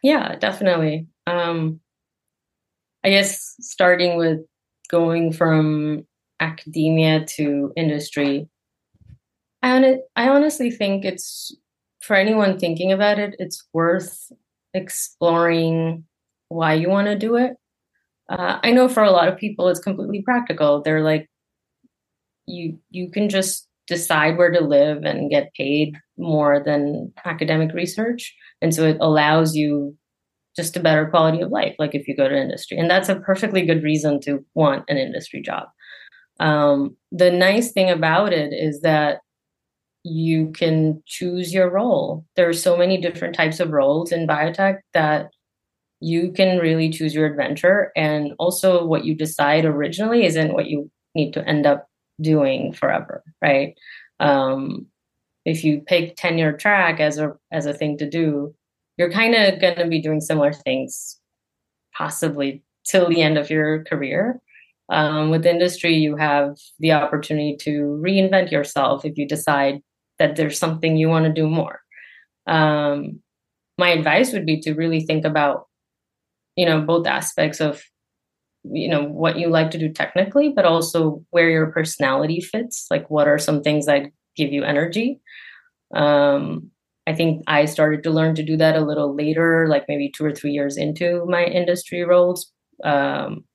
Yeah 0.03 0.35
definitely. 0.35 1.07
Um 1.25 1.79
i 3.05 3.09
guess 3.09 3.55
starting 3.61 4.17
with 4.17 4.39
going 4.89 5.31
from 5.33 6.05
academia 6.41 7.25
to 7.25 7.71
industry, 7.77 8.47
I, 9.61 9.71
on- 9.77 9.99
I 10.15 10.29
honestly 10.29 10.71
think 10.71 11.05
it's 11.05 11.55
for 12.01 12.15
anyone 12.15 12.59
thinking 12.59 12.91
about 12.91 13.19
it, 13.19 13.35
it's 13.39 13.65
worth 13.73 14.31
exploring 14.73 16.05
why 16.49 16.73
you 16.73 16.89
want 16.89 17.07
to 17.07 17.17
do 17.17 17.35
it. 17.35 17.53
Uh, 18.29 18.59
I 18.63 18.71
know 18.71 18.87
for 18.89 19.03
a 19.03 19.11
lot 19.11 19.27
of 19.27 19.37
people, 19.37 19.69
it's 19.69 19.79
completely 19.79 20.21
practical. 20.23 20.81
They're 20.81 21.03
like, 21.03 21.29
you 22.47 22.79
you 22.89 23.09
can 23.09 23.29
just 23.29 23.67
decide 23.87 24.37
where 24.37 24.51
to 24.51 24.61
live 24.63 25.03
and 25.03 25.29
get 25.29 25.53
paid 25.53 25.95
more 26.17 26.61
than 26.63 27.13
academic 27.25 27.73
research, 27.73 28.35
and 28.61 28.73
so 28.73 28.85
it 28.87 28.97
allows 28.99 29.55
you 29.55 29.97
just 30.55 30.77
a 30.77 30.79
better 30.79 31.07
quality 31.07 31.41
of 31.41 31.51
life 31.51 31.75
like 31.79 31.95
if 31.95 32.07
you 32.07 32.15
go 32.15 32.27
to 32.27 32.41
industry. 32.41 32.77
And 32.77 32.89
that's 32.89 33.09
a 33.09 33.19
perfectly 33.19 33.65
good 33.65 33.83
reason 33.83 34.19
to 34.21 34.45
want 34.53 34.85
an 34.87 34.97
industry 34.97 35.41
job. 35.41 35.67
Um, 36.39 36.95
the 37.11 37.31
nice 37.31 37.71
thing 37.71 37.89
about 37.89 38.33
it 38.33 38.53
is 38.53 38.81
that 38.81 39.19
you 40.03 40.51
can 40.51 41.01
choose 41.05 41.53
your 41.53 41.69
role. 41.69 42.25
There 42.35 42.47
are 42.47 42.53
so 42.53 42.77
many 42.77 42.99
different 42.99 43.35
types 43.35 43.59
of 43.59 43.71
roles 43.71 44.11
in 44.11 44.27
biotech 44.27 44.79
that 44.93 45.31
you 45.99 46.31
can 46.31 46.59
really 46.59 46.89
choose 46.89 47.15
your 47.15 47.25
adventure. 47.25 47.91
And 47.95 48.33
also 48.37 48.85
what 48.85 49.05
you 49.05 49.15
decide 49.15 49.65
originally 49.65 50.25
isn't 50.25 50.53
what 50.53 50.67
you 50.67 50.91
need 51.15 51.33
to 51.33 51.47
end 51.47 51.65
up 51.65 51.87
doing 52.21 52.71
forever 52.71 53.23
right? 53.41 53.75
Um, 54.19 54.87
if 55.45 55.63
you 55.63 55.81
pick 55.81 56.15
tenure 56.15 56.53
track 56.53 56.99
as 56.99 57.17
a 57.17 57.33
as 57.51 57.65
a 57.65 57.73
thing 57.73 57.97
to 57.99 58.09
do 58.09 58.55
you're 58.97 59.11
kind 59.11 59.35
of 59.35 59.59
going 59.59 59.75
to 59.75 59.87
be 59.87 60.01
doing 60.01 60.21
similar 60.21 60.53
things 60.53 61.19
possibly 61.93 62.63
till 62.85 63.09
the 63.09 63.21
end 63.21 63.37
of 63.37 63.49
your 63.49 63.83
career. 63.83 64.39
Um, 64.89 65.31
with 65.31 65.45
industry, 65.45 65.95
you 65.95 66.15
have 66.15 66.57
the 66.79 66.91
opportunity 66.91 67.57
to 67.61 67.99
reinvent 68.03 68.51
yourself 68.51 69.03
if 69.03 69.17
you 69.17 69.27
decide 69.27 69.81
that 70.19 70.35
there's 70.35 70.59
something 70.59 70.95
you 70.95 71.09
want 71.09 71.25
to 71.25 71.33
do 71.33 71.47
more. 71.47 71.79
Um, 72.47 73.21
my 73.77 73.89
advice 73.89 74.31
would 74.31 74.45
be 74.45 74.61
to 74.61 74.73
really 74.73 75.01
think 75.01 75.25
about, 75.25 75.67
you 76.55 76.65
know, 76.65 76.81
both 76.81 77.07
aspects 77.07 77.59
of, 77.59 77.83
you 78.63 78.87
know, 78.87 79.03
what 79.03 79.37
you 79.37 79.49
like 79.49 79.71
to 79.71 79.77
do 79.77 79.91
technically, 79.91 80.49
but 80.49 80.65
also 80.65 81.23
where 81.31 81.49
your 81.49 81.71
personality 81.71 82.39
fits. 82.39 82.87
Like, 82.89 83.09
what 83.09 83.27
are 83.27 83.39
some 83.39 83.61
things 83.61 83.87
that 83.87 84.11
give 84.35 84.53
you 84.53 84.63
energy? 84.63 85.19
Um, 85.93 86.71
I 87.07 87.13
think 87.13 87.43
I 87.47 87.65
started 87.65 88.03
to 88.03 88.11
learn 88.11 88.35
to 88.35 88.43
do 88.43 88.57
that 88.57 88.75
a 88.75 88.83
little 88.83 89.15
later, 89.15 89.67
like 89.67 89.85
maybe 89.87 90.11
two 90.11 90.25
or 90.25 90.33
three 90.33 90.51
years 90.51 90.77
into 90.77 91.25
my 91.27 91.43
industry 91.43 92.03
roles. 92.03 92.51
Um, 92.83 93.45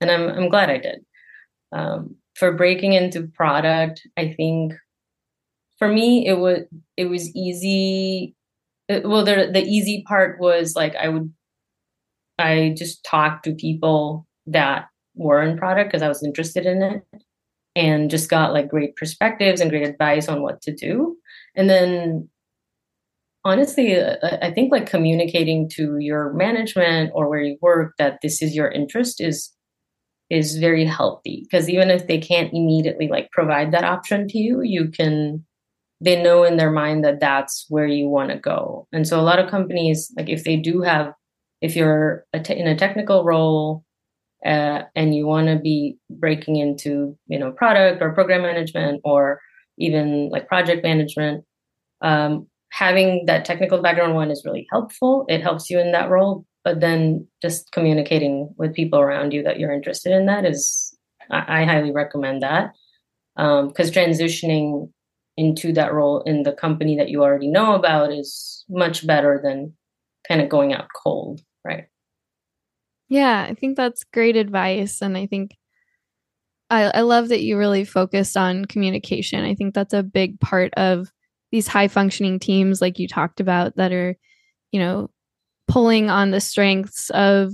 and 0.00 0.10
I'm, 0.10 0.28
I'm 0.28 0.48
glad 0.48 0.70
I 0.70 0.78
did. 0.78 1.04
Um, 1.72 2.16
for 2.36 2.52
breaking 2.52 2.92
into 2.92 3.28
product, 3.34 4.02
I 4.16 4.34
think 4.36 4.74
for 5.78 5.88
me, 5.88 6.26
it 6.26 6.38
was, 6.38 6.60
it 6.96 7.06
was 7.06 7.34
easy. 7.34 8.36
It, 8.88 9.08
well, 9.08 9.24
the, 9.24 9.50
the 9.52 9.62
easy 9.62 10.04
part 10.06 10.40
was 10.40 10.76
like, 10.76 10.94
I 10.94 11.08
would, 11.08 11.32
I 12.38 12.74
just 12.76 13.04
talked 13.04 13.44
to 13.44 13.54
people 13.54 14.26
that 14.46 14.86
were 15.14 15.42
in 15.42 15.58
product 15.58 15.90
because 15.90 16.02
I 16.02 16.08
was 16.08 16.22
interested 16.22 16.66
in 16.66 16.82
it 16.82 17.02
and 17.74 18.10
just 18.10 18.30
got 18.30 18.52
like 18.52 18.68
great 18.68 18.96
perspectives 18.96 19.60
and 19.60 19.70
great 19.70 19.88
advice 19.88 20.28
on 20.28 20.42
what 20.42 20.62
to 20.62 20.74
do. 20.74 21.16
And 21.54 21.68
then 21.68 22.28
honestly 23.44 23.96
uh, 23.96 24.16
uh, 24.22 24.38
i 24.42 24.50
think 24.50 24.70
like 24.72 24.86
communicating 24.88 25.68
to 25.68 25.98
your 25.98 26.32
management 26.34 27.10
or 27.14 27.28
where 27.28 27.42
you 27.42 27.56
work 27.60 27.94
that 27.98 28.18
this 28.22 28.42
is 28.42 28.54
your 28.54 28.70
interest 28.70 29.20
is 29.20 29.52
is 30.32 30.56
very 30.56 30.84
healthy. 30.86 31.42
Because 31.42 31.68
even 31.68 31.90
if 31.90 32.06
they 32.06 32.18
can't 32.18 32.52
immediately 32.54 33.06
like 33.06 33.30
provide 33.32 33.70
that 33.72 33.84
option 33.84 34.26
to 34.28 34.38
you 34.38 34.62
you 34.62 34.88
can 34.90 35.44
they 36.00 36.20
know 36.20 36.42
in 36.42 36.56
their 36.56 36.70
mind 36.72 37.04
that 37.04 37.20
that's 37.20 37.66
where 37.68 37.86
you 37.86 38.08
want 38.08 38.30
to 38.30 38.36
go. 38.36 38.88
And 38.92 39.06
so 39.06 39.20
a 39.20 39.22
lot 39.22 39.38
of 39.38 39.50
companies 39.50 40.12
like 40.16 40.28
if 40.28 40.42
they 40.44 40.56
do 40.56 40.80
have 40.82 41.12
if 41.60 41.76
you're 41.76 42.24
in 42.34 42.66
a 42.66 42.76
technical 42.76 43.24
role 43.24 43.84
uh, 44.44 44.82
and 44.96 45.14
you 45.14 45.26
want 45.26 45.46
to 45.46 45.58
be 45.58 45.98
breaking 46.10 46.56
into 46.56 47.16
you 47.28 47.38
know 47.38 47.52
product 47.52 48.02
or 48.02 48.12
program 48.12 48.42
management 48.42 49.00
or 49.04 49.40
even 49.78 50.28
like 50.30 50.48
project 50.48 50.82
management 50.82 51.44
um, 52.00 52.48
having 52.72 53.26
that 53.26 53.44
technical 53.44 53.82
background 53.82 54.14
one 54.14 54.30
is 54.30 54.44
really 54.46 54.66
helpful. 54.70 55.26
It 55.28 55.42
helps 55.42 55.68
you 55.68 55.78
in 55.78 55.92
that 55.92 56.08
role. 56.08 56.46
But 56.64 56.80
then 56.80 57.26
just 57.42 57.70
communicating 57.72 58.54
with 58.56 58.74
people 58.74 58.98
around 58.98 59.32
you 59.32 59.42
that 59.42 59.58
you're 59.58 59.72
interested 59.72 60.12
in 60.12 60.26
that 60.26 60.46
is, 60.46 60.96
I, 61.30 61.62
I 61.62 61.64
highly 61.64 61.92
recommend 61.92 62.42
that. 62.42 62.72
Because 63.36 63.88
um, 63.88 63.94
transitioning 63.94 64.90
into 65.36 65.72
that 65.74 65.92
role 65.92 66.22
in 66.22 66.44
the 66.44 66.52
company 66.52 66.96
that 66.96 67.08
you 67.10 67.22
already 67.22 67.48
know 67.48 67.74
about 67.74 68.10
is 68.10 68.64
much 68.70 69.06
better 69.06 69.40
than 69.42 69.74
kind 70.26 70.40
of 70.40 70.48
going 70.48 70.72
out 70.72 70.86
cold, 70.94 71.42
right? 71.64 71.84
Yeah, 73.08 73.46
I 73.48 73.54
think 73.54 73.76
that's 73.76 74.04
great 74.04 74.36
advice. 74.36 75.02
And 75.02 75.18
I 75.18 75.26
think 75.26 75.56
I, 76.70 76.84
I 76.84 77.00
love 77.02 77.28
that 77.28 77.42
you 77.42 77.58
really 77.58 77.84
focused 77.84 78.36
on 78.36 78.64
communication. 78.64 79.44
I 79.44 79.54
think 79.54 79.74
that's 79.74 79.92
a 79.92 80.02
big 80.02 80.40
part 80.40 80.72
of 80.74 81.12
these 81.52 81.68
high 81.68 81.86
functioning 81.86 82.40
teams 82.40 82.80
like 82.80 82.98
you 82.98 83.06
talked 83.06 83.38
about 83.38 83.76
that 83.76 83.92
are 83.92 84.16
you 84.72 84.80
know 84.80 85.08
pulling 85.68 86.10
on 86.10 86.32
the 86.32 86.40
strengths 86.40 87.10
of 87.10 87.52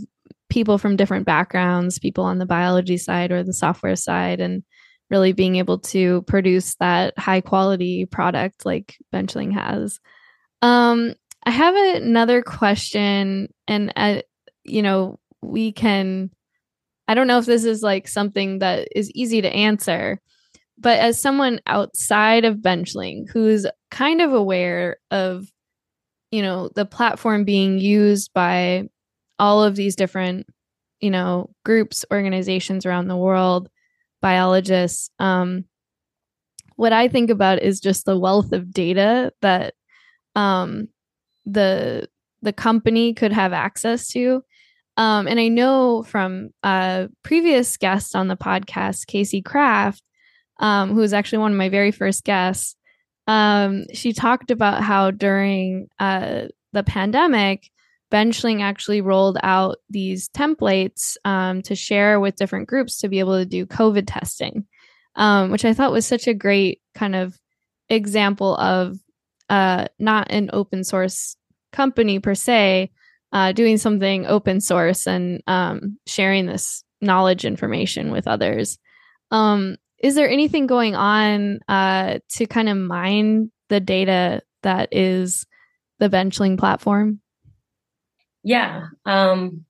people 0.49 0.79
from 0.79 0.97
different 0.97 1.27
backgrounds 1.27 1.99
people 1.99 2.25
on 2.25 2.39
the 2.39 2.47
biology 2.47 2.97
side 2.97 3.31
or 3.31 3.43
the 3.43 3.53
software 3.53 3.97
side 3.97 4.41
and 4.41 4.63
really 5.11 5.33
being 5.33 5.57
able 5.57 5.79
to 5.79 6.23
produce 6.23 6.75
that 6.77 7.19
high 7.19 7.41
quality 7.41 8.05
product 8.07 8.65
like 8.65 8.97
benchling 9.13 9.53
has. 9.53 10.01
Um 10.63 11.15
i 11.45 11.51
have 11.51 11.75
another 12.03 12.43
question 12.43 13.53
and 13.67 13.93
uh, 13.95 14.23
you 14.65 14.83
know 14.83 15.19
we 15.43 15.73
can 15.73 16.31
I 17.09 17.15
don't 17.15 17.27
know 17.27 17.39
if 17.39 17.47
this 17.47 17.65
is 17.65 17.83
like 17.83 18.07
something 18.07 18.59
that 18.59 18.89
is 18.95 19.11
easy 19.13 19.41
to 19.41 19.51
answer, 19.51 20.21
but 20.79 20.99
as 20.99 21.21
someone 21.21 21.61
outside 21.67 22.45
of 22.45 22.57
Benchling 22.57 23.29
who's 23.31 23.67
kind 23.91 24.21
of 24.21 24.33
aware 24.33 24.99
of, 25.11 25.51
you 26.31 26.43
know, 26.43 26.71
the 26.75 26.87
platform 26.87 27.45
being 27.45 27.79
used 27.79 28.33
by 28.33 28.89
all 29.39 29.63
of 29.63 29.77
these 29.77 29.97
different, 29.97 30.47
you 31.01 31.11
know, 31.11 31.51
groups, 31.65 32.05
organizations 32.13 32.87
around 32.87 33.09
the 33.09 33.17
world, 33.17 33.69
biologists, 34.21 35.11
um, 35.19 35.65
what 36.77 36.93
I 36.93 37.09
think 37.09 37.29
about 37.29 37.61
is 37.61 37.81
just 37.81 38.05
the 38.05 38.19
wealth 38.19 38.53
of 38.53 38.73
data 38.73 39.33
that 39.43 39.75
um, 40.37 40.89
the 41.45 42.09
the 42.41 42.53
company 42.53 43.15
could 43.15 43.33
have 43.33 43.53
access 43.53 44.07
to. 44.09 44.45
Um, 44.97 45.27
and 45.27 45.41
I 45.41 45.49
know 45.49 46.05
from 46.05 46.51
a 46.63 47.09
previous 47.25 47.77
guest 47.77 48.15
on 48.15 48.29
the 48.29 48.37
podcast, 48.37 49.09
Casey 49.09 49.43
Kraft, 49.43 50.03
um, 50.59 50.91
who 50.91 51.01
was 51.01 51.13
actually 51.13 51.39
one 51.39 51.53
of 51.53 51.59
my 51.59 51.69
very 51.69 51.91
first 51.91 52.25
guests, 52.25 52.77
um, 53.27 53.85
she 53.93 54.13
talked 54.13 54.51
about 54.51 54.83
how 54.83 55.11
during 55.11 55.89
uh, 55.99 56.47
the 56.73 56.83
pandemic, 56.83 57.71
Benchling 58.11 58.63
actually 58.63 59.03
rolled 59.03 59.37
out 59.43 59.77
these 59.91 60.31
templates 60.31 61.17
um, 61.25 61.61
to 61.63 61.75
share 61.75 62.21
with 62.21 62.37
different 62.37 62.69
groups 62.69 62.99
to 62.99 63.09
be 63.09 63.19
able 63.19 63.39
to 63.39 63.45
do 63.45 63.67
COVID 63.67 64.05
testing, 64.07 64.67
um, 65.15 65.51
which 65.51 65.67
I 65.67 65.75
thought 65.75 65.93
was 65.93 66.07
such 66.07 66.27
a 66.27 66.35
great 66.35 66.81
kind 66.95 67.15
of 67.15 67.39
example 67.91 68.57
of 68.57 68.99
uh, 69.51 69.87
not 69.99 70.29
an 70.31 70.49
open 70.53 70.85
source 70.85 71.37
company 71.73 72.19
per 72.19 72.35
se, 72.35 72.91
uh, 73.33 73.53
doing 73.53 73.77
something 73.77 74.27
open 74.27 74.61
source 74.61 75.07
and 75.07 75.43
um, 75.47 75.99
sharing 76.07 76.47
this 76.47 76.83
knowledge 77.03 77.45
information 77.45 78.11
with 78.11 78.27
others. 78.27 78.79
Um, 79.31 79.77
is 80.01 80.15
there 80.15 80.29
anything 80.29 80.67
going 80.67 80.95
on 80.95 81.61
uh, 81.69 82.19
to 82.31 82.47
kind 82.47 82.69
of 82.69 82.77
mine 82.77 83.51
the 83.69 83.81
data 83.81 84.43
that 84.63 84.89
is 84.93 85.47
the 85.99 86.09
Benchling 86.09 86.59
platform? 86.59 87.21
Yeah. 88.45 88.87
Um, 89.05 89.65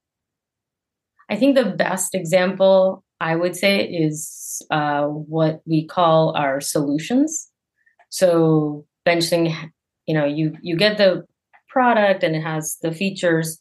I 1.31 1.37
think 1.37 1.57
the 1.57 1.65
best 1.65 2.15
example 2.15 3.05
I 3.21 3.37
would 3.37 3.57
say 3.57 3.85
is 3.85 4.63
uh, 4.71 5.05
what 5.05 5.63
we 5.67 5.87
call 5.87 6.37
our 6.37 6.61
solutions. 6.61 7.51
So 8.11 8.87
Benchling, 9.07 9.55
you 10.07 10.15
know, 10.15 10.25
you 10.25 10.57
you 10.63 10.77
get 10.77 10.99
the 10.99 11.25
product 11.69 12.23
and 12.23 12.37
it 12.37 12.43
has 12.43 12.77
the 12.83 12.93
features. 12.93 13.61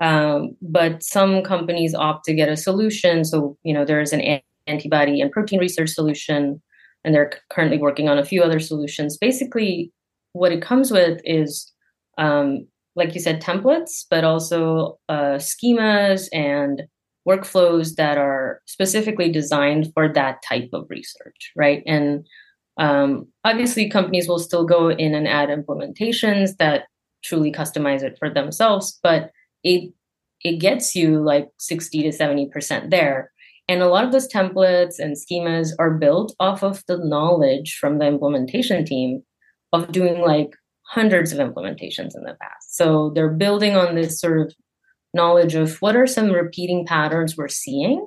Um, 0.00 0.56
but 0.60 1.02
some 1.02 1.42
companies 1.42 1.94
opt 1.94 2.24
to 2.26 2.34
get 2.34 2.50
a 2.50 2.56
solution. 2.56 3.24
So, 3.24 3.56
you 3.62 3.72
know, 3.72 3.84
there's 3.84 4.12
an 4.12 4.20
antibody 4.66 5.20
and 5.20 5.30
protein 5.30 5.60
research 5.60 5.90
solution, 5.90 6.62
and 7.04 7.14
they're 7.14 7.32
currently 7.50 7.78
working 7.78 8.08
on 8.08 8.18
a 8.18 8.24
few 8.24 8.42
other 8.42 8.60
solutions. 8.60 9.16
Basically, 9.18 9.92
what 10.32 10.52
it 10.52 10.62
comes 10.62 10.90
with 10.90 11.20
is, 11.24 11.72
um, 12.18 12.66
like 12.94 13.14
you 13.14 13.20
said, 13.20 13.42
templates, 13.42 14.04
but 14.10 14.24
also 14.24 14.98
uh, 15.08 15.38
schemas 15.38 16.28
and 16.32 16.82
workflows 17.26 17.96
that 17.96 18.18
are 18.18 18.62
specifically 18.66 19.30
designed 19.30 19.92
for 19.94 20.12
that 20.12 20.42
type 20.48 20.68
of 20.72 20.86
research, 20.88 21.52
right? 21.56 21.82
And 21.86 22.26
um, 22.78 23.26
obviously, 23.44 23.88
companies 23.88 24.28
will 24.28 24.38
still 24.38 24.64
go 24.64 24.90
in 24.90 25.14
and 25.14 25.26
add 25.26 25.48
implementations 25.48 26.56
that 26.58 26.84
truly 27.24 27.50
customize 27.50 28.02
it 28.02 28.16
for 28.18 28.30
themselves, 28.30 28.98
but 29.02 29.30
it 29.64 29.92
it 30.42 30.58
gets 30.58 30.94
you 30.94 31.18
like 31.18 31.48
60 31.58 32.02
to 32.02 32.08
70% 32.10 32.90
there. 32.90 33.32
And 33.68 33.82
a 33.82 33.88
lot 33.88 34.04
of 34.04 34.12
those 34.12 34.28
templates 34.28 34.98
and 34.98 35.16
schemas 35.16 35.70
are 35.78 35.94
built 35.94 36.34
off 36.38 36.62
of 36.62 36.84
the 36.86 36.98
knowledge 36.98 37.76
from 37.80 37.98
the 37.98 38.06
implementation 38.06 38.84
team 38.84 39.22
of 39.72 39.90
doing 39.90 40.20
like 40.20 40.50
hundreds 40.82 41.32
of 41.32 41.38
implementations 41.38 42.14
in 42.14 42.22
the 42.22 42.36
past. 42.40 42.76
So 42.76 43.10
they're 43.14 43.28
building 43.28 43.76
on 43.76 43.96
this 43.96 44.20
sort 44.20 44.40
of 44.40 44.54
knowledge 45.14 45.54
of 45.54 45.76
what 45.82 45.96
are 45.96 46.06
some 46.06 46.30
repeating 46.30 46.86
patterns 46.86 47.36
we're 47.36 47.48
seeing 47.48 48.06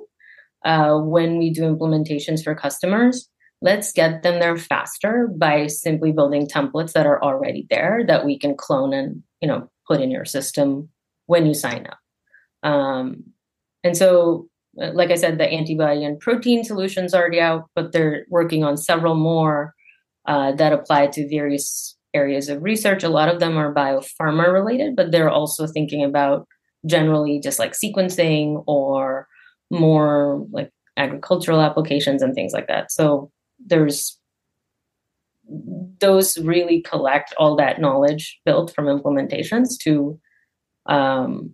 uh, 0.64 0.96
when 0.98 1.38
we 1.38 1.50
do 1.50 1.62
implementations 1.62 2.42
for 2.42 2.54
customers 2.54 3.28
let's 3.62 3.92
get 3.92 4.22
them 4.22 4.40
there 4.40 4.56
faster 4.56 5.28
by 5.36 5.66
simply 5.66 6.12
building 6.12 6.46
templates 6.46 6.92
that 6.92 7.06
are 7.06 7.22
already 7.22 7.66
there 7.70 8.02
that 8.06 8.24
we 8.24 8.38
can 8.38 8.56
clone 8.56 8.92
and 8.92 9.22
you 9.40 9.48
know 9.48 9.68
put 9.86 10.00
in 10.00 10.10
your 10.10 10.24
system 10.24 10.88
when 11.26 11.46
you 11.46 11.54
sign 11.54 11.86
up 11.86 11.98
um, 12.62 13.22
and 13.84 13.96
so 13.96 14.48
like 14.76 15.10
i 15.10 15.14
said 15.14 15.38
the 15.38 15.46
antibody 15.46 16.04
and 16.04 16.20
protein 16.20 16.62
solutions 16.62 17.12
already 17.12 17.40
out 17.40 17.68
but 17.74 17.92
they're 17.92 18.24
working 18.28 18.62
on 18.64 18.76
several 18.76 19.14
more 19.14 19.74
uh, 20.26 20.52
that 20.52 20.72
apply 20.72 21.06
to 21.08 21.28
various 21.28 21.96
areas 22.14 22.48
of 22.48 22.62
research. 22.62 23.02
A 23.02 23.08
lot 23.08 23.28
of 23.28 23.40
them 23.40 23.56
are 23.56 23.74
biopharma 23.74 24.52
related 24.52 24.96
but 24.96 25.10
they're 25.10 25.30
also 25.30 25.66
thinking 25.66 26.04
about 26.04 26.46
generally 26.86 27.40
just 27.40 27.58
like 27.58 27.72
sequencing 27.72 28.62
or 28.66 29.26
more 29.70 30.46
like 30.50 30.70
agricultural 30.96 31.60
applications 31.60 32.22
and 32.22 32.34
things 32.34 32.52
like 32.52 32.66
that. 32.68 32.90
So 32.90 33.30
there's 33.64 34.18
those 35.98 36.38
really 36.38 36.80
collect 36.82 37.34
all 37.36 37.56
that 37.56 37.80
knowledge 37.80 38.40
built 38.44 38.74
from 38.74 38.86
implementations 38.86 39.76
to 39.80 40.18
um, 40.86 41.52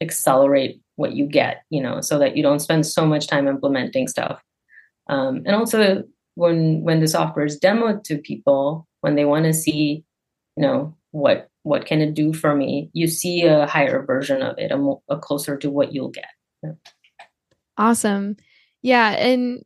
accelerate 0.00 0.80
what 0.96 1.12
you 1.12 1.26
get, 1.26 1.62
you 1.70 1.80
know, 1.80 2.00
so 2.00 2.18
that 2.18 2.36
you 2.36 2.42
don't 2.42 2.60
spend 2.60 2.86
so 2.86 3.06
much 3.06 3.26
time 3.26 3.46
implementing 3.46 4.08
stuff. 4.08 4.42
Um, 5.08 5.42
and 5.46 5.54
also, 5.54 6.02
when 6.34 6.82
when 6.82 7.00
the 7.00 7.08
software 7.08 7.46
is 7.46 7.60
demoed 7.60 8.02
to 8.04 8.18
people, 8.18 8.86
when 9.00 9.14
they 9.14 9.24
want 9.24 9.44
to 9.44 9.54
see, 9.54 10.04
you 10.56 10.62
know, 10.62 10.96
what 11.12 11.48
what 11.62 11.86
can 11.86 12.00
it 12.00 12.14
do 12.14 12.32
for 12.32 12.54
me, 12.54 12.90
you 12.92 13.08
see 13.08 13.42
a 13.42 13.66
higher 13.66 14.04
version 14.04 14.42
of 14.42 14.58
it, 14.58 14.70
a, 14.70 14.76
more, 14.76 15.00
a 15.08 15.16
closer 15.16 15.56
to 15.56 15.70
what 15.70 15.92
you'll 15.92 16.10
get. 16.10 16.26
Yeah. 16.62 16.72
Awesome, 17.78 18.36
yeah, 18.82 19.10
and 19.10 19.62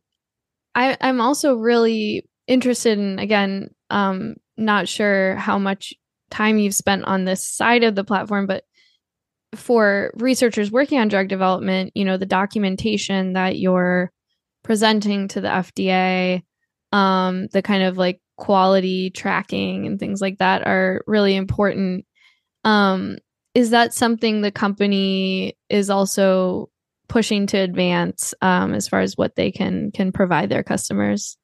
I, 0.75 0.97
I'm 1.01 1.21
also 1.21 1.55
really 1.55 2.27
interested 2.47 2.97
in 2.97 3.19
again, 3.19 3.73
um, 3.89 4.35
not 4.57 4.87
sure 4.87 5.35
how 5.35 5.57
much 5.57 5.93
time 6.29 6.57
you've 6.57 6.75
spent 6.75 7.03
on 7.05 7.25
this 7.25 7.43
side 7.47 7.83
of 7.83 7.95
the 7.95 8.03
platform, 8.03 8.47
but 8.47 8.63
for 9.55 10.11
researchers 10.15 10.71
working 10.71 10.99
on 10.99 11.07
drug 11.07 11.27
development, 11.27 11.91
you 11.95 12.05
know, 12.05 12.17
the 12.17 12.25
documentation 12.25 13.33
that 13.33 13.59
you're 13.59 14.11
presenting 14.63 15.27
to 15.29 15.41
the 15.41 15.47
FDA, 15.47 16.43
um, 16.91 17.47
the 17.47 17.61
kind 17.61 17.83
of 17.83 17.97
like 17.97 18.21
quality 18.37 19.09
tracking 19.09 19.85
and 19.85 19.99
things 19.99 20.21
like 20.21 20.37
that 20.39 20.65
are 20.65 21.03
really 21.07 21.35
important. 21.35 22.05
Um, 22.63 23.17
is 23.53 23.71
that 23.71 23.93
something 23.93 24.41
the 24.41 24.51
company 24.51 25.57
is 25.69 25.89
also 25.89 26.69
pushing 27.07 27.45
to 27.47 27.57
advance 27.57 28.33
um, 28.41 28.73
as 28.73 28.87
far 28.87 29.01
as 29.01 29.17
what 29.17 29.35
they 29.35 29.51
can 29.51 29.91
can 29.91 30.11
provide 30.11 30.49
their 30.49 30.63
customers? 30.63 31.37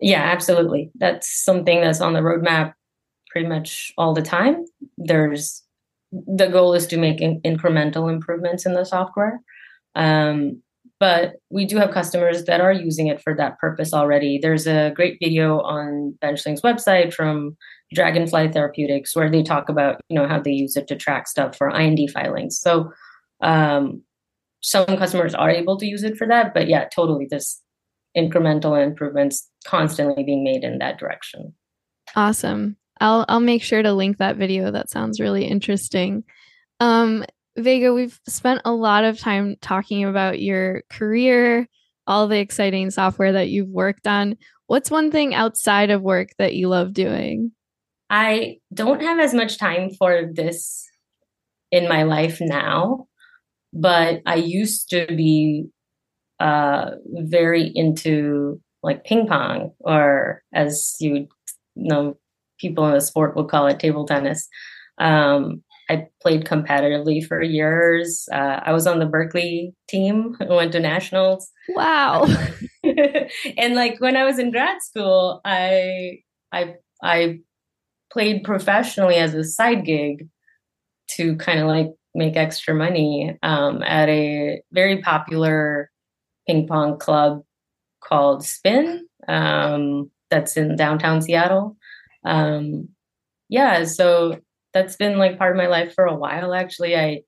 Yeah 0.00 0.22
absolutely. 0.22 0.90
That's 0.94 1.44
something 1.44 1.80
that's 1.80 2.00
on 2.00 2.14
the 2.14 2.20
roadmap 2.20 2.72
pretty 3.30 3.48
much 3.48 3.92
all 3.98 4.14
the 4.14 4.22
time. 4.22 4.64
There's 4.96 5.61
the 6.12 6.48
goal 6.48 6.74
is 6.74 6.86
to 6.88 6.96
make 6.96 7.20
in- 7.20 7.40
incremental 7.42 8.12
improvements 8.12 8.66
in 8.66 8.74
the 8.74 8.84
software. 8.84 9.40
Um, 9.94 10.62
but 11.00 11.34
we 11.50 11.66
do 11.66 11.78
have 11.78 11.90
customers 11.90 12.44
that 12.44 12.60
are 12.60 12.72
using 12.72 13.08
it 13.08 13.20
for 13.20 13.34
that 13.34 13.58
purpose 13.58 13.92
already. 13.92 14.38
There's 14.40 14.68
a 14.68 14.92
great 14.94 15.18
video 15.20 15.60
on 15.62 16.16
benchling's 16.20 16.62
website 16.62 17.12
from 17.12 17.56
dragonfly 17.92 18.52
therapeutics 18.52 19.16
where 19.16 19.28
they 19.28 19.42
talk 19.42 19.68
about 19.68 20.00
you 20.08 20.16
know 20.16 20.28
how 20.28 20.40
they 20.40 20.52
use 20.52 20.76
it 20.76 20.86
to 20.88 20.96
track 20.96 21.26
stuff 21.26 21.56
for 21.56 21.68
ind 21.70 21.98
filings. 22.12 22.58
So 22.58 22.92
um, 23.42 24.02
some 24.60 24.86
customers 24.86 25.34
are 25.34 25.50
able 25.50 25.76
to 25.78 25.86
use 25.86 26.04
it 26.04 26.16
for 26.16 26.26
that 26.28 26.54
but 26.54 26.68
yeah 26.68 26.86
totally 26.94 27.26
this 27.28 27.60
incremental 28.16 28.80
improvements 28.80 29.50
constantly 29.64 30.22
being 30.22 30.44
made 30.44 30.62
in 30.62 30.78
that 30.78 30.98
direction. 30.98 31.52
Awesome 32.14 32.76
i'll 33.02 33.24
i'll 33.28 33.40
make 33.40 33.62
sure 33.62 33.82
to 33.82 33.92
link 33.92 34.18
that 34.18 34.36
video. 34.36 34.70
That 34.70 34.90
sounds 34.90 35.20
really 35.20 35.44
interesting. 35.44 36.24
Um 36.80 37.24
vega 37.56 37.92
we've 37.92 38.18
spent 38.26 38.62
a 38.64 38.72
lot 38.72 39.04
of 39.04 39.18
time 39.18 39.56
talking 39.60 40.04
about 40.04 40.40
your 40.40 40.82
career 40.88 41.68
all 42.06 42.26
the 42.26 42.38
exciting 42.38 42.90
software 42.90 43.32
that 43.32 43.48
you've 43.48 43.68
worked 43.68 44.06
on. 44.06 44.36
What's 44.66 44.90
one 44.90 45.10
thing 45.10 45.34
outside 45.34 45.90
of 45.90 46.02
work 46.02 46.30
that 46.38 46.54
you 46.54 46.68
love 46.68 46.92
doing? 46.94 47.52
I 48.10 48.58
don't 48.72 49.02
have 49.02 49.20
as 49.20 49.34
much 49.34 49.58
time 49.58 49.90
for 49.90 50.30
this 50.32 50.88
in 51.70 51.88
my 51.88 52.02
life 52.02 52.38
now 52.40 53.06
but 53.72 54.20
I 54.26 54.36
used 54.36 54.90
to 54.90 55.06
be 55.06 55.66
uh, 56.38 56.90
very 57.06 57.70
into 57.74 58.60
like 58.82 59.04
ping 59.04 59.26
pong, 59.26 59.72
or 59.80 60.42
as 60.52 60.96
you 61.00 61.28
know, 61.76 62.16
people 62.62 62.86
in 62.86 62.94
the 62.94 63.00
sport 63.00 63.36
would 63.36 63.48
call 63.48 63.66
it 63.66 63.78
table 63.78 64.06
tennis. 64.06 64.48
Um, 64.98 65.62
I 65.90 66.06
played 66.22 66.44
competitively 66.44 67.26
for 67.26 67.42
years. 67.42 68.26
Uh, 68.32 68.60
I 68.64 68.72
was 68.72 68.86
on 68.86 68.98
the 68.98 69.06
Berkeley 69.06 69.74
team. 69.88 70.36
I 70.40 70.44
went 70.44 70.72
to 70.72 70.80
nationals. 70.80 71.50
Wow. 71.70 72.26
and 72.84 73.74
like 73.74 74.00
when 74.00 74.16
I 74.16 74.24
was 74.24 74.38
in 74.38 74.52
grad 74.52 74.80
school, 74.80 75.40
I 75.44 76.20
I 76.52 76.76
I 77.02 77.40
played 78.12 78.44
professionally 78.44 79.16
as 79.16 79.34
a 79.34 79.44
side 79.44 79.84
gig 79.84 80.28
to 81.16 81.36
kind 81.36 81.58
of 81.58 81.66
like 81.66 81.88
make 82.14 82.36
extra 82.36 82.74
money 82.74 83.36
um, 83.42 83.82
at 83.82 84.08
a 84.08 84.62
very 84.72 85.02
popular 85.02 85.90
ping 86.46 86.66
pong 86.66 86.98
club 86.98 87.42
called 88.02 88.44
Spin. 88.44 89.06
Um, 89.28 90.10
that's 90.30 90.56
in 90.56 90.76
downtown 90.76 91.20
Seattle. 91.20 91.76
Um, 92.24 92.88
yeah, 93.48 93.84
so 93.84 94.38
that's 94.72 94.96
been 94.96 95.18
like 95.18 95.38
part 95.38 95.52
of 95.52 95.58
my 95.58 95.66
life 95.66 95.94
for 95.94 96.06
a 96.06 96.14
while. 96.14 96.54
Actually, 96.54 96.96
I 96.96 97.22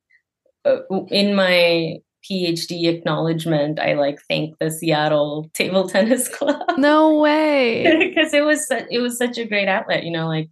uh, 0.64 0.80
in 1.10 1.34
my 1.34 1.98
PhD 2.24 2.86
acknowledgement, 2.86 3.78
I 3.78 3.94
like 3.94 4.18
thank 4.28 4.58
the 4.58 4.70
Seattle 4.70 5.50
Table 5.54 5.88
Tennis 5.88 6.28
Club. 6.34 6.62
No 6.78 7.18
way, 7.18 7.84
because 8.14 8.32
it 8.32 8.44
was 8.44 8.66
it 8.70 9.00
was 9.00 9.18
such 9.18 9.38
a 9.38 9.44
great 9.44 9.68
outlet. 9.68 10.04
You 10.04 10.12
know, 10.12 10.26
like 10.26 10.50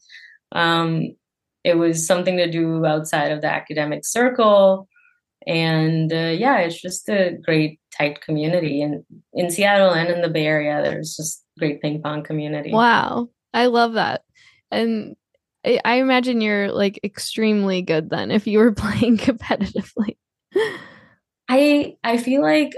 um, 0.52 1.16
it 1.64 1.78
was 1.78 2.06
something 2.06 2.36
to 2.36 2.50
do 2.50 2.84
outside 2.84 3.32
of 3.32 3.40
the 3.40 3.52
academic 3.52 4.04
circle, 4.04 4.88
and 5.46 6.12
uh, 6.12 6.34
yeah, 6.36 6.58
it's 6.58 6.80
just 6.80 7.08
a 7.08 7.38
great 7.42 7.80
tight 7.96 8.20
community. 8.20 8.82
And 8.82 9.04
in 9.32 9.50
Seattle 9.50 9.92
and 9.92 10.10
in 10.10 10.20
the 10.20 10.28
Bay 10.28 10.46
Area, 10.46 10.82
there's 10.82 11.16
just 11.16 11.42
great 11.58 11.80
ping 11.80 12.02
pong 12.02 12.22
community. 12.22 12.72
Wow, 12.72 13.30
I 13.54 13.66
love 13.66 13.94
that. 13.94 14.22
And 14.72 15.16
I 15.64 15.94
imagine 15.94 16.40
you're 16.40 16.72
like 16.72 16.98
extremely 17.04 17.82
good 17.82 18.10
then 18.10 18.30
if 18.30 18.46
you 18.46 18.58
were 18.58 18.72
playing 18.72 19.18
competitively. 19.18 20.16
I 21.48 21.96
I 22.02 22.16
feel 22.16 22.42
like 22.42 22.72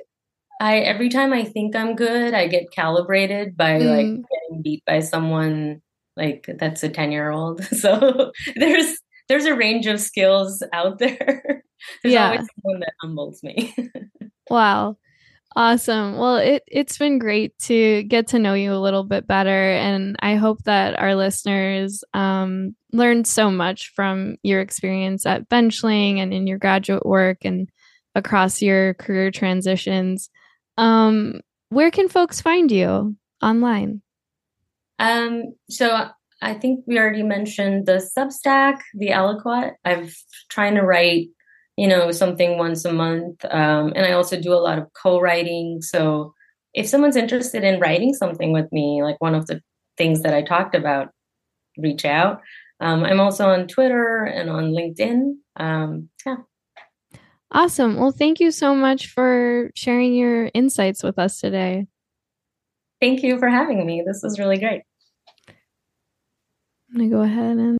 I 0.60 0.78
every 0.78 1.08
time 1.08 1.32
I 1.32 1.44
think 1.44 1.74
I'm 1.74 1.96
good, 1.96 2.34
I 2.34 2.48
get 2.48 2.70
calibrated 2.70 3.56
by 3.56 3.78
mm. 3.78 3.86
like 3.86 4.06
getting 4.06 4.62
beat 4.62 4.84
by 4.86 5.00
someone 5.00 5.80
like 6.16 6.48
that's 6.58 6.82
a 6.82 6.88
10 6.88 7.12
year 7.12 7.30
old. 7.30 7.64
So 7.74 8.32
there's 8.56 8.98
there's 9.28 9.46
a 9.46 9.56
range 9.56 9.86
of 9.86 10.00
skills 10.00 10.62
out 10.72 10.98
there. 10.98 11.62
there's 12.02 12.14
yeah. 12.14 12.26
always 12.26 12.48
someone 12.62 12.80
that 12.80 12.92
humbles 13.00 13.42
me. 13.42 13.74
wow. 14.50 14.96
Awesome. 15.56 16.16
Well, 16.16 16.36
it 16.36 16.64
it's 16.66 16.98
been 16.98 17.20
great 17.20 17.56
to 17.60 18.02
get 18.04 18.28
to 18.28 18.40
know 18.40 18.54
you 18.54 18.74
a 18.74 18.82
little 18.82 19.04
bit 19.04 19.26
better, 19.28 19.70
and 19.70 20.16
I 20.20 20.34
hope 20.34 20.64
that 20.64 20.98
our 20.98 21.14
listeners 21.14 22.02
um, 22.12 22.74
learned 22.92 23.28
so 23.28 23.52
much 23.52 23.92
from 23.94 24.36
your 24.42 24.60
experience 24.60 25.26
at 25.26 25.48
Benchling 25.48 26.18
and 26.18 26.34
in 26.34 26.48
your 26.48 26.58
graduate 26.58 27.06
work 27.06 27.38
and 27.44 27.68
across 28.16 28.62
your 28.62 28.94
career 28.94 29.30
transitions. 29.30 30.28
Um, 30.76 31.40
where 31.68 31.92
can 31.92 32.08
folks 32.08 32.40
find 32.40 32.70
you 32.70 33.16
online? 33.40 34.02
Um, 34.98 35.54
so 35.70 36.08
I 36.42 36.54
think 36.54 36.84
we 36.86 36.98
already 36.98 37.22
mentioned 37.22 37.86
the 37.86 38.04
Substack, 38.16 38.80
the 38.94 39.08
Aliquot. 39.10 39.72
I've 39.84 40.16
trying 40.48 40.74
to 40.74 40.82
write 40.82 41.28
you 41.76 41.88
know, 41.88 42.10
something 42.12 42.58
once 42.58 42.84
a 42.84 42.92
month. 42.92 43.44
Um, 43.46 43.92
and 43.96 44.06
I 44.06 44.12
also 44.12 44.40
do 44.40 44.52
a 44.52 44.56
lot 44.62 44.78
of 44.78 44.86
co-writing. 45.00 45.82
So 45.82 46.32
if 46.72 46.86
someone's 46.88 47.16
interested 47.16 47.64
in 47.64 47.80
writing 47.80 48.14
something 48.14 48.52
with 48.52 48.70
me, 48.72 49.02
like 49.02 49.16
one 49.20 49.34
of 49.34 49.46
the 49.46 49.60
things 49.96 50.22
that 50.22 50.34
I 50.34 50.42
talked 50.42 50.74
about, 50.74 51.08
reach 51.76 52.04
out. 52.04 52.40
Um, 52.80 53.04
I'm 53.04 53.20
also 53.20 53.48
on 53.48 53.66
Twitter 53.66 54.24
and 54.24 54.50
on 54.50 54.72
LinkedIn. 54.72 55.34
Um, 55.56 56.08
yeah. 56.26 56.36
Awesome. 57.50 57.96
Well, 57.96 58.10
thank 58.10 58.40
you 58.40 58.50
so 58.50 58.74
much 58.74 59.06
for 59.08 59.70
sharing 59.76 60.14
your 60.14 60.50
insights 60.54 61.02
with 61.02 61.18
us 61.18 61.40
today. 61.40 61.86
Thank 63.00 63.22
you 63.22 63.38
for 63.38 63.48
having 63.48 63.86
me. 63.86 64.02
This 64.04 64.20
was 64.22 64.38
really 64.38 64.58
great. 64.58 64.82
I'm 65.48 66.96
going 66.96 67.10
to 67.10 67.16
go 67.16 67.22
ahead 67.22 67.56
and 67.56 67.78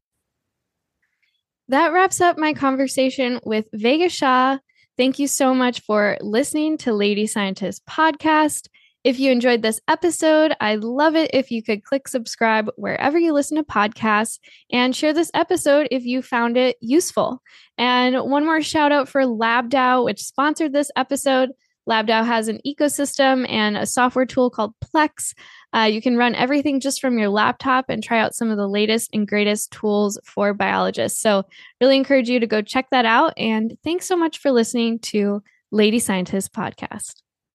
that 1.69 1.93
wraps 1.93 2.21
up 2.21 2.39
my 2.39 2.53
conversation 2.53 3.41
with 3.45 3.67
Vega 3.73 4.09
Shah. 4.09 4.59
Thank 4.97 5.19
you 5.19 5.27
so 5.27 5.55
much 5.55 5.81
for 5.81 6.17
listening 6.21 6.79
to 6.79 6.93
Lady 6.93 7.27
Scientist 7.27 7.85
podcast. 7.87 8.69
If 9.03 9.19
you 9.19 9.31
enjoyed 9.31 9.61
this 9.61 9.81
episode, 9.87 10.55
I'd 10.61 10.83
love 10.83 11.15
it 11.15 11.31
if 11.35 11.51
you 11.51 11.63
could 11.63 11.85
click 11.85 12.09
subscribe 12.09 12.71
wherever 12.77 13.19
you 13.19 13.35
listen 13.35 13.59
to 13.59 13.63
podcasts 13.63 14.39
and 14.73 14.97
share 14.97 15.13
this 15.13 15.31
episode 15.35 15.89
if 15.91 16.05
you 16.05 16.23
found 16.23 16.57
it 16.57 16.77
useful. 16.81 17.43
And 17.77 18.17
one 18.31 18.47
more 18.47 18.63
shout 18.63 18.93
out 18.93 19.09
for 19.09 19.23
LabDAO, 19.23 20.05
which 20.05 20.23
sponsored 20.23 20.73
this 20.73 20.91
episode. 20.97 21.51
LabDAO 21.89 22.25
has 22.25 22.49
an 22.49 22.61
ecosystem 22.67 23.49
and 23.49 23.77
a 23.77 23.87
software 23.87 24.27
tool 24.27 24.51
called 24.51 24.75
Plex. 24.85 25.35
Uh, 25.75 25.83
you 25.91 26.01
can 26.01 26.17
run 26.17 26.35
everything 26.35 26.81
just 26.81 27.01
from 27.01 27.19
your 27.19 27.29
laptop 27.29 27.87
and 27.89 28.03
try 28.03 28.19
out 28.19 28.35
some 28.35 28.51
of 28.51 28.57
the 28.57 28.69
latest 28.69 29.11
and 29.13 29.29
greatest 29.29 29.71
tools 29.71 30.19
for 30.25 30.55
biologists. 30.55 31.21
So, 31.21 31.45
really 31.81 31.97
encourage 31.97 32.29
you 32.29 32.41
to 32.41 32.47
go 32.47 32.63
check 32.63 32.87
that 32.91 33.05
out. 33.05 33.35
And 33.37 33.77
thanks 33.83 34.07
so 34.07 34.17
much 34.17 34.39
for 34.39 34.51
listening 34.51 34.99
to 35.01 35.43
Lady 35.71 35.99
Scientist 35.99 36.53
Podcast. 36.53 37.24